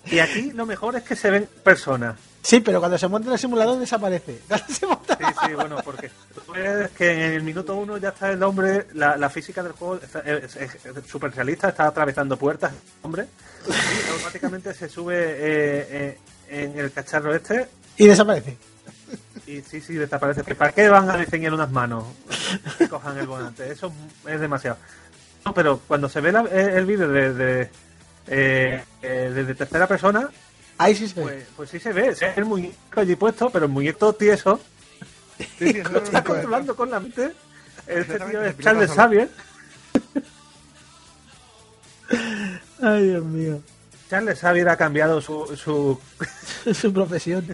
Y 0.06 0.20
aquí 0.20 0.52
lo 0.52 0.66
mejor 0.66 0.96
es 0.96 1.04
que 1.04 1.16
se 1.16 1.30
ven 1.30 1.48
personas. 1.64 2.16
Sí, 2.42 2.62
pero 2.62 2.80
cuando 2.80 2.98
se 2.98 3.08
monta 3.08 3.28
en 3.28 3.34
el 3.34 3.40
simulador 3.40 3.78
desaparece. 3.80 4.40
Sí, 4.68 4.86
sí, 5.48 5.54
bueno, 5.54 5.78
porque 5.84 6.10
tú 6.34 6.54
ves 6.54 6.90
que 6.92 7.12
en 7.12 7.34
el 7.34 7.44
minuto 7.44 7.76
uno 7.76 7.98
ya 7.98 8.10
está 8.10 8.32
el 8.32 8.42
hombre, 8.42 8.88
la, 8.94 9.18
la 9.18 9.30
física 9.30 9.62
del 9.62 9.74
juego 9.74 9.96
está- 9.98 10.22
es, 10.22 10.56
es- 10.56 10.76
es 10.86 11.06
súper 11.08 11.36
realista, 11.36 11.70
está 11.70 11.86
atravesando 11.88 12.38
puertas, 12.38 12.72
hombre, 13.02 13.28
y 13.68 14.10
automáticamente 14.12 14.74
se 14.74 14.88
sube 14.88 15.16
eh, 15.18 15.88
eh, 15.92 16.18
en 16.50 16.80
el 16.80 16.92
cacharro 16.94 17.36
este 17.36 17.68
Y 18.00 18.08
desaparece. 18.08 18.58
y 19.46 19.62
sí, 19.62 19.80
sí, 19.82 19.94
desaparece. 19.94 20.42
¿Que 20.44 20.56
¿Para 20.56 20.72
qué 20.72 20.90
van 20.90 21.10
a 21.10 21.18
diseñar 21.18 21.54
unas 21.54 21.70
manos 21.72 22.06
que 22.78 22.90
cojan 22.90 23.18
el 23.18 23.28
volante? 23.28 23.72
Eso 23.72 23.94
es 24.26 24.40
demasiado. 24.40 24.78
No, 25.46 25.54
pero 25.54 25.80
cuando 25.88 26.10
se 26.10 26.20
ve 26.22 26.32
la- 26.32 26.42
el, 26.42 26.86
vídeo 26.86 27.08
de, 27.10 27.34
de, 27.34 27.70
eh, 28.28 28.84
eh, 29.02 29.32
desde 29.36 29.54
tercera 29.56 29.86
persona, 29.88 30.30
Ahí 30.78 30.96
sí 30.96 31.08
se 31.10 31.16
ve. 31.20 31.22
pues, 31.26 31.44
pues 31.58 31.70
sí 31.70 31.80
se 31.80 31.92
ve, 31.94 32.08
es 32.10 32.22
el 32.22 32.46
muñeco 32.46 33.02
allí 33.02 33.16
puesto, 33.16 33.50
pero 33.50 33.66
el 33.66 33.72
muñeco 33.72 34.14
tieso 34.14 34.60
lo 35.60 36.00
está 36.00 36.24
controlando 36.24 36.76
con 36.76 36.90
la 36.90 37.00
mente. 37.02 37.34
Este 37.86 38.18
tío 38.20 38.44
es 38.44 38.58
Charles 38.60 38.92
Xavier. 38.92 39.30
Ay, 42.82 43.08
Dios 43.08 43.26
mío. 43.26 43.62
Charles 44.10 44.40
Xavier 44.40 44.70
ha 44.70 44.78
cambiado 44.78 45.22
su, 45.22 45.46
su, 45.56 46.00
Su 46.74 46.94
profesión. 46.94 47.46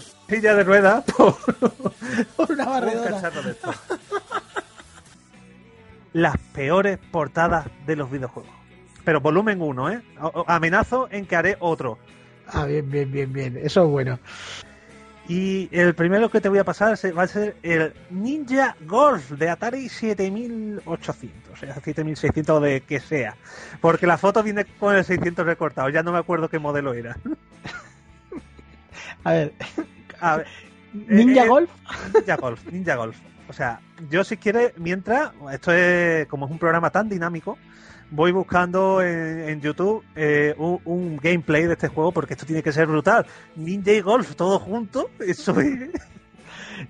Su 0.00 0.14
silla 0.28 0.54
de 0.54 0.64
ruedas 0.64 1.04
por, 1.16 1.36
Por 2.36 2.52
una 2.52 2.64
un 2.64 2.70
barredora. 2.70 3.30
de. 3.30 3.56
Las 6.12 6.36
peores 6.54 6.98
portadas 7.10 7.66
de 7.86 7.96
los 7.96 8.10
videojuegos. 8.10 8.50
Pero 9.04 9.20
volumen 9.20 9.60
1, 9.60 9.90
¿eh? 9.90 10.02
Amenazo 10.46 11.08
en 11.10 11.26
que 11.26 11.36
haré 11.36 11.56
otro. 11.58 11.98
Ah, 12.48 12.64
bien, 12.66 12.90
bien, 12.90 13.10
bien, 13.10 13.32
bien. 13.32 13.56
Eso 13.62 13.84
es 13.84 13.90
bueno. 13.90 14.18
Y 15.28 15.68
el 15.72 15.94
primero 15.94 16.30
que 16.30 16.40
te 16.40 16.48
voy 16.48 16.58
a 16.58 16.64
pasar 16.64 16.96
va 17.16 17.22
a 17.22 17.28
ser 17.28 17.56
el 17.62 17.94
Ninja 18.10 18.76
Golf 18.86 19.30
de 19.30 19.48
Atari 19.48 19.88
7800, 19.88 21.52
o 21.52 21.56
sea, 21.56 21.74
7600 21.80 22.62
de 22.62 22.80
que 22.80 23.00
sea. 23.00 23.36
Porque 23.80 24.06
la 24.06 24.18
foto 24.18 24.42
viene 24.42 24.64
con 24.64 24.96
el 24.96 25.04
600 25.04 25.46
recortado, 25.46 25.88
ya 25.90 26.02
no 26.02 26.12
me 26.12 26.18
acuerdo 26.18 26.48
qué 26.48 26.58
modelo 26.58 26.92
era. 26.92 27.16
A 29.24 29.32
ver, 29.32 29.52
A 30.20 30.36
ver, 30.38 30.46
Ninja 30.92 31.42
eh, 31.42 31.44
eh, 31.44 31.48
Golf. 31.48 31.70
Ninja 32.14 32.36
Golf, 32.36 32.64
Ninja 32.72 32.96
Golf. 32.96 33.16
O 33.48 33.52
sea, 33.52 33.80
yo 34.10 34.24
si 34.24 34.36
quieres, 34.36 34.72
mientras, 34.76 35.32
esto 35.52 35.72
es 35.72 36.26
como 36.28 36.46
es 36.46 36.52
un 36.52 36.58
programa 36.58 36.90
tan 36.90 37.08
dinámico, 37.08 37.58
voy 38.10 38.30
buscando 38.32 39.02
en, 39.02 39.48
en 39.48 39.60
YouTube 39.60 40.04
eh, 40.16 40.54
un, 40.58 40.80
un 40.84 41.16
gameplay 41.16 41.64
de 41.66 41.72
este 41.74 41.88
juego 41.88 42.12
porque 42.12 42.34
esto 42.34 42.46
tiene 42.46 42.62
que 42.62 42.72
ser 42.72 42.86
brutal. 42.86 43.26
Ninja 43.56 43.92
y 43.92 44.00
Golf, 44.00 44.34
todo 44.36 44.58
junto, 44.58 45.10
eso 45.20 45.58
es... 45.60 45.90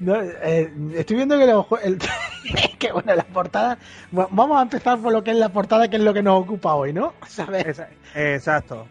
No, 0.00 0.14
eh, 0.22 0.72
estoy 0.94 1.16
viendo 1.16 1.36
que, 1.38 1.44
los 1.46 1.66
jue- 1.66 1.80
el, 1.82 1.98
que 2.78 2.92
bueno, 2.92 3.14
la 3.14 3.24
portada. 3.24 3.78
Bueno, 4.10 4.30
vamos 4.32 4.58
a 4.58 4.62
empezar 4.62 4.98
por 4.98 5.12
lo 5.12 5.22
que 5.22 5.32
es 5.32 5.36
la 5.36 5.50
portada, 5.50 5.88
que 5.88 5.96
es 5.96 6.02
lo 6.02 6.14
que 6.14 6.22
nos 6.22 6.40
ocupa 6.40 6.74
hoy, 6.74 6.94
¿no? 6.94 7.12
¿Sabes? 7.28 7.82
Exacto. 8.14 8.86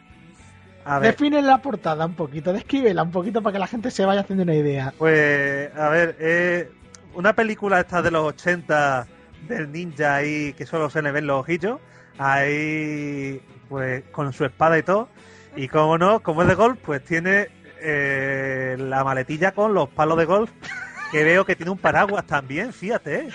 A 0.85 0.99
ver, 0.99 1.11
Define 1.11 1.41
la 1.41 1.61
portada 1.61 2.05
un 2.05 2.15
poquito, 2.15 2.53
descríbela 2.53 3.03
un 3.03 3.11
poquito 3.11 3.41
para 3.41 3.53
que 3.53 3.59
la 3.59 3.67
gente 3.67 3.91
se 3.91 4.05
vaya 4.05 4.21
haciendo 4.21 4.43
una 4.43 4.55
idea. 4.55 4.93
pues, 4.97 5.75
a 5.75 5.89
ver, 5.89 6.15
eh, 6.19 6.71
una 7.13 7.33
película 7.33 7.79
esta 7.79 8.01
de 8.01 8.11
los 8.11 8.23
80 8.23 9.07
del 9.47 9.71
ninja 9.71 10.15
ahí 10.15 10.53
que 10.53 10.65
solo 10.65 10.89
se 10.89 11.01
le 11.01 11.11
ven 11.11 11.27
los 11.27 11.41
ojillos, 11.41 11.79
ahí, 12.17 13.41
pues, 13.69 14.03
con 14.11 14.31
su 14.33 14.45
espada 14.45 14.77
y 14.77 14.83
todo. 14.83 15.09
Y 15.55 15.67
como 15.67 15.97
no, 15.97 16.21
como 16.21 16.43
es 16.43 16.47
de 16.47 16.55
golf, 16.55 16.79
pues 16.83 17.03
tiene 17.03 17.49
eh, 17.81 18.75
la 18.79 19.03
maletilla 19.03 19.51
con 19.51 19.73
los 19.73 19.89
palos 19.89 20.17
de 20.17 20.25
golf, 20.25 20.51
que 21.11 21.23
veo 21.23 21.45
que 21.45 21.55
tiene 21.55 21.71
un 21.71 21.77
paraguas 21.77 22.25
también, 22.25 22.71
fíjate. 22.71 23.19
¿eh? 23.19 23.29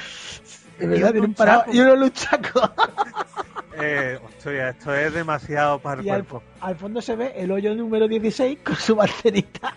De 0.79 0.87
verdad, 0.87 1.13
tiene 1.13 1.27
un 1.27 1.35
parado 1.35 1.65
y 1.73 1.81
unos 1.81 1.99
luchacos. 1.99 2.71
Eh, 3.79 4.19
hostia, 4.25 4.71
esto 4.71 4.95
es 4.95 5.13
demasiado 5.13 5.79
para 5.81 6.01
el 6.01 6.07
Y 6.07 6.11
al, 6.11 6.25
cuerpo. 6.25 6.43
al 6.61 6.77
fondo 6.77 7.03
se 7.03 7.15
ve 7.17 7.33
el 7.37 7.51
hoyo 7.53 7.75
número 7.75 8.09
16 8.09 8.61
con 8.65 8.77
su 8.77 8.97
balcerita. 8.97 9.75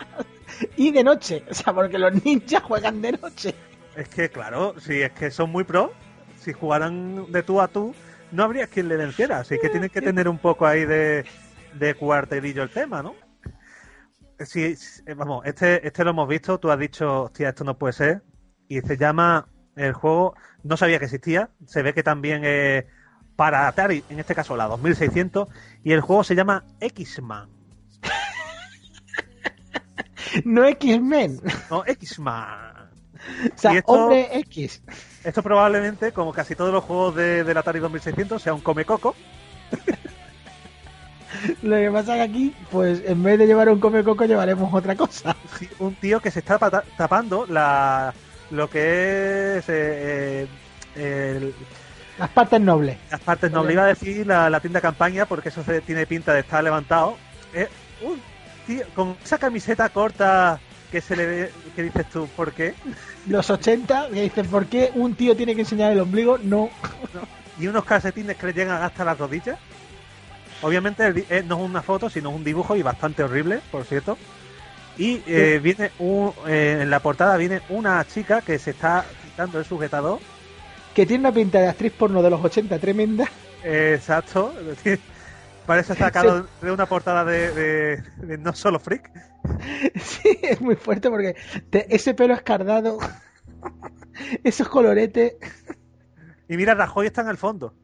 Y 0.75 0.91
de 0.91 1.03
noche, 1.03 1.43
o 1.49 1.53
sea, 1.53 1.73
porque 1.73 1.97
los 1.97 2.23
ninjas 2.23 2.63
juegan 2.63 3.01
de 3.01 3.13
noche. 3.13 3.55
Es 3.95 4.09
que, 4.09 4.29
claro, 4.29 4.75
si 4.79 5.01
es 5.01 5.11
que 5.11 5.31
son 5.31 5.51
muy 5.51 5.63
pro, 5.63 5.93
si 6.37 6.53
jugaran 6.53 7.31
de 7.31 7.43
tú 7.43 7.61
a 7.61 7.67
tú, 7.67 7.93
no 8.31 8.43
habría 8.43 8.67
quien 8.67 8.87
le 8.87 8.97
venciera. 8.97 9.39
Así 9.39 9.57
que 9.59 9.69
tienen 9.69 9.89
que 9.89 10.01
tener 10.01 10.27
un 10.27 10.37
poco 10.37 10.65
ahí 10.65 10.85
de, 10.85 11.25
de 11.73 11.93
cuartelillo 11.95 12.63
el 12.63 12.69
tema, 12.69 13.03
¿no? 13.03 13.15
Sí, 14.39 14.75
sí, 14.77 15.01
vamos, 15.15 15.45
este, 15.45 15.85
este 15.85 16.03
lo 16.05 16.11
hemos 16.11 16.27
visto, 16.27 16.59
tú 16.59 16.71
has 16.71 16.79
dicho, 16.79 17.23
hostia, 17.23 17.49
esto 17.49 17.63
no 17.65 17.77
puede 17.77 17.93
ser. 17.93 18.21
Y 18.69 18.79
se 18.81 18.97
llama 18.97 19.49
el 19.75 19.93
juego, 19.93 20.35
no 20.63 20.77
sabía 20.77 20.99
que 20.99 21.05
existía, 21.05 21.49
se 21.65 21.81
ve 21.81 21.93
que 21.93 22.03
también 22.03 22.45
es 22.45 22.85
para 23.39 23.69
Atari, 23.69 24.03
en 24.09 24.19
este 24.19 24.35
caso 24.35 24.57
la 24.57 24.67
2600, 24.67 25.47
y 25.85 25.93
el 25.93 26.01
juego 26.01 26.25
se 26.25 26.35
llama 26.35 26.65
X-Man. 26.81 27.47
No 30.43 30.65
X-Men, 30.65 31.39
No, 31.71 31.85
X-Man. 31.85 32.89
o 33.55 33.57
sea, 33.57 33.71
esto- 33.73 33.91
hombre 33.93 34.27
X. 34.39 34.83
Esto 35.23 35.41
probablemente, 35.41 36.11
como 36.11 36.33
casi 36.33 36.53
todos 36.53 36.73
los 36.73 36.83
juegos 36.83 37.15
de, 37.15 37.45
del 37.45 37.55
Atari 37.57 37.79
2600, 37.79 38.41
sea 38.41 38.53
un 38.53 38.59
come 38.59 38.83
coco. 38.83 39.15
Lo 41.61 41.77
que 41.77 41.89
pasa 41.91 42.17
es 42.17 42.17
que 42.17 42.21
aquí, 42.31 42.55
pues 42.71 43.01
en 43.05 43.23
vez 43.23 43.39
de 43.39 43.47
llevar 43.47 43.69
un 43.69 43.79
come 43.79 44.03
coco, 44.03 44.25
llevaremos 44.25 44.73
otra 44.73 44.95
cosa. 44.97 45.33
Sí, 45.57 45.69
un 45.79 45.95
tío 45.95 46.19
que 46.19 46.29
se 46.31 46.39
está 46.39 46.57
tapando 46.97 47.45
la 47.47 48.13
lo 48.51 48.69
que 48.69 49.59
es 49.59 49.69
eh, 49.69 50.47
eh, 50.95 51.33
el- 51.37 51.55
Las 52.19 52.29
partes 52.29 52.59
nobles. 52.61 52.97
las 53.09 53.19
partes 53.21 53.51
nobles. 53.51 53.73
Iba 53.73 53.83
a 53.83 53.87
decir 53.87 54.27
la, 54.27 54.49
la 54.49 54.59
tienda 54.59 54.81
campaña 54.81 55.25
porque 55.25 55.49
eso 55.49 55.63
se- 55.63 55.81
tiene 55.81 56.05
pinta 56.05 56.33
de 56.33 56.41
estar 56.41 56.63
levantado. 56.63 57.17
Es 57.53 57.67
un 58.01 58.19
tío 58.67 58.83
con 58.95 59.15
esa 59.23 59.37
camiseta 59.37 59.89
corta 59.89 60.59
que 60.91 61.01
se 61.01 61.15
le 61.15 61.25
ve, 61.25 61.51
que 61.75 61.83
dices 61.83 62.09
tú, 62.09 62.27
¿por 62.35 62.51
qué? 62.51 62.73
Los 63.27 63.49
80, 63.49 64.09
que 64.11 64.21
dicen, 64.23 64.47
¿por 64.47 64.65
qué 64.65 64.91
un 64.95 65.15
tío 65.15 65.35
tiene 65.35 65.53
que 65.55 65.61
enseñar 65.61 65.91
el 65.91 65.99
ombligo? 65.99 66.37
No. 66.39 66.69
Y 67.59 67.67
unos 67.67 67.85
calcetines 67.85 68.37
que 68.37 68.47
le 68.47 68.53
llegan 68.53 68.81
hasta 68.81 69.05
las 69.05 69.17
rodillas. 69.17 69.57
Obviamente 70.61 71.25
eh, 71.29 71.43
no 71.45 71.55
es 71.57 71.61
una 71.69 71.81
foto, 71.81 72.09
sino 72.09 72.29
un 72.31 72.43
dibujo 72.43 72.75
y 72.75 72.81
bastante 72.83 73.23
horrible, 73.23 73.61
por 73.71 73.85
cierto. 73.85 74.17
Y 74.97 75.21
eh, 75.27 75.59
viene 75.63 75.91
un, 75.99 76.33
eh, 76.47 76.79
en 76.81 76.89
la 76.89 76.99
portada 76.99 77.37
viene 77.37 77.61
una 77.69 78.03
chica 78.05 78.41
que 78.41 78.59
se 78.59 78.71
está 78.71 79.05
quitando 79.23 79.59
el 79.59 79.65
sujetador. 79.65 80.19
Que 80.93 81.05
tiene 81.05 81.21
una 81.27 81.31
pinta 81.33 81.59
de 81.59 81.67
actriz 81.67 81.93
porno 81.93 82.21
de 82.21 82.29
los 82.29 82.43
80 82.43 82.77
tremenda. 82.79 83.25
Exacto. 83.63 84.53
Parece 85.65 85.93
sacado 85.95 86.47
de 86.61 86.71
una 86.71 86.87
portada 86.87 87.23
de, 87.23 87.51
de- 87.53 88.01
de 88.25 88.37
No 88.39 88.53
Solo 88.53 88.79
Freak. 88.79 89.09
Sí, 90.01 90.39
es 90.41 90.59
muy 90.61 90.75
fuerte 90.75 91.09
porque 91.09 91.35
te- 91.69 91.93
ese 91.95 92.13
pelo 92.13 92.33
escardado, 92.33 92.97
esos 94.43 94.67
coloretes. 94.67 95.33
Y 96.47 96.57
mira, 96.57 96.73
Rajoy 96.73 97.05
está 97.07 97.21
en 97.21 97.29
el 97.29 97.37
fondo. 97.37 97.75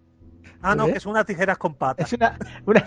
Ah, 0.61 0.73
no, 0.75 0.87
que 0.91 0.99
son 0.99 1.11
unas 1.11 1.25
tijeras 1.27 1.57
con 1.59 1.75
patas. 1.75 2.07
Es 2.07 2.13
una, 2.13 2.37
una- 2.65 2.85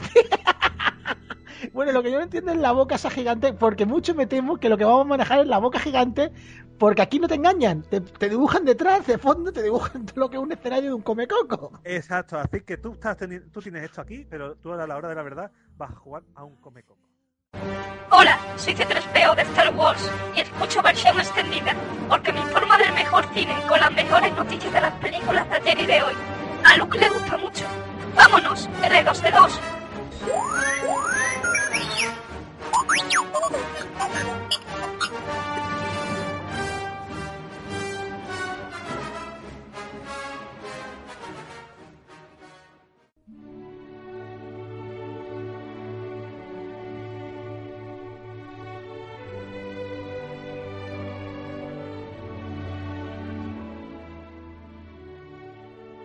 Bueno, 1.73 1.93
lo 1.93 2.03
que 2.03 2.11
yo 2.11 2.19
no 2.19 2.25
entiendo 2.25 2.53
es 2.53 2.59
la 2.59 2.73
boca 2.73 2.95
esa 2.95 3.11
gigante, 3.11 3.53
porque 3.53 3.87
mucho 3.87 4.15
me 4.15 4.27
temo 4.27 4.59
que 4.59 4.69
lo 4.69 4.77
que 4.77 4.85
vamos 4.85 5.03
a 5.03 5.09
manejar 5.09 5.41
es 5.41 5.47
la 5.47 5.59
boca 5.59 5.79
gigante, 5.79 6.33
porque 6.79 7.03
aquí 7.03 7.19
no 7.19 7.29
te 7.29 7.35
engañan, 7.35 7.83
te, 7.83 8.01
te 8.01 8.29
dibujan 8.29 8.65
detrás, 8.65 9.07
de 9.07 9.19
fondo, 9.19 9.53
te 9.53 9.63
dibujan 9.63 10.07
todo 10.07 10.21
lo 10.21 10.31
que 10.31 10.37
es 10.37 10.43
un 10.43 10.53
escenario 10.53 10.91
de 10.91 10.95
un 10.95 11.03
comecoco. 11.03 11.81
Exacto, 11.85 12.39
así 12.39 12.61
que 12.61 12.77
tú, 12.77 12.93
estás 12.93 13.17
tú 13.53 13.61
tienes 13.61 13.85
esto 13.85 14.01
aquí, 14.01 14.27
pero 14.29 14.57
tú 14.57 14.73
a 14.73 14.87
la 14.87 14.97
hora 14.97 15.09
de 15.09 15.15
la 15.15 15.23
verdad 15.23 15.51
vas 15.77 15.91
a 15.91 15.97
jugar 15.97 16.23
a 16.35 16.45
un 16.45 16.57
comecoco. 16.57 17.09
Hola, 18.11 18.39
soy 18.57 18.75
C3PO 18.75 19.37
de 19.37 19.43
Star 19.43 19.75
Wars 19.75 20.11
y 20.35 20.41
escucho 20.41 20.83
versión 20.83 21.19
extendida 21.19 21.75
porque 22.09 22.33
me 22.33 22.41
informa 22.41 22.79
del 22.79 22.93
mejor 22.93 23.25
cine 23.35 23.55
con 23.69 23.79
las 23.81 23.93
mejores 23.93 24.35
noticias 24.35 24.73
de 24.73 24.81
las 24.81 24.95
películas 24.95 25.49
de 25.51 25.57
ayer 25.57 25.79
y 25.81 25.87
de 25.87 26.03
hoy. 26.03 26.15
A 26.65 26.77
Luke 26.77 26.99
le 26.99 27.09
gusta 27.11 27.37
mucho. 27.37 27.65
Vámonos, 28.15 28.69
R2D2. 28.83 29.59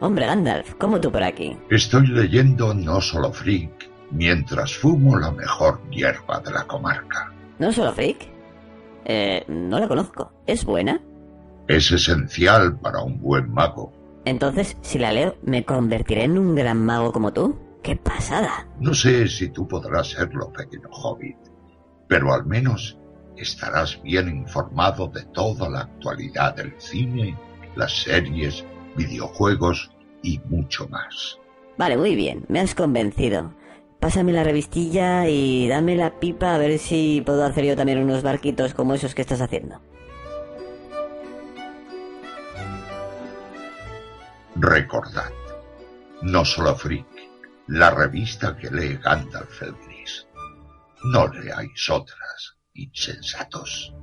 Hombre, 0.04 0.26
Gandalf, 0.26 0.74
¿cómo 0.76 1.00
tú 1.00 1.10
por 1.10 1.24
aquí? 1.24 1.56
Estoy 1.70 2.08
leyendo 2.08 2.74
No 2.74 3.00
Solo 3.00 3.32
Freak 3.32 3.93
mientras 4.14 4.78
fumo 4.78 5.18
la 5.18 5.32
mejor 5.32 5.82
hierba 5.90 6.40
de 6.40 6.52
la 6.52 6.64
comarca. 6.66 7.32
¿No 7.60 7.72
solo 7.72 7.92
Freak? 7.94 8.28
Eh, 9.06 9.44
no 9.48 9.80
la 9.80 9.88
conozco. 9.88 10.32
¿Es 10.46 10.64
buena? 10.64 11.02
Es 11.68 11.92
esencial 11.92 12.80
para 12.80 13.02
un 13.02 13.20
buen 13.20 13.52
mago. 13.52 13.92
Entonces, 14.26 14.78
si 14.82 15.00
la 15.00 15.12
leo, 15.12 15.36
¿me 15.44 15.66
convertiré 15.66 16.24
en 16.24 16.38
un 16.38 16.56
gran 16.56 16.84
mago 16.86 17.12
como 17.12 17.34
tú? 17.34 17.58
¡Qué 17.82 17.98
pasada! 17.98 18.68
No 18.80 18.94
sé 18.94 19.28
si 19.28 19.50
tú 19.50 19.68
podrás 19.68 20.12
serlo, 20.12 20.52
pequeño 20.54 20.88
hobbit, 20.90 21.38
pero 22.08 22.34
al 22.34 22.46
menos 22.46 22.98
estarás 23.36 24.02
bien 24.02 24.30
informado 24.30 25.08
de 25.08 25.24
toda 25.26 25.70
la 25.70 25.82
actualidad 25.82 26.56
del 26.56 26.74
cine, 26.78 27.38
las 27.76 28.04
series, 28.04 28.64
videojuegos 28.96 29.92
y 30.22 30.40
mucho 30.46 30.88
más. 30.88 31.38
Vale, 31.78 31.98
muy 31.98 32.16
bien, 32.16 32.46
me 32.48 32.62
has 32.62 32.76
convencido. 32.76 33.52
Pásame 34.04 34.34
la 34.34 34.44
revistilla 34.44 35.30
y 35.30 35.66
dame 35.70 35.96
la 35.96 36.20
pipa 36.20 36.54
a 36.54 36.58
ver 36.58 36.78
si 36.78 37.24
puedo 37.26 37.46
hacer 37.46 37.64
yo 37.64 37.78
también 37.78 38.04
unos 38.04 38.22
barquitos 38.22 38.74
como 38.74 38.94
esos 38.96 39.16
que 39.16 39.22
estás 39.22 39.40
haciendo. 39.40 39.80
Recordad, 44.56 45.32
No 46.22 46.44
Solo 46.44 46.76
Freak, 46.76 47.08
la 47.68 47.92
revista 47.92 48.58
que 48.58 48.70
lee 48.70 49.00
Gandalf 49.02 49.62
el 49.62 49.74
Gris. 49.86 50.28
No 51.06 51.30
leáis 51.30 51.90
otras, 51.90 52.58
insensatos. 52.74 53.94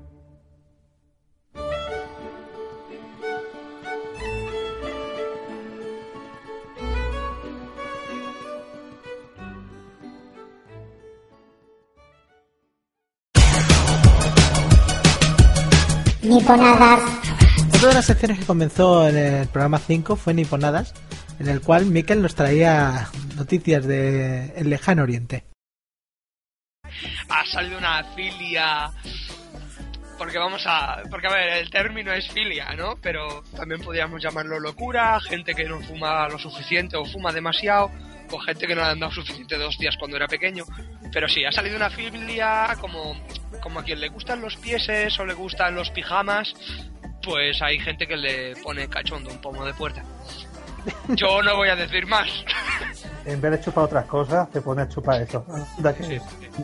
Niponadas. 16.31 17.01
Otra 17.75 17.89
de 17.89 17.95
las 17.95 18.07
secciones 18.07 18.39
que 18.39 18.47
comenzó 18.47 19.09
en 19.09 19.17
el 19.17 19.49
programa 19.49 19.79
5 19.79 20.15
fue 20.15 20.33
Niponadas, 20.33 20.95
en 21.41 21.49
el 21.49 21.61
cual 21.61 21.87
Mikel 21.87 22.23
nos 22.23 22.37
traía 22.37 23.09
noticias 23.35 23.85
de 23.85 24.53
el 24.55 24.71
lejano 24.71 25.03
oriente. 25.03 25.43
ha 27.29 27.45
salido 27.47 27.79
una 27.79 28.05
filia 28.15 28.93
porque 30.19 30.39
vamos 30.39 30.63
a 30.67 31.03
porque 31.11 31.27
a 31.27 31.31
ver 31.31 31.49
el 31.59 31.71
término 31.71 32.13
es 32.13 32.29
filia 32.31 32.75
no 32.77 32.95
pero 33.01 33.43
también 33.57 33.81
podríamos 33.81 34.23
llamarlo 34.23 34.61
locura 34.61 35.19
gente 35.21 35.55
que 35.55 35.65
no 35.65 35.81
fuma 35.81 36.29
lo 36.29 36.39
suficiente 36.39 36.97
o 36.97 37.05
fuma 37.07 37.33
demasiado 37.33 37.91
o 38.31 38.39
gente 38.39 38.67
que 38.67 38.75
no 38.75 38.83
le 38.83 38.89
han 38.89 39.01
dado 39.01 39.13
suficiente 39.13 39.57
dos 39.57 39.79
días 39.79 39.97
cuando 39.99 40.17
era 40.17 40.29
pequeño 40.29 40.65
pero 41.13 41.27
sí 41.27 41.45
ha 41.45 41.53
salido 41.53 41.77
una 41.77 41.91
filia 41.91 42.77
como 42.81 43.15
como 43.63 43.81
a 43.81 43.85
quien 43.85 44.01
le 44.01 44.09
gustan 44.09 44.41
los 44.41 44.57
pieses 44.57 45.19
o 45.19 45.25
le 45.27 45.35
gustan 45.35 45.75
los 45.75 45.91
pijamas 45.91 46.55
pues 47.23 47.61
hay 47.63 47.79
gente 47.79 48.07
que 48.07 48.17
le 48.17 48.57
pone 48.63 48.89
cachondo 48.89 49.31
un 49.31 49.41
pomo 49.41 49.65
de 49.65 49.75
puerta 49.75 50.03
yo 51.11 51.43
no 51.43 51.57
voy 51.57 51.69
a 51.69 51.77
decir 51.77 52.07
más 52.07 52.29
En 53.27 53.39
vez 53.41 53.51
de 53.53 53.61
chupar 53.61 53.85
otras 53.85 54.07
cosas, 54.07 54.51
te 54.51 54.63
pones 54.63 54.87
a 54.87 54.89
chupar 54.89 55.21
eso. 55.21 55.45
Anda 55.77 55.95
que- 55.95 56.23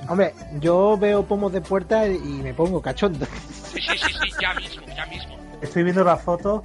Hombre, 0.09 0.33
yo 0.59 0.97
veo 0.97 1.23
pomos 1.23 1.53
de 1.53 1.61
puerta 1.61 2.07
y 2.09 2.17
me 2.19 2.55
pongo 2.55 2.81
cachondo. 2.81 3.27
sí 3.27 3.79
sí 3.81 3.99
sí 3.99 4.13
sí 4.23 4.31
ya 4.41 4.55
mismo 4.55 4.87
ya 4.97 5.05
mismo 5.07 5.37
Estoy 5.61 5.83
viendo 5.83 6.03
las 6.03 6.23
fotos 6.23 6.63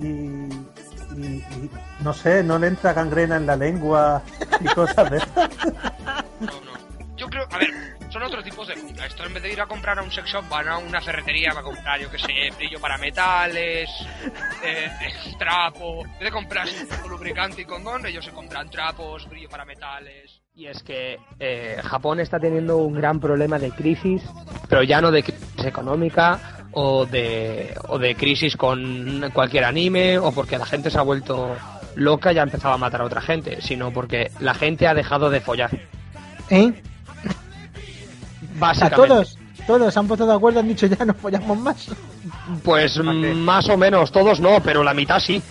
y, 0.00 0.06
y- 0.06 1.42
y 1.42 1.70
no 2.00 2.12
sé, 2.12 2.44
no 2.44 2.56
le 2.58 2.68
entra 2.68 2.92
gangrena 2.92 3.36
en 3.36 3.46
la 3.46 3.56
lengua 3.56 4.22
y 4.60 4.64
cosas 4.66 5.10
de 5.10 5.16
esas. 5.16 5.50
Yo 7.16 7.26
creo, 7.28 7.44
a 7.50 7.58
ver, 7.58 7.70
son 8.12 8.22
otros 8.22 8.44
tipos 8.44 8.68
de 8.68 8.74
compra. 8.74 9.06
Esto 9.06 9.24
en 9.24 9.34
vez 9.34 9.42
de 9.42 9.52
ir 9.52 9.60
a 9.60 9.66
comprar 9.66 9.98
a 9.98 10.02
un 10.02 10.12
sex 10.12 10.28
shop, 10.28 10.48
van 10.48 10.68
a 10.68 10.78
una 10.78 11.00
ferretería 11.00 11.50
para 11.50 11.62
comprar, 11.62 11.98
yo 11.98 12.10
que 12.10 12.18
sé, 12.18 12.50
brillo 12.56 12.78
para 12.78 12.98
metales, 12.98 13.88
eh, 14.64 14.90
eh, 15.00 15.34
trapo. 15.38 16.04
En 16.04 16.12
vez 16.12 16.20
de 16.20 16.30
comprar 16.30 16.68
lubricante 17.08 17.62
y 17.62 17.64
condón, 17.64 18.04
ellos 18.06 18.24
se 18.24 18.30
compran 18.32 18.68
trapos, 18.68 19.26
brillo 19.28 19.48
para 19.48 19.64
metales. 19.64 20.40
Y 20.54 20.66
es 20.66 20.82
que 20.82 21.18
eh, 21.40 21.80
Japón 21.82 22.20
está 22.20 22.38
teniendo 22.38 22.76
un 22.76 22.92
gran 22.92 23.18
problema 23.18 23.58
de 23.58 23.70
crisis, 23.70 24.22
pero 24.68 24.82
ya 24.82 25.00
no 25.00 25.10
de 25.10 25.22
crisis 25.22 25.64
económica 25.64 26.66
o 26.72 27.06
de, 27.06 27.74
o 27.88 27.98
de 27.98 28.14
crisis 28.14 28.56
con 28.56 29.30
cualquier 29.32 29.64
anime 29.64 30.18
o 30.18 30.32
porque 30.32 30.58
la 30.58 30.66
gente 30.66 30.90
se 30.90 30.98
ha 30.98 31.02
vuelto 31.02 31.56
loca 31.94 32.32
y 32.32 32.38
ha 32.38 32.42
empezado 32.42 32.74
a 32.74 32.78
matar 32.78 33.00
a 33.00 33.04
otra 33.04 33.22
gente, 33.22 33.62
sino 33.62 33.90
porque 33.90 34.30
la 34.40 34.52
gente 34.52 34.86
ha 34.86 34.92
dejado 34.92 35.30
de 35.30 35.40
follar. 35.40 35.70
¿Eh? 36.50 36.72
Básicamente. 38.54 39.08
todos, 39.08 39.38
todos 39.66 39.92
se 39.94 39.98
han 40.00 40.08
puesto 40.08 40.26
de 40.26 40.34
acuerdo, 40.34 40.60
han 40.60 40.68
dicho 40.68 40.86
ya 40.86 41.04
no 41.04 41.14
follamos 41.14 41.58
más. 41.58 41.88
Pues 42.62 42.98
más 43.02 43.68
o 43.68 43.76
menos, 43.76 44.10
todos 44.12 44.40
no, 44.40 44.60
pero 44.62 44.82
la 44.82 44.94
mitad 44.94 45.18
sí. 45.20 45.42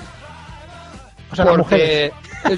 O 1.32 1.36
sea, 1.36 1.45
las 1.45 1.56
Porque- 1.58 2.12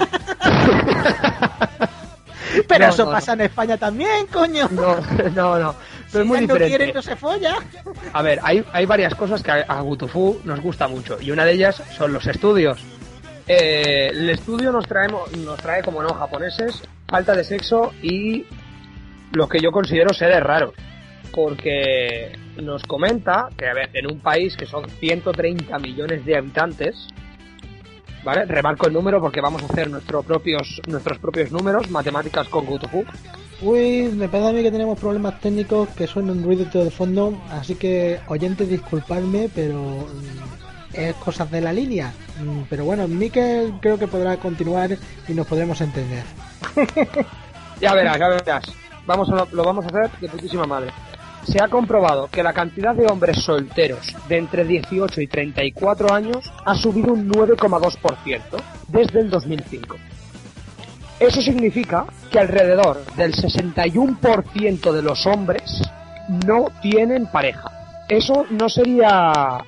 Pero 2.68 2.86
No, 2.86 2.92
eso 2.92 3.04
no, 3.04 3.10
pasa 3.10 3.32
en 3.32 3.40
España 3.42 3.76
también, 3.76 4.26
coño. 4.32 4.68
No, 4.70 4.96
no, 5.34 5.58
no. 5.58 5.74
Pero 6.12 6.22
es 6.22 6.28
muy 6.28 6.38
Si 6.38 6.46
ya 6.46 6.48
no 6.48 6.54
diferente. 6.54 6.66
quieren, 6.68 6.94
no 6.94 7.02
se 7.02 7.16
folla. 7.16 7.56
A 8.12 8.22
ver, 8.22 8.38
hay, 8.44 8.64
hay 8.72 8.86
varias 8.86 9.14
cosas 9.16 9.42
que 9.42 9.50
a, 9.50 9.64
a 9.66 9.80
Gutufu 9.80 10.40
nos 10.44 10.60
gusta 10.60 10.86
mucho 10.86 11.18
y 11.20 11.32
una 11.32 11.44
de 11.44 11.52
ellas 11.52 11.82
son 11.96 12.12
los 12.12 12.24
estudios. 12.26 12.80
Eh, 13.48 14.08
el 14.12 14.30
estudio 14.30 14.70
nos, 14.70 14.86
traemos, 14.86 15.30
nos 15.36 15.58
trae, 15.58 15.82
como 15.82 16.00
no, 16.02 16.14
japoneses, 16.14 16.80
falta 17.08 17.34
de 17.34 17.42
sexo 17.44 17.92
y 18.02 18.46
lo 19.34 19.48
que 19.48 19.60
yo 19.60 19.70
considero 19.70 20.12
seres 20.12 20.42
raros. 20.42 20.74
Porque 21.32 22.32
nos 22.62 22.82
comenta 22.84 23.48
que, 23.56 23.66
a 23.66 23.74
ver, 23.74 23.90
en 23.94 24.10
un 24.10 24.20
país 24.20 24.56
que 24.56 24.66
son 24.66 24.88
130 24.88 25.78
millones 25.78 26.24
de 26.24 26.36
habitantes, 26.36 27.08
¿vale? 28.22 28.44
Remarco 28.44 28.86
el 28.86 28.92
número 28.92 29.20
porque 29.20 29.40
vamos 29.40 29.62
a 29.62 29.66
hacer 29.66 29.90
nuestros 29.90 30.24
propios, 30.24 30.80
nuestros 30.86 31.18
propios 31.18 31.50
números, 31.50 31.90
matemáticas 31.90 32.48
con 32.48 32.64
GoToFu. 32.64 33.04
Uy, 33.62 34.10
me 34.14 34.28
parece 34.28 34.50
a 34.50 34.52
mí 34.52 34.62
que 34.62 34.70
tenemos 34.70 34.98
problemas 34.98 35.40
técnicos 35.40 35.88
que 35.90 36.06
suena 36.06 36.32
un 36.32 36.42
ruido 36.42 36.66
todo 36.66 36.84
de 36.84 36.90
fondo, 36.90 37.40
así 37.50 37.74
que 37.76 38.20
oyentes 38.28 38.68
disculpadme, 38.68 39.48
pero 39.54 39.80
mm, 39.80 40.94
es 40.94 41.14
cosas 41.16 41.50
de 41.50 41.60
la 41.60 41.72
línea. 41.72 42.12
Mm, 42.40 42.62
Pero 42.68 42.84
bueno, 42.84 43.08
Miquel 43.08 43.74
creo 43.80 43.98
que 43.98 44.06
podrá 44.06 44.36
continuar 44.36 44.96
y 45.28 45.34
nos 45.34 45.46
podremos 45.46 45.80
entender. 45.80 46.24
Ya 47.80 47.92
verás, 47.92 48.18
ya 48.18 48.28
verás. 48.28 48.83
Vamos 49.06 49.28
a, 49.30 49.46
lo 49.52 49.64
vamos 49.64 49.84
a 49.84 49.88
hacer 49.88 50.10
de 50.20 50.28
putísima 50.28 50.66
madre. 50.66 50.90
Se 51.44 51.62
ha 51.62 51.68
comprobado 51.68 52.28
que 52.28 52.42
la 52.42 52.54
cantidad 52.54 52.94
de 52.94 53.06
hombres 53.06 53.42
solteros 53.42 54.14
de 54.28 54.38
entre 54.38 54.64
18 54.64 55.20
y 55.20 55.26
34 55.26 56.12
años 56.12 56.50
ha 56.64 56.74
subido 56.74 57.12
un 57.12 57.28
9,2% 57.28 58.40
desde 58.88 59.20
el 59.20 59.30
2005. 59.30 59.96
Eso 61.20 61.42
significa 61.42 62.06
que 62.30 62.38
alrededor 62.38 63.04
del 63.16 63.34
61% 63.34 64.92
de 64.92 65.02
los 65.02 65.26
hombres 65.26 65.82
no 66.46 66.66
tienen 66.80 67.26
pareja. 67.26 67.70
Eso 68.08 68.46
no 68.50 68.68
sería 68.68 69.64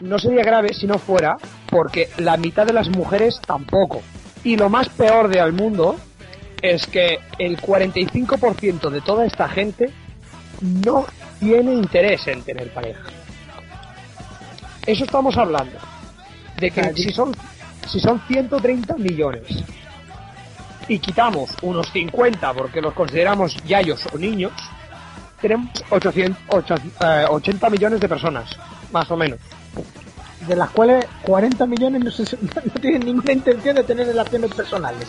no 0.00 0.18
sería 0.18 0.44
grave 0.44 0.72
si 0.74 0.86
no 0.86 0.98
fuera 0.98 1.36
porque 1.68 2.08
la 2.18 2.36
mitad 2.36 2.66
de 2.66 2.72
las 2.72 2.88
mujeres 2.88 3.40
tampoco. 3.46 4.02
Y 4.44 4.56
lo 4.56 4.68
más 4.68 4.88
peor 4.90 5.28
de 5.28 5.40
al 5.40 5.52
mundo 5.52 5.96
es 6.62 6.86
que 6.86 7.18
el 7.38 7.56
45% 7.60 8.90
de 8.90 9.00
toda 9.00 9.24
esta 9.26 9.48
gente 9.48 9.90
no 10.60 11.06
tiene 11.38 11.72
interés 11.74 12.26
en 12.26 12.42
tener 12.42 12.72
pareja. 12.72 13.00
Eso 14.86 15.04
estamos 15.04 15.36
hablando. 15.36 15.78
De 16.58 16.70
que 16.70 16.92
si 16.94 17.10
son, 17.12 17.34
si 17.86 18.00
son 18.00 18.20
130 18.26 18.96
millones 18.96 19.42
y 20.88 20.98
quitamos 20.98 21.50
unos 21.62 21.88
50 21.92 22.52
porque 22.54 22.80
los 22.80 22.94
consideramos 22.94 23.54
yayos 23.64 24.04
o 24.12 24.18
niños, 24.18 24.52
tenemos 25.40 25.68
800, 25.90 26.42
ocho- 26.48 26.74
eh, 27.00 27.26
80 27.28 27.70
millones 27.70 28.00
de 28.00 28.08
personas, 28.08 28.50
más 28.90 29.08
o 29.10 29.16
menos. 29.16 29.38
De 30.48 30.56
las 30.56 30.70
cuales 30.70 31.04
40 31.22 31.66
millones 31.66 32.02
no, 32.02 32.10
se- 32.10 32.36
no 32.42 32.80
tienen 32.80 33.04
ninguna 33.04 33.32
intención 33.32 33.76
de 33.76 33.84
tener 33.84 34.06
relaciones 34.08 34.52
personales. 34.52 35.06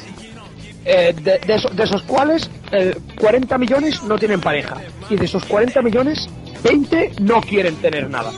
Eh, 0.91 1.13
de, 1.21 1.37
de 1.37 1.53
eso- 1.55 1.69
de 1.69 1.83
esos 1.83 2.01
cuales 2.03 2.49
eh, 2.71 2.95
40 3.19 3.57
millones 3.59 4.01
no 4.03 4.17
tienen 4.17 4.41
pareja. 4.41 4.75
Y 5.07 5.17
de 5.17 5.25
esos 5.25 5.45
40 5.45 5.83
millones, 5.83 6.27
20 6.63 7.11
no 7.21 7.41
quieren 7.41 7.75
tener 7.75 8.09
nada. 8.09 8.31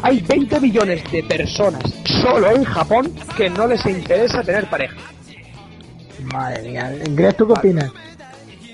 Hay 0.00 0.20
20 0.20 0.60
millones 0.60 1.02
de 1.12 1.22
personas 1.24 1.82
solo 2.22 2.50
en 2.50 2.64
Japón 2.64 3.12
que 3.36 3.50
no 3.50 3.66
les 3.66 3.84
interesa 3.84 4.42
tener 4.42 4.64
pareja. 4.70 4.96
Madre 6.32 6.62
mía, 6.70 6.90
Greg, 7.10 7.36
¿tú 7.36 7.46
qué 7.46 7.52
opinas? 7.52 7.90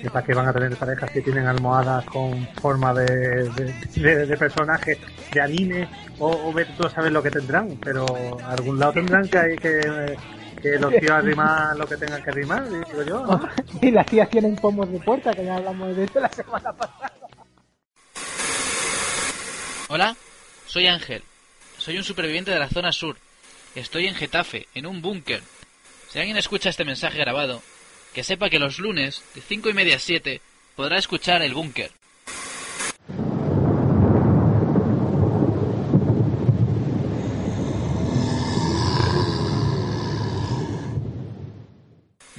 ¿Y 0.01 0.07
para 0.07 0.25
qué 0.25 0.33
van 0.33 0.47
a 0.47 0.53
tener 0.53 0.75
parejas 0.77 1.09
si 1.13 1.21
tienen 1.21 1.45
almohadas 1.47 2.05
con 2.05 2.47
forma 2.61 2.93
de, 2.93 3.49
de, 3.49 3.73
de- 4.01 4.25
de 4.25 4.37
personaje 4.37 4.97
de 5.33 5.41
anime? 5.41 5.87
O, 6.19 6.29
o 6.49 6.53
ver 6.53 6.67
tú 6.77 6.87
a 6.87 6.89
saber 6.89 7.11
lo 7.11 7.21
que 7.21 7.29
tendrán, 7.31 7.77
pero 7.83 8.05
a 8.41 8.51
algún 8.53 8.79
lado 8.79 8.93
tendrán 8.93 9.27
que, 9.27 9.37
hay 9.37 9.55
que, 9.57 10.15
que 10.61 10.77
los 10.77 10.93
tíos 10.93 11.11
arriman 11.11 11.77
lo 11.77 11.87
que 11.87 11.97
tengan 11.97 12.23
que 12.23 12.29
arrimar, 12.29 12.69
digo 12.69 13.03
yo. 13.03 13.25
¿no? 13.25 13.49
y 13.81 13.91
las 13.91 14.05
tías 14.05 14.29
tienen 14.29 14.55
pomos 14.55 14.91
de 14.91 14.99
puerta, 14.99 15.33
que 15.33 15.45
ya 15.45 15.55
hablamos 15.55 15.95
de 15.95 16.03
esto 16.03 16.19
la 16.19 16.29
semana 16.29 16.73
pasada. 16.73 17.13
Hola, 19.89 20.15
soy 20.67 20.87
Ángel. 20.87 21.23
Soy 21.77 21.97
un 21.97 22.03
superviviente 22.03 22.51
de 22.51 22.59
la 22.59 22.69
zona 22.69 22.91
sur. 22.91 23.17
Estoy 23.75 24.07
en 24.07 24.15
Getafe, 24.15 24.67
en 24.75 24.85
un 24.85 25.01
búnker. 25.01 25.41
Si 26.09 26.19
alguien 26.19 26.37
escucha 26.37 26.69
este 26.69 26.85
mensaje 26.85 27.17
grabado, 27.17 27.61
que 28.13 28.23
sepa 28.23 28.49
que 28.49 28.59
los 28.59 28.79
lunes, 28.79 29.23
de 29.35 29.41
5 29.41 29.69
y 29.69 29.73
media 29.73 29.95
a 29.95 29.99
7, 29.99 30.41
podrá 30.75 30.97
escuchar 30.97 31.41
el 31.41 31.53
búnker. 31.53 31.91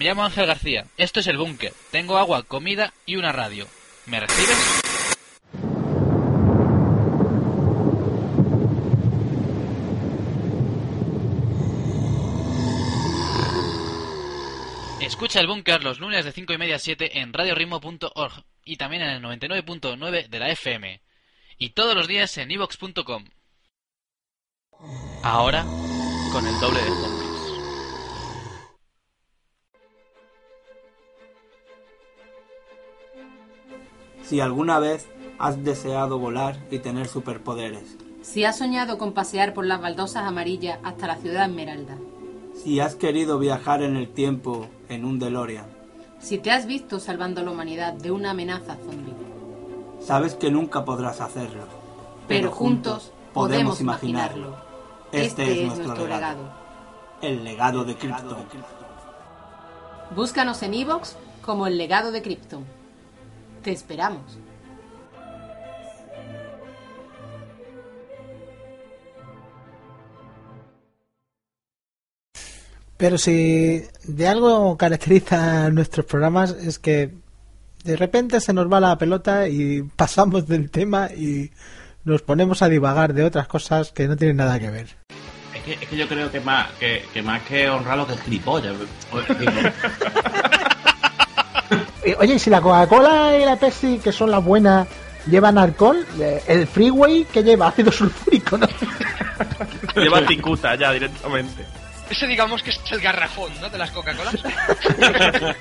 Me 0.00 0.06
llamo 0.06 0.24
Ángel 0.24 0.46
García. 0.46 0.86
Esto 0.96 1.20
es 1.20 1.26
el 1.26 1.36
búnker. 1.36 1.74
Tengo 1.90 2.16
agua, 2.16 2.42
comida 2.42 2.94
y 3.04 3.16
una 3.16 3.32
radio. 3.32 3.66
¿Me 4.06 4.18
recibes? 4.18 4.80
Escucha 15.02 15.40
el 15.40 15.46
búnker 15.46 15.84
los 15.84 16.00
lunes 16.00 16.24
de 16.24 16.32
5 16.32 16.54
y 16.54 16.56
media 16.56 16.76
a 16.76 16.78
7 16.78 17.20
en 17.20 17.34
radioritmo.org 17.34 18.44
y 18.64 18.76
también 18.76 19.02
en 19.02 19.10
el 19.10 19.22
99.9 19.22 20.28
de 20.30 20.38
la 20.38 20.48
FM. 20.48 21.02
Y 21.58 21.74
todos 21.74 21.94
los 21.94 22.08
días 22.08 22.38
en 22.38 22.50
ivox.com. 22.50 23.26
Ahora, 25.22 25.66
con 26.32 26.46
el 26.46 26.58
doble 26.58 26.80
de 26.80 26.88
zombies. 26.88 27.19
Si 34.30 34.38
alguna 34.38 34.78
vez 34.78 35.08
has 35.40 35.64
deseado 35.64 36.20
volar 36.20 36.56
y 36.70 36.78
tener 36.78 37.08
superpoderes. 37.08 37.96
Si 38.22 38.44
has 38.44 38.58
soñado 38.58 38.96
con 38.96 39.12
pasear 39.12 39.54
por 39.54 39.66
las 39.66 39.80
baldosas 39.80 40.22
amarillas 40.22 40.78
hasta 40.84 41.08
la 41.08 41.16
ciudad 41.16 41.46
esmeralda. 41.46 41.98
Si 42.54 42.78
has 42.78 42.94
querido 42.94 43.40
viajar 43.40 43.82
en 43.82 43.96
el 43.96 44.08
tiempo 44.08 44.68
en 44.88 45.04
un 45.04 45.18
DeLorean. 45.18 45.66
Si 46.20 46.38
te 46.38 46.52
has 46.52 46.66
visto 46.66 47.00
salvando 47.00 47.40
a 47.40 47.44
la 47.44 47.50
humanidad 47.50 47.92
de 47.92 48.12
una 48.12 48.30
amenaza 48.30 48.76
zombie. 48.76 49.16
Sabes 49.98 50.36
que 50.36 50.52
nunca 50.52 50.84
podrás 50.84 51.20
hacerlo. 51.20 51.64
Pero 52.28 52.52
juntos 52.52 53.10
podemos 53.34 53.80
imaginarlo. 53.80 54.54
Este, 55.10 55.66
es, 55.66 55.76
nuestro, 55.76 56.06
legado. 56.06 56.52
El 57.20 57.42
legado 57.42 57.84
de 57.84 57.96
Krypton. 57.96 58.46
Búscanos 60.14 60.62
en 60.62 60.74
iVoox 60.74 61.16
como 61.42 61.66
el 61.66 61.76
legado 61.76 62.12
de 62.12 62.22
Krypton. 62.22 62.79
Te 63.62 63.72
esperamos. 63.72 64.38
Pero 73.00 73.16
si 73.16 73.82
de 74.04 74.28
algo 74.28 74.76
caracteriza 74.76 75.70
nuestros 75.72 76.04
programas 76.04 76.50
es 76.50 76.78
que 76.78 77.14
de 77.82 77.96
repente 77.96 78.40
se 78.40 78.52
nos 78.52 78.70
va 78.70 78.78
la 78.78 78.98
pelota 78.98 79.48
y 79.48 79.82
pasamos 79.96 80.46
del 80.46 80.70
tema 80.70 81.08
y 81.08 81.50
nos 82.04 82.20
ponemos 82.22 82.60
a 82.60 82.68
divagar 82.68 83.14
de 83.14 83.24
otras 83.24 83.48
cosas 83.48 83.90
que 83.92 84.06
no 84.06 84.16
tienen 84.16 84.36
nada 84.36 84.60
que 84.60 84.70
ver. 84.70 84.96
Es 85.54 85.62
que, 85.64 85.72
es 85.72 85.88
que 85.88 85.96
yo 85.96 86.08
creo 86.08 86.30
que 86.30 86.40
más 86.40 86.70
que, 86.72 87.02
que 87.12 87.22
más 87.22 87.42
que 87.42 87.68
honrarlo 87.70 88.06
que 88.06 88.14
es 88.14 88.20
gilipollas. 88.22 88.76
Eh, 92.04 92.16
Oye, 92.18 92.34
y 92.34 92.38
si 92.38 92.50
la 92.50 92.60
Coca-Cola 92.60 93.36
y 93.38 93.44
la 93.44 93.56
Pepsi, 93.56 93.98
que 93.98 94.12
son 94.12 94.30
las 94.30 94.42
buenas, 94.42 94.86
llevan 95.26 95.58
alcohol, 95.58 96.06
eh, 96.18 96.42
el 96.46 96.66
Freeway 96.66 97.24
que 97.24 97.42
lleva 97.42 97.68
ácido 97.68 97.92
sulfúrico, 97.92 98.56
¿no? 98.56 98.66
Lleva 99.96 100.26
cicuta 100.26 100.74
ya 100.76 100.92
directamente. 100.92 101.64
Ese 102.08 102.26
digamos 102.26 102.62
que 102.62 102.70
es 102.70 102.80
el 102.90 103.00
garrafón, 103.00 103.52
¿no? 103.60 103.68
De 103.70 103.78
las 103.78 103.90
Coca-Colas. 103.90 104.34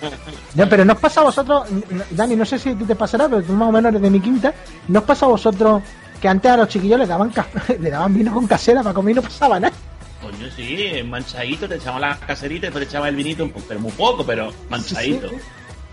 Ya, 0.55 0.67
pero 0.67 0.83
¿no 0.83 0.93
os 0.93 0.99
pasa 0.99 1.21
a 1.21 1.25
vosotros, 1.25 1.67
Dani, 2.09 2.35
no 2.35 2.43
sé 2.43 2.57
si 2.57 2.73
te 2.73 2.95
pasará, 2.95 3.29
pero 3.29 3.43
tú 3.43 3.53
más 3.53 3.69
o 3.69 3.71
menos 3.71 3.91
eres 3.91 4.01
de 4.01 4.09
mi 4.09 4.19
quinta, 4.19 4.51
¿no 4.87 4.99
os 4.99 5.05
pasa 5.05 5.27
a 5.27 5.29
vosotros 5.29 5.83
que 6.19 6.27
antes 6.27 6.49
a 6.51 6.57
los 6.57 6.67
chiquillos 6.67 6.99
les 6.99 7.07
daban, 7.07 7.31
le 7.79 7.89
daban 7.91 8.13
vino 8.13 8.33
con 8.33 8.47
casera 8.47 8.81
para 8.81 8.95
comer 8.95 9.11
y 9.11 9.15
no 9.17 9.21
pasaba 9.21 9.59
nada? 9.59 9.73
Coño, 10.21 10.49
sí, 10.53 11.03
manchadito, 11.05 11.69
te 11.69 11.75
echaba 11.75 11.99
la 11.99 12.17
caserita 12.17 12.65
y 12.65 12.69
después 12.69 12.83
te 12.83 12.89
echaba 12.89 13.09
el 13.09 13.15
vinito, 13.15 13.49
pero 13.67 13.79
muy 13.79 13.91
poco, 13.91 14.25
pero 14.25 14.51
manchadito. 14.69 15.29
Sí, 15.29 15.35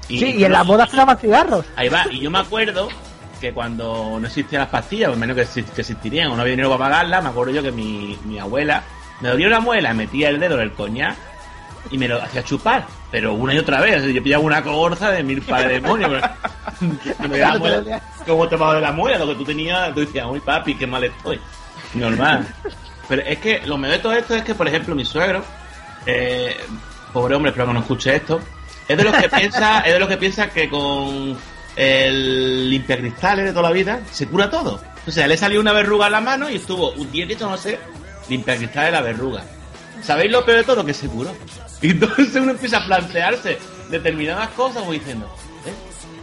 y 0.08 0.44
en 0.44 0.52
las 0.52 0.66
bodas 0.66 0.90
se 0.90 0.96
daban 0.96 1.18
cigarros. 1.18 1.64
Ahí 1.76 1.88
va, 1.88 2.04
y 2.10 2.20
yo 2.20 2.30
me 2.30 2.38
acuerdo 2.38 2.88
que 3.40 3.52
cuando 3.52 4.18
no 4.20 4.26
existían 4.26 4.60
las 4.62 4.70
pastillas, 4.70 5.08
pues 5.08 5.18
menos 5.18 5.36
que, 5.36 5.42
exi- 5.44 5.64
que 5.64 5.80
existirían 5.82 6.28
o 6.30 6.36
no 6.36 6.42
había 6.42 6.52
dinero 6.52 6.70
para 6.70 6.90
pagarlas, 6.90 7.22
me 7.22 7.28
acuerdo 7.28 7.52
yo 7.52 7.62
que 7.62 7.72
mi, 7.72 8.16
mi 8.24 8.38
abuela 8.38 8.82
me 9.20 9.28
dolía 9.28 9.46
una 9.48 9.60
muela, 9.60 9.92
metía 9.94 10.28
el 10.30 10.38
dedo 10.40 10.54
en 10.56 10.60
el 10.62 10.72
coñac 10.72 11.16
y 11.90 11.98
me 11.98 12.08
lo 12.08 12.20
hacía 12.22 12.42
chupar, 12.42 12.84
pero 13.10 13.34
una 13.34 13.54
y 13.54 13.58
otra 13.58 13.80
vez. 13.80 14.02
o 14.04 14.08
yo 14.08 14.22
pillaba 14.22 14.42
una 14.42 14.62
corza 14.62 15.10
de 15.10 15.22
mil 15.22 15.42
padres 15.42 15.82
demonios. 15.82 16.10
pero- 16.10 17.28
me 17.28 17.38
daba 17.38 17.58
muela, 17.58 18.02
como 18.26 18.48
te 18.48 18.56
de 18.56 18.80
la 18.80 18.92
muela, 18.92 19.18
lo 19.18 19.28
que 19.28 19.34
tú 19.36 19.44
tenías, 19.44 19.92
tú 19.94 20.00
decías, 20.00 20.26
uy 20.28 20.40
papi, 20.40 20.74
qué 20.74 20.86
mal 20.86 21.04
estoy. 21.04 21.40
Normal. 21.94 22.46
Pero 23.08 23.22
es 23.22 23.38
que 23.38 23.62
lo 23.66 23.78
mejor 23.78 23.96
de 23.98 24.02
todo 24.02 24.12
esto 24.14 24.34
es 24.34 24.42
que, 24.42 24.54
por 24.54 24.66
ejemplo, 24.66 24.94
mi 24.94 25.04
suegro, 25.04 25.42
eh, 26.06 26.56
pobre 27.12 27.34
hombre, 27.36 27.50
espero 27.50 27.68
que 27.68 27.72
no 27.74 27.80
escuche 27.80 28.16
esto, 28.16 28.40
es 28.88 28.96
de 28.96 29.04
los 29.04 29.16
que 29.16 29.28
piensa, 29.28 29.80
es 29.80 29.92
de 29.92 29.98
los 29.98 30.08
que 30.08 30.16
piensa 30.16 30.48
que 30.50 30.68
con 30.68 31.36
el 31.76 32.70
limpiacristales 32.70 33.44
de 33.44 33.50
toda 33.52 33.64
la 33.64 33.72
vida, 33.72 34.00
se 34.10 34.26
cura 34.26 34.50
todo. 34.50 34.80
O 35.06 35.10
sea, 35.10 35.26
le 35.26 35.36
salió 35.36 35.60
una 35.60 35.72
verruga 35.72 36.06
en 36.06 36.12
la 36.12 36.20
mano 36.20 36.50
y 36.50 36.56
estuvo 36.56 36.90
un 36.92 37.10
día 37.12 37.26
que 37.26 37.36
no 37.36 37.56
sé, 37.56 37.78
limpiacristales 38.28 38.92
la 38.92 39.02
verruga. 39.02 39.44
¿Sabéis 40.02 40.30
lo 40.32 40.44
peor 40.44 40.58
de 40.58 40.64
todo? 40.64 40.84
Que 40.84 40.94
se 40.94 41.08
curó. 41.08 41.32
Y 41.82 41.90
entonces 41.90 42.34
uno 42.36 42.52
empieza 42.52 42.78
a 42.78 42.86
plantearse 42.86 43.58
determinadas 43.90 44.48
cosas 44.50 44.78
como 44.80 44.92
diciendo, 44.92 45.26
¿eh? 45.66 45.72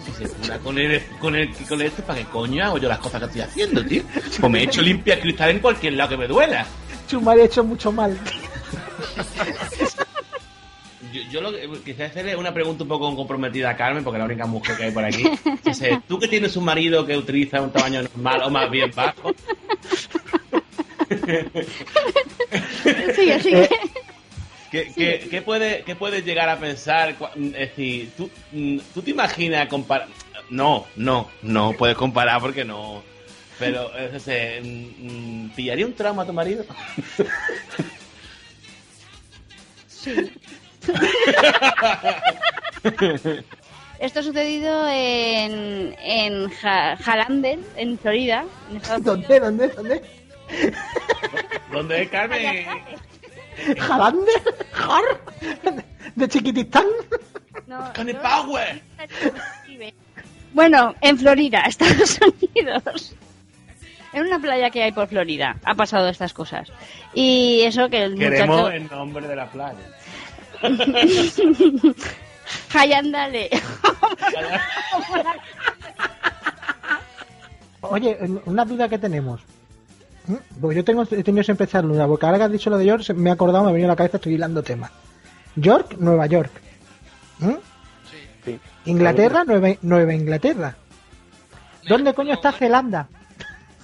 Si 0.05 0.11
se 0.23 0.29
cura 0.29 0.57
con 0.59 0.77
el, 0.77 1.01
con 1.19 1.35
el, 1.35 1.53
con 1.53 1.81
este, 1.81 2.01
¿para 2.01 2.19
qué 2.19 2.25
coño 2.25 2.65
hago 2.65 2.77
yo 2.77 2.89
las 2.89 2.99
cosas 2.99 3.19
que 3.21 3.25
estoy 3.27 3.41
haciendo, 3.41 3.85
tío? 3.85 4.03
Pues 4.39 4.51
me 4.51 4.59
he 4.59 4.63
hecho 4.63 4.81
limpiacristal 4.81 5.51
en 5.51 5.59
cualquier 5.59 5.93
lado 5.93 6.09
que 6.09 6.17
me 6.17 6.27
duela. 6.27 6.65
Chumari 7.07 7.41
ha 7.41 7.45
hecho 7.45 7.63
mucho 7.63 7.91
mal. 7.91 8.17
Yo, 11.13 11.21
yo 11.31 11.41
lo 11.41 11.51
que 11.51 11.69
quizás 11.85 12.09
hacerle 12.11 12.35
una 12.35 12.53
pregunta 12.53 12.83
un 12.83 12.89
poco 12.89 13.15
comprometida 13.15 13.69
a 13.69 13.77
Carmen, 13.77 14.03
porque 14.03 14.17
es 14.17 14.19
la 14.19 14.25
única 14.25 14.45
mujer 14.47 14.75
que 14.75 14.83
hay 14.85 14.91
por 14.91 15.05
aquí. 15.05 15.23
¿Tú 16.07 16.19
que 16.19 16.27
tienes 16.27 16.57
un 16.57 16.65
marido 16.65 17.05
que 17.05 17.15
utiliza 17.15 17.61
un 17.61 17.71
tamaño 17.71 18.01
normal 18.01 18.41
o 18.45 18.49
más 18.49 18.69
bien 18.71 18.91
bajo? 18.95 19.31
Sigue, 23.15 23.39
sigue. 23.41 23.69
¿Qué, 24.71 24.91
qué, 24.95 25.27
qué 25.29 25.41
puede, 25.43 25.83
qué 25.83 25.95
puedes 25.95 26.25
llegar 26.25 26.49
a 26.49 26.57
pensar? 26.59 27.15
cua- 27.17 27.31
Es 27.35 27.51
decir, 27.69 28.09
¿tú, 28.17 28.29
mm, 28.51 28.79
¿tú 28.93 29.01
te 29.03 29.11
imaginas 29.11 29.67
comparar? 29.67 30.07
No, 30.49 30.87
no, 30.95 31.29
no 31.43 31.73
puedes 31.73 31.95
comparar 31.95 32.41
porque 32.41 32.65
no. 32.65 33.03
Pero, 33.59 33.95
es 33.95 34.11
decir, 34.25 34.63
mm, 34.63 35.45
mm, 35.45 35.49
¿pillaría 35.55 35.85
un 35.85 35.93
trauma 35.93 36.23
a 36.23 36.25
tu 36.25 36.33
marido? 36.33 36.65
Sí. 39.87 40.31
Esto 43.99 44.19
ha 44.19 44.23
sucedido 44.23 44.87
en, 44.89 45.95
en 46.01 46.49
Ja- 46.49 46.97
Halander, 47.05 47.59
en 47.77 47.97
Florida. 47.97 48.43
En 48.69 48.77
Estados 48.77 49.03
¿Dónde, 49.03 49.39
dónde, 49.39 49.67
dónde? 49.69 50.01
¿Dónde 51.71 52.01
es 52.01 52.09
Carmen? 52.09 52.65
¿Jalander? 53.79 54.41
¿Jar? 54.71 55.03
¿De 56.15 56.27
Chiquitistán? 56.27 56.85
No, 57.67 57.93
¡Cane 57.93 58.13
Power! 58.15 58.81
Bueno, 60.53 60.93
en 61.01 61.17
Florida, 61.17 61.61
Estados 61.67 62.19
Unidos. 62.21 63.15
En 64.11 64.25
una 64.27 64.37
playa 64.37 64.69
que 64.69 64.83
hay 64.83 64.91
por 64.91 65.07
Florida 65.07 65.55
ha 65.63 65.73
pasado 65.75 66.09
estas 66.09 66.33
cosas. 66.33 66.69
Y 67.15 67.61
eso 67.61 67.89
que 67.89 68.03
el 68.03 68.15
Queremos 68.17 68.57
muchacho... 68.57 68.71
el 68.75 68.87
nombre 68.89 69.27
de 69.27 69.35
la 69.35 69.49
playa. 69.49 69.79
Hayandale. 72.73 73.49
Oye, 77.81 78.17
una 78.45 78.65
duda 78.65 78.87
que 78.87 78.97
tenemos. 78.97 79.41
¿Mm? 80.27 80.35
Porque 80.61 80.77
yo 80.77 80.83
tengo, 80.83 81.03
he 81.03 81.23
tenido 81.23 81.43
siempre 81.43 81.65
esta 81.65 81.81
duda, 81.81 82.07
porque 82.07 82.25
ahora 82.25 82.37
que 82.37 82.43
has 82.45 82.51
dicho 82.51 82.69
lo 82.69 82.77
de 82.77 82.85
York, 82.85 83.09
me 83.13 83.29
he 83.29 83.33
acordado, 83.33 83.65
me 83.65 83.71
ha 83.71 83.73
venido 83.73 83.89
a 83.89 83.93
la 83.93 83.97
cabeza, 83.97 84.17
estoy 84.17 84.35
hilando 84.35 84.63
temas. 84.63 84.91
York, 85.55 85.95
Nueva 85.99 86.25
York. 86.27 86.51
¿Mm? 87.39 87.55
Sí. 88.45 88.59
Inglaterra, 88.85 89.43
Nueva, 89.43 89.69
Nueva 89.81 90.13
Inglaterra. 90.13 90.75
¿Dónde 91.87 92.13
coño 92.13 92.33
está 92.33 92.51
Zelanda? 92.53 93.07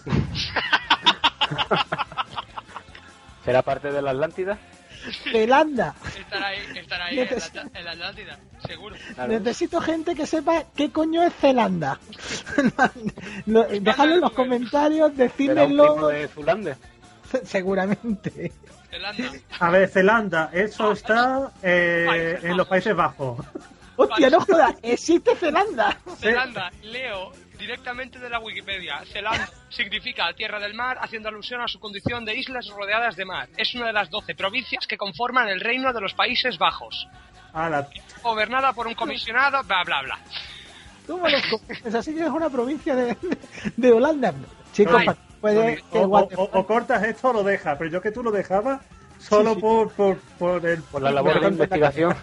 ¿Será 3.45 3.61
parte 3.61 3.91
de 3.91 4.01
la 4.01 4.11
Atlántida? 4.11 4.57
Zelanda. 5.31 5.95
Estará 6.17 6.47
ahí, 6.47 6.59
estará 6.75 7.05
ahí 7.05 7.19
en, 7.19 7.27
la, 7.29 7.79
en 7.79 7.85
la 7.85 7.91
Atlántida, 7.91 8.39
seguro. 8.67 8.95
Necesito 9.27 9.81
gente 9.81 10.15
que 10.15 10.25
sepa 10.25 10.63
qué 10.75 10.91
coño 10.91 11.23
es 11.23 11.33
Zelanda. 11.35 11.99
Lo- 13.45 13.63
Dejadlo 13.65 14.15
en 14.15 14.21
los 14.21 14.31
comentarios, 14.31 15.11
¿Será 15.15 15.23
un 15.25 15.31
primo 15.31 15.53
decídmelo. 15.55 16.07
de 16.07 16.27
Zulander? 16.27 16.77
Se- 17.31 17.45
Seguramente. 17.45 18.51
A 19.59 19.69
ver, 19.69 19.87
Zelanda, 19.87 20.49
eso 20.51 20.91
está 20.91 21.51
eh, 21.61 22.39
en 22.41 22.57
los 22.57 22.67
Países 22.67 22.95
Bajos. 22.95 23.45
Hostia, 23.95 24.29
no 24.29 24.39
jodas, 24.41 24.75
existe 24.81 25.35
Zelanda. 25.35 25.97
Zelanda, 26.19 26.71
leo 26.83 27.31
directamente 27.59 28.17
de 28.19 28.29
la 28.29 28.39
Wikipedia. 28.39 29.03
Zelanda 29.11 29.47
significa 29.69 30.31
tierra 30.33 30.59
del 30.59 30.73
mar, 30.73 30.97
haciendo 31.01 31.29
alusión 31.29 31.61
a 31.61 31.67
su 31.67 31.79
condición 31.79 32.25
de 32.25 32.35
islas 32.35 32.67
rodeadas 32.69 33.15
de 33.15 33.25
mar. 33.25 33.49
Es 33.57 33.75
una 33.75 33.87
de 33.87 33.93
las 33.93 34.09
12 34.09 34.33
provincias 34.35 34.87
que 34.87 34.97
conforman 34.97 35.49
el 35.49 35.59
Reino 35.59 35.91
de 35.93 36.01
los 36.01 36.13
Países 36.13 36.57
Bajos. 36.57 37.07
Ala, 37.53 37.87
Gobernada 38.23 38.73
por 38.73 38.87
un 38.87 38.93
comisionado, 38.95 39.61
bla, 39.63 39.83
bla, 39.83 40.01
bla. 40.03 40.19
¿Cómo 41.07 41.27
los 41.27 41.41
cojones? 41.47 41.95
Así 41.95 42.13
que 42.13 42.21
es 42.23 42.29
una 42.29 42.49
provincia 42.49 42.95
de, 42.95 43.17
de 43.75 43.91
Holanda. 43.91 44.33
Chicos, 44.73 45.03
pa- 45.03 45.17
puede 45.41 45.83
o, 45.91 45.99
o- 46.01 46.29
o- 46.35 46.49
o 46.59 46.67
cortas 46.67 47.03
esto 47.03 47.29
o 47.29 47.33
lo 47.33 47.43
dejas, 47.43 47.77
pero 47.77 47.89
yo 47.89 48.01
que 48.01 48.11
tú 48.11 48.21
lo 48.23 48.31
dejabas 48.31 48.81
solo 49.19 49.49
Sí, 49.49 49.55
sí. 49.55 49.61
Por, 49.61 49.91
por, 49.93 50.17
por 50.37 50.65
el... 50.65 50.81
Por 50.83 51.01
la 51.01 51.11
labor 51.11 51.41
de 51.41 51.47
investigación. 51.47 52.15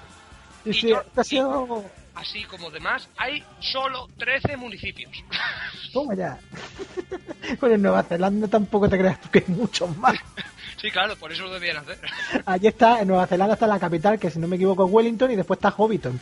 Sí, 0.64 0.72
sí, 0.72 0.92
esto 0.92 1.20
ha 1.20 1.24
sido... 1.24 1.84
Así 2.16 2.44
como 2.44 2.70
demás, 2.70 3.08
hay 3.18 3.44
solo 3.60 4.08
13 4.18 4.56
municipios. 4.56 5.12
Toma 5.92 6.14
ya. 6.14 6.38
Bueno, 7.60 7.76
en 7.76 7.82
Nueva 7.82 8.02
Zelanda 8.02 8.48
tampoco 8.48 8.88
te 8.88 8.98
creas 8.98 9.20
tú 9.20 9.30
que 9.30 9.38
hay 9.38 9.54
muchos 9.54 9.96
más. 9.98 10.14
Sí, 10.78 10.90
claro, 10.90 11.16
por 11.16 11.32
eso 11.32 11.44
lo 11.44 11.54
debían 11.54 11.78
hacer. 11.78 11.98
Allí 12.44 12.66
está, 12.66 13.00
en 13.00 13.08
Nueva 13.08 13.26
Zelanda 13.26 13.54
está 13.54 13.66
la 13.66 13.78
capital, 13.78 14.18
que 14.18 14.30
si 14.30 14.38
no 14.38 14.46
me 14.46 14.56
equivoco 14.56 14.84
es 14.84 14.92
Wellington, 14.92 15.30
y 15.30 15.36
después 15.36 15.56
está 15.56 15.70
Hobbiton. 15.70 16.20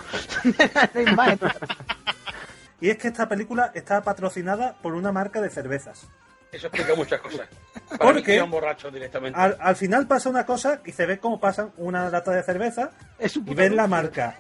Y 2.81 2.89
es 2.91 2.99
que 2.99 3.09
esta 3.09 3.29
película 3.29 3.73
está 3.75 4.01
patrocinada 4.03 4.75
por 4.81 4.95
una 4.95 5.11
marca 5.11 5.41
de 5.41 5.51
cervezas. 5.51 6.07
Eso 6.53 6.69
explica 6.69 6.95
muchas 6.95 7.21
cosas. 7.21 7.49
Para 7.89 7.99
¿Por 7.99 8.15
mí 8.15 8.21
qué? 8.21 8.27
que 8.27 8.35
era 8.37 8.45
un 8.45 8.51
borracho 8.53 8.93
directamente. 8.93 9.39
Al, 9.39 9.57
al 9.61 9.75
final 9.75 10.07
pasa 10.07 10.29
una 10.29 10.47
cosa 10.47 10.81
y 10.85 10.93
se 10.93 11.05
ve 11.05 11.19
cómo 11.19 11.41
pasan 11.41 11.73
una 11.77 12.09
lata 12.09 12.31
de 12.31 12.43
cerveza 12.45 12.93
y 13.19 13.55
ves 13.55 13.73
la 13.73 13.89
marca. 13.89 14.39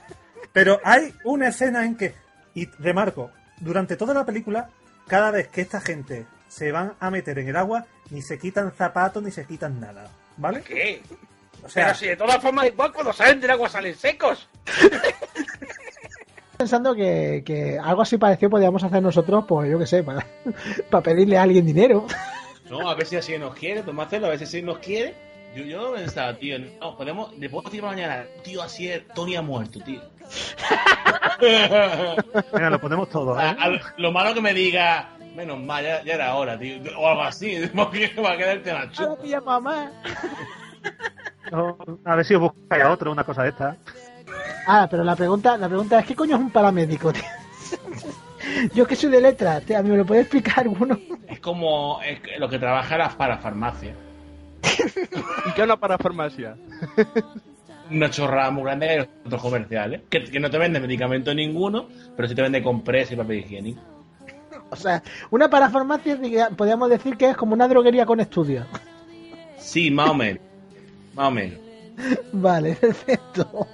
Pero 0.54 0.80
hay 0.84 1.12
una 1.24 1.48
escena 1.48 1.84
en 1.84 1.96
que, 1.96 2.14
y 2.54 2.66
remarco, 2.78 3.32
durante 3.60 3.96
toda 3.96 4.14
la 4.14 4.24
película, 4.24 4.70
cada 5.08 5.32
vez 5.32 5.48
que 5.48 5.60
esta 5.60 5.80
gente 5.80 6.26
se 6.48 6.70
van 6.70 6.94
a 7.00 7.10
meter 7.10 7.40
en 7.40 7.48
el 7.48 7.56
agua, 7.56 7.86
ni 8.10 8.22
se 8.22 8.38
quitan 8.38 8.72
zapatos 8.72 9.20
ni 9.20 9.32
se 9.32 9.44
quitan 9.46 9.80
nada. 9.80 10.08
¿Vale? 10.36 10.62
¿Qué? 10.62 11.02
O 11.64 11.68
sea, 11.68 11.86
Pero 11.86 11.98
si 11.98 12.06
de 12.06 12.16
todas 12.16 12.40
formas 12.40 12.66
igual 12.66 12.92
cuando 12.92 13.12
salen 13.12 13.40
del 13.40 13.50
agua 13.50 13.68
salen 13.68 13.96
secos. 13.96 14.48
Pensando 16.56 16.94
que, 16.94 17.42
que 17.44 17.76
algo 17.76 18.02
así 18.02 18.16
parecido 18.16 18.50
podíamos 18.50 18.84
hacer 18.84 19.02
nosotros, 19.02 19.44
pues 19.48 19.68
yo 19.68 19.76
qué 19.80 19.86
sé, 19.86 20.04
para, 20.04 20.24
para 20.90 21.02
pedirle 21.02 21.36
a 21.36 21.42
alguien 21.42 21.66
dinero. 21.66 22.06
No, 22.70 22.88
a 22.88 22.94
ver 22.94 23.06
si 23.06 23.14
así 23.14 23.36
nos 23.36 23.54
quiere, 23.54 23.80
hacerlo, 23.80 24.26
a 24.26 24.30
ver 24.30 24.38
si 24.38 24.44
así 24.44 24.62
nos 24.62 24.78
quiere. 24.78 25.14
Yo, 25.54 25.64
yo 25.64 25.92
pensaba, 25.92 26.34
tío, 26.34 26.58
no, 26.58 26.96
podemos, 26.96 27.38
después 27.38 27.70
de 27.70 27.82
mañana, 27.82 28.24
tío, 28.42 28.62
así 28.62 28.88
es, 28.88 29.06
Tony 29.14 29.36
ha 29.36 29.42
muerto, 29.42 29.80
tío. 29.80 30.00
Venga, 32.52 32.70
lo 32.70 32.80
ponemos 32.80 33.08
todo. 33.10 33.38
¿eh? 33.40 33.56
a 33.58 33.68
lo, 33.68 33.78
lo 33.96 34.12
malo 34.12 34.34
que 34.34 34.40
me 34.40 34.54
diga, 34.54 35.10
menos 35.34 35.58
mal, 35.60 35.84
ya, 35.84 36.02
ya 36.02 36.14
era 36.14 36.34
hora, 36.34 36.58
tío, 36.58 36.78
o 36.98 37.08
algo 37.08 37.22
así, 37.22 37.58
porque 37.74 38.12
va 38.22 38.32
a 38.32 38.36
quedarte 38.36 38.72
la 38.72 38.90
chupa. 38.90 39.16
Pilla 39.22 39.40
mamá. 39.40 39.90
O- 41.52 41.76
A 42.04 42.16
ver 42.16 42.24
si 42.24 42.34
os 42.34 42.40
buscáis 42.40 42.82
a 42.84 42.90
otro, 42.90 43.12
una 43.12 43.24
cosa 43.24 43.42
de 43.42 43.50
esta. 43.50 43.76
Ah, 44.66 44.86
pero 44.90 45.04
la 45.04 45.14
pregunta, 45.16 45.56
la 45.56 45.68
pregunta 45.68 45.98
es, 46.00 46.06
¿qué 46.06 46.14
coño 46.14 46.36
es 46.36 46.40
un 46.42 46.50
paramédico, 46.50 47.12
tío? 47.12 47.22
Yo 48.74 48.86
que 48.86 48.96
soy 48.96 49.10
de 49.10 49.20
letras, 49.20 49.62
tío, 49.64 49.78
¿a 49.78 49.82
mí 49.82 49.90
me 49.90 49.96
lo 49.96 50.06
puede 50.06 50.22
explicar 50.22 50.60
alguno? 50.60 50.98
Es 51.28 51.40
como 51.40 52.00
es 52.02 52.20
lo 52.38 52.48
que 52.48 52.58
trabaja 52.58 52.96
las 52.96 53.14
para 53.14 53.38
farmacia. 53.38 53.94
¿Y 55.46 55.52
qué 55.52 55.60
es 55.60 55.64
una 55.64 55.76
parafarmacia? 55.76 56.56
Una 57.90 58.10
chorrada 58.10 58.50
muy 58.50 58.64
grande 58.64 58.86
de 58.86 59.08
otros 59.26 59.42
comerciales. 59.42 60.02
Que, 60.08 60.24
que 60.24 60.40
no 60.40 60.50
te 60.50 60.58
vende 60.58 60.80
medicamento 60.80 61.34
ninguno, 61.34 61.88
pero 62.16 62.28
sí 62.28 62.34
te 62.34 62.42
vende 62.42 62.62
compresas 62.62 63.12
y 63.12 63.16
papel 63.16 63.38
higiénico. 63.38 63.80
O 64.70 64.76
sea, 64.76 65.02
una 65.30 65.48
parafarmacia, 65.48 66.18
podríamos 66.56 66.90
decir 66.90 67.16
que 67.16 67.30
es 67.30 67.36
como 67.36 67.54
una 67.54 67.68
droguería 67.68 68.06
con 68.06 68.20
estudios. 68.20 68.66
Sí, 69.58 69.90
más 69.90 70.10
o 70.10 70.14
menos. 70.14 70.42
Más 71.14 71.28
o 71.28 71.30
menos. 71.30 71.58
Vale, 72.32 72.74
perfecto. 72.74 73.66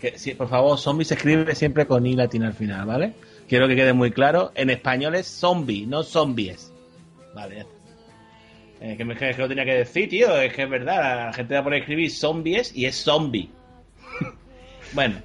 Que, 0.00 0.18
sí, 0.18 0.34
por 0.34 0.48
favor, 0.48 0.78
zombie 0.78 1.04
se 1.04 1.14
escribe 1.14 1.54
siempre 1.54 1.86
con 1.86 2.06
I 2.06 2.14
latina 2.14 2.46
al 2.46 2.54
final, 2.54 2.86
¿vale? 2.86 3.14
Quiero 3.48 3.66
que 3.66 3.74
quede 3.76 3.92
muy 3.92 4.10
claro. 4.10 4.52
En 4.54 4.70
español 4.70 5.14
es 5.14 5.26
zombie, 5.26 5.86
no 5.86 6.02
zombies. 6.02 6.72
Vale, 7.34 7.56
ya 7.56 7.60
está. 7.62 7.74
Eh, 8.80 8.96
que, 8.96 9.04
me, 9.04 9.16
que 9.16 9.34
lo 9.36 9.48
tenía 9.48 9.64
que 9.64 9.74
decir, 9.74 10.08
tío. 10.08 10.36
Es 10.40 10.52
que 10.52 10.62
es 10.64 10.70
verdad. 10.70 11.26
La 11.26 11.32
gente 11.32 11.54
va 11.54 11.60
a 11.60 11.64
poner 11.64 11.80
escribir 11.80 12.10
zombies 12.10 12.74
y 12.76 12.86
es 12.86 12.96
zombie. 12.96 13.50
Bueno. 14.94 15.16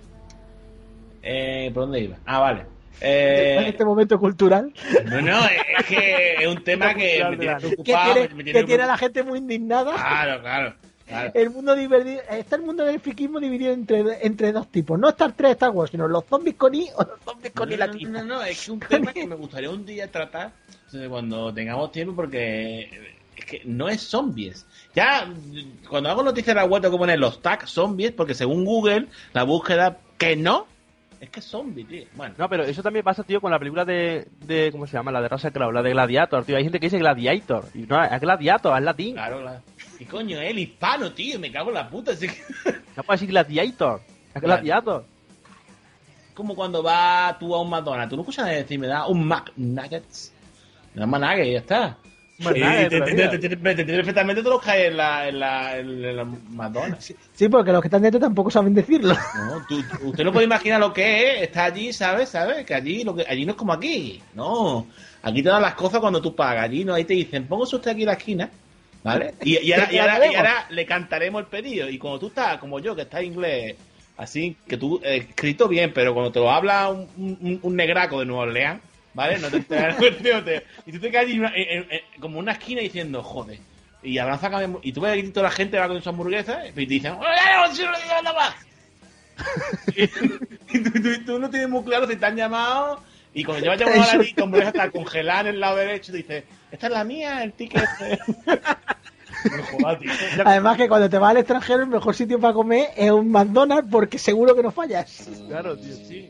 Eh, 1.22 1.72
¿Por 1.74 1.84
dónde 1.84 2.00
iba? 2.02 2.18
Ah, 2.26 2.40
vale. 2.40 2.62
en 2.62 2.68
Eh, 3.02 3.70
este 3.70 3.86
momento 3.86 4.20
cultural. 4.20 4.74
no, 5.06 5.22
no, 5.22 5.40
es 5.80 5.86
que 5.88 6.34
es 6.40 6.48
un 6.48 6.64
tema 6.64 6.94
que 6.94 7.24
me 7.30 7.38
tiene 7.38 7.56
que 7.56 7.68
preocupado. 7.68 8.14
tiene, 8.14 8.30
me- 8.30 8.44
me 8.44 8.52
que 8.52 8.64
tiene 8.64 8.84
a 8.84 8.88
la 8.88 8.98
gente 8.98 9.24
muy 9.24 9.40
indignada. 9.40 9.94
Claro, 9.94 10.42
claro. 10.42 10.74
El 11.34 11.50
mundo 11.50 11.74
dividido, 11.76 12.22
está 12.30 12.56
el 12.58 12.62
mundo 12.62 12.86
del 12.86 13.00
friquismo 13.00 13.40
dividido 13.40 13.74
entre, 13.74 14.26
entre 14.26 14.52
dos 14.52 14.68
tipos. 14.72 15.00
No 15.00 15.10
Star 15.10 15.32
3 15.32 15.52
Star 15.54 15.72
Wars, 15.72 15.90
sino 15.90 16.08
los 16.08 16.24
zombies 16.26 16.56
con 16.56 16.76
I 16.76 16.88
o 16.96 17.04
los 17.04 17.20
zombies 17.26 17.52
con 17.52 17.72
I 17.72 17.78
No, 17.78 17.88
no, 17.88 17.94
no, 18.12 18.24
no, 18.24 18.44
es 18.44 18.64
que 18.66 18.72
un 18.72 18.80
tema 18.80 19.12
que 19.12 19.26
me 19.26 19.34
gustaría 19.36 19.72
un 19.72 19.84
día 19.86 20.08
tratar 20.12 20.52
cuando 21.10 21.52
tengamos 21.54 21.92
tiempo 21.92 22.16
porque 22.16 23.18
es 23.40 23.46
que 23.46 23.62
no 23.66 23.90
es 23.90 24.02
zombies. 24.02 24.66
Ya 24.96 25.28
cuando 25.90 26.10
hago 26.10 26.24
noticias 26.24 26.56
de 26.56 26.62
la 26.62 26.66
web 26.68 26.82
tengo 26.82 26.96
que 26.96 27.00
poner 27.00 27.20
los 27.20 27.42
tags 27.42 27.70
zombies 27.72 28.12
porque 28.12 28.34
según 28.34 28.66
Google 28.66 29.08
la 29.34 29.44
búsqueda 29.44 29.98
que 30.18 30.36
no 30.36 30.68
es 31.20 31.30
que 31.30 31.42
es 31.42 31.46
zombie, 31.48 31.84
tío. 31.84 32.06
Bueno, 32.16 32.34
No, 32.38 32.48
pero 32.48 32.64
eso 32.64 32.82
también 32.82 33.04
pasa, 33.04 33.24
tío, 33.24 33.42
con 33.42 33.52
la 33.52 33.60
película 33.60 33.84
de, 33.84 34.26
de 34.46 34.70
¿cómo 34.72 34.88
se 34.88 34.94
llama? 34.94 35.12
La 35.12 35.22
de 35.22 35.28
Russell 35.28 35.52
Crowe, 35.52 35.74
la 35.74 35.82
de 35.82 35.90
Gladiator, 35.92 36.46
tío. 36.46 36.56
Hay 36.56 36.64
gente 36.64 36.80
que 36.80 36.86
dice 36.86 36.98
Gladiator. 36.98 37.66
Y 37.74 37.80
no, 37.80 38.02
es 38.02 38.22
Gladiator, 38.22 38.78
es 38.78 38.84
latín. 38.86 39.14
claro, 39.16 39.42
claro. 39.42 39.62
¿Qué 39.98 40.06
coño 40.06 40.40
es 40.40 40.50
el 40.50 40.60
hispano, 40.60 41.12
tío? 41.12 41.38
Me 41.38 41.52
cago 41.52 41.70
en 41.72 41.76
la 41.76 41.90
puta. 41.90 42.14
así 42.14 42.28
que- 42.30 42.42
No 42.96 43.04
puedes 43.04 43.20
decir 43.20 43.32
Gladiator. 43.32 44.00
Es 44.34 44.42
Gladiator. 44.42 45.04
como 46.34 46.56
cuando 46.56 46.82
vas 46.82 47.38
tú 47.38 47.54
a 47.54 47.62
un 47.62 47.70
McDonald's. 47.70 48.10
Tú 48.10 48.16
no 48.16 48.22
escuchas 48.22 48.48
decir, 48.48 48.80
me 48.80 48.88
da 48.88 49.06
un 49.08 49.26
McNuggets. 49.28 50.32
Me 50.94 51.00
da 51.02 51.06
un 51.06 51.12
McNugget 51.12 51.46
y 51.48 51.52
ya 51.52 51.58
está. 51.60 51.98
Sí, 52.40 52.46
perfectamente 53.86 54.42
te 54.44 54.50
los 54.50 54.62
caes 54.62 54.90
en 54.92 54.98
la, 54.98 55.28
en 55.28 55.40
la, 55.40 55.78
en 55.78 56.16
la 56.16 56.24
McDonald's. 56.24 57.14
Sí, 57.34 57.50
porque 57.50 57.72
los 57.72 57.82
que 57.82 57.88
están 57.88 58.02
dentro 58.02 58.20
tampoco 58.20 58.50
saben 58.50 58.74
decirlo. 58.74 59.14
No, 59.36 59.66
tú- 59.68 59.84
usted 60.04 60.24
no 60.24 60.32
puede 60.32 60.46
imaginar 60.46 60.80
lo 60.80 60.94
que 60.94 61.36
es, 61.38 61.42
está 61.44 61.66
allí, 61.66 61.92
¿sabes? 61.94 62.30
¿Sabes? 62.30 62.66
Que 62.66 62.74
allí, 62.74 63.04
lo 63.04 63.16
que, 63.16 63.26
allí 63.28 63.46
no 63.46 63.52
es 63.52 63.58
como 63.58 63.74
aquí. 63.74 64.22
No. 64.34 64.88
Aquí 65.22 65.44
te 65.44 65.50
dan 65.50 65.62
las 65.62 65.74
cosas 65.76 66.00
cuando 66.00 66.22
tú 66.22 66.36
pagas. 66.36 66.64
Allí 66.66 66.86
no, 66.86 66.94
ahí 66.94 67.04
te 67.04 67.14
dicen, 67.14 67.46
póngase 67.48 67.76
usted 67.76 67.92
aquí 67.92 68.02
en 68.02 68.08
la 68.08 68.14
esquina. 68.14 68.50
¿Vale? 69.04 69.34
Y, 69.44 69.58
y 69.60 69.74
ahora, 69.74 69.90
y, 69.92 69.98
ahora, 69.98 70.32
y 70.32 70.36
ahora 70.36 70.66
le 70.70 70.86
cantaremos 70.86 71.42
el 71.42 71.48
pedido. 71.48 71.90
Y 71.90 71.98
cuando 71.98 72.20
tú 72.20 72.28
estás, 72.28 72.58
como 72.60 72.80
yo, 72.80 72.96
que 72.96 73.04
estás 73.04 73.24
inglés, 73.24 73.76
así, 74.18 74.56
que 74.68 74.78
tú, 74.78 75.00
eh, 75.04 75.26
escrito 75.30 75.68
bien, 75.68 75.92
pero 75.94 76.14
cuando 76.14 76.32
te 76.32 76.40
lo 76.40 76.52
habla 76.52 76.90
un, 76.90 77.08
un, 77.18 77.60
un 77.62 77.76
negraco 77.76 78.20
de 78.20 78.26
Nueva 78.26 78.44
Orleans, 78.44 78.82
¿vale? 79.20 79.38
No 79.38 79.50
te 79.50 79.58
enteras, 79.58 79.98
no 80.34 80.44
te- 80.46 80.64
y 80.86 80.92
tú 80.94 81.00
te 81.00 81.18
allí 81.18 81.34
en 81.34 81.40
una- 81.42 81.54
en- 81.56 81.88
en- 81.92 82.22
como 82.22 82.40
una 82.40 82.54
esquina 82.54 82.80
diciendo, 82.82 83.22
joder. 83.22 83.60
Y 84.02 84.18
abraza 84.18 84.50
y 84.82 84.94
tú 84.94 85.02
ves 85.02 85.12
aquí 85.12 85.24
toda 85.30 85.50
la 85.50 85.52
gente 85.52 85.78
va 85.78 85.90
con 85.90 86.02
su 86.02 86.08
hamburguesa 86.10 86.66
y 86.68 86.72
te 86.72 86.86
dicen, 86.86 87.14
"Oye, 87.14 87.28
no, 87.68 87.76
si 87.76 87.84
no 87.84 87.92
nada 88.24 88.34
más". 88.34 88.56
y 89.98 90.08
tú, 90.80 90.92
tú- 91.02 91.26
tú 91.26 91.40
no 91.40 91.50
tienes 91.50 91.68
muy 91.68 91.84
claro 91.84 92.08
si 92.08 92.16
te 92.16 92.26
han 92.26 92.36
llamado. 92.38 93.02
Y 93.34 93.44
cuando 93.44 93.62
llevas 93.64 93.78
ya 93.80 93.86
una 93.88 93.96
hora 94.02 94.12
allí, 94.14 94.34
tu 94.34 94.44
hamburguesa 94.44 94.70
está 94.72 94.90
congelada 94.90 95.42
en 95.42 95.48
el 95.48 95.60
lado 95.60 95.76
derecho, 95.76 96.12
dices, 96.14 96.46
esta 96.72 96.88
es 96.88 96.94
la 96.94 97.04
mía, 97.04 97.44
el 97.44 97.52
ticket. 97.54 97.84
No 99.56 99.64
jodas, 99.64 100.00
tío. 100.00 100.12
Además 100.44 100.76
que 100.76 100.90
cuando 100.90 101.10
te 101.10 101.18
vas 101.18 101.32
al 101.32 101.38
extranjero 101.38 101.84
el 101.84 101.88
mejor 101.88 102.14
sitio 102.14 102.40
para 102.42 102.54
comer 102.54 102.90
es 102.98 103.10
un 103.10 103.32
McDonald's 103.32 103.88
porque 103.90 104.18
seguro 104.18 104.54
que 104.54 104.62
no 104.64 104.70
fallas. 104.72 105.30
Claro, 105.48 105.78
tío, 105.78 105.96
sí. 105.96 106.30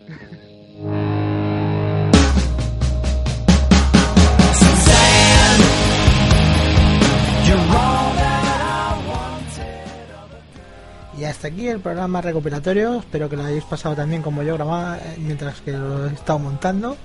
Y 11.20 11.26
hasta 11.26 11.50
aquí 11.50 11.68
el 11.68 11.82
programa 11.82 12.22
recopilatorio. 12.22 13.00
Espero 13.00 13.28
que 13.28 13.36
lo 13.36 13.43
hayáis 13.43 13.66
pasado 13.66 13.93
también 13.93 14.22
como 14.22 14.41
yo 14.41 14.54
grababa 14.54 14.97
eh, 14.97 15.18
mientras 15.18 15.60
que 15.60 15.74
lo 15.74 16.08
he 16.08 16.14
estado 16.14 16.39
montando. 16.39 16.95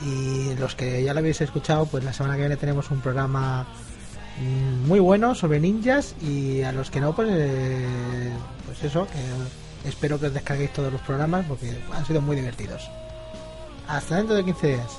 Y 0.00 0.54
los 0.56 0.74
que 0.74 1.04
ya 1.04 1.14
lo 1.14 1.20
habéis 1.20 1.40
escuchado, 1.40 1.86
pues 1.86 2.02
la 2.02 2.12
semana 2.12 2.34
que 2.34 2.40
viene 2.40 2.56
tenemos 2.56 2.90
un 2.90 3.00
programa 3.00 3.64
mm, 4.40 4.88
muy 4.88 4.98
bueno 4.98 5.36
sobre 5.36 5.60
ninjas. 5.60 6.16
Y 6.20 6.62
a 6.62 6.72
los 6.72 6.90
que 6.90 7.00
no, 7.00 7.14
pues, 7.14 7.28
eh, 7.30 8.32
pues 8.66 8.82
eso, 8.82 9.06
que 9.06 9.88
espero 9.88 10.18
que 10.18 10.26
os 10.26 10.34
descarguéis 10.34 10.72
todos 10.72 10.92
los 10.92 11.00
programas 11.02 11.46
porque 11.46 11.72
han 11.92 12.04
sido 12.04 12.20
muy 12.20 12.34
divertidos. 12.34 12.90
Hasta 13.86 14.16
dentro 14.16 14.34
de 14.34 14.44
15 14.44 14.66
días. 14.66 14.98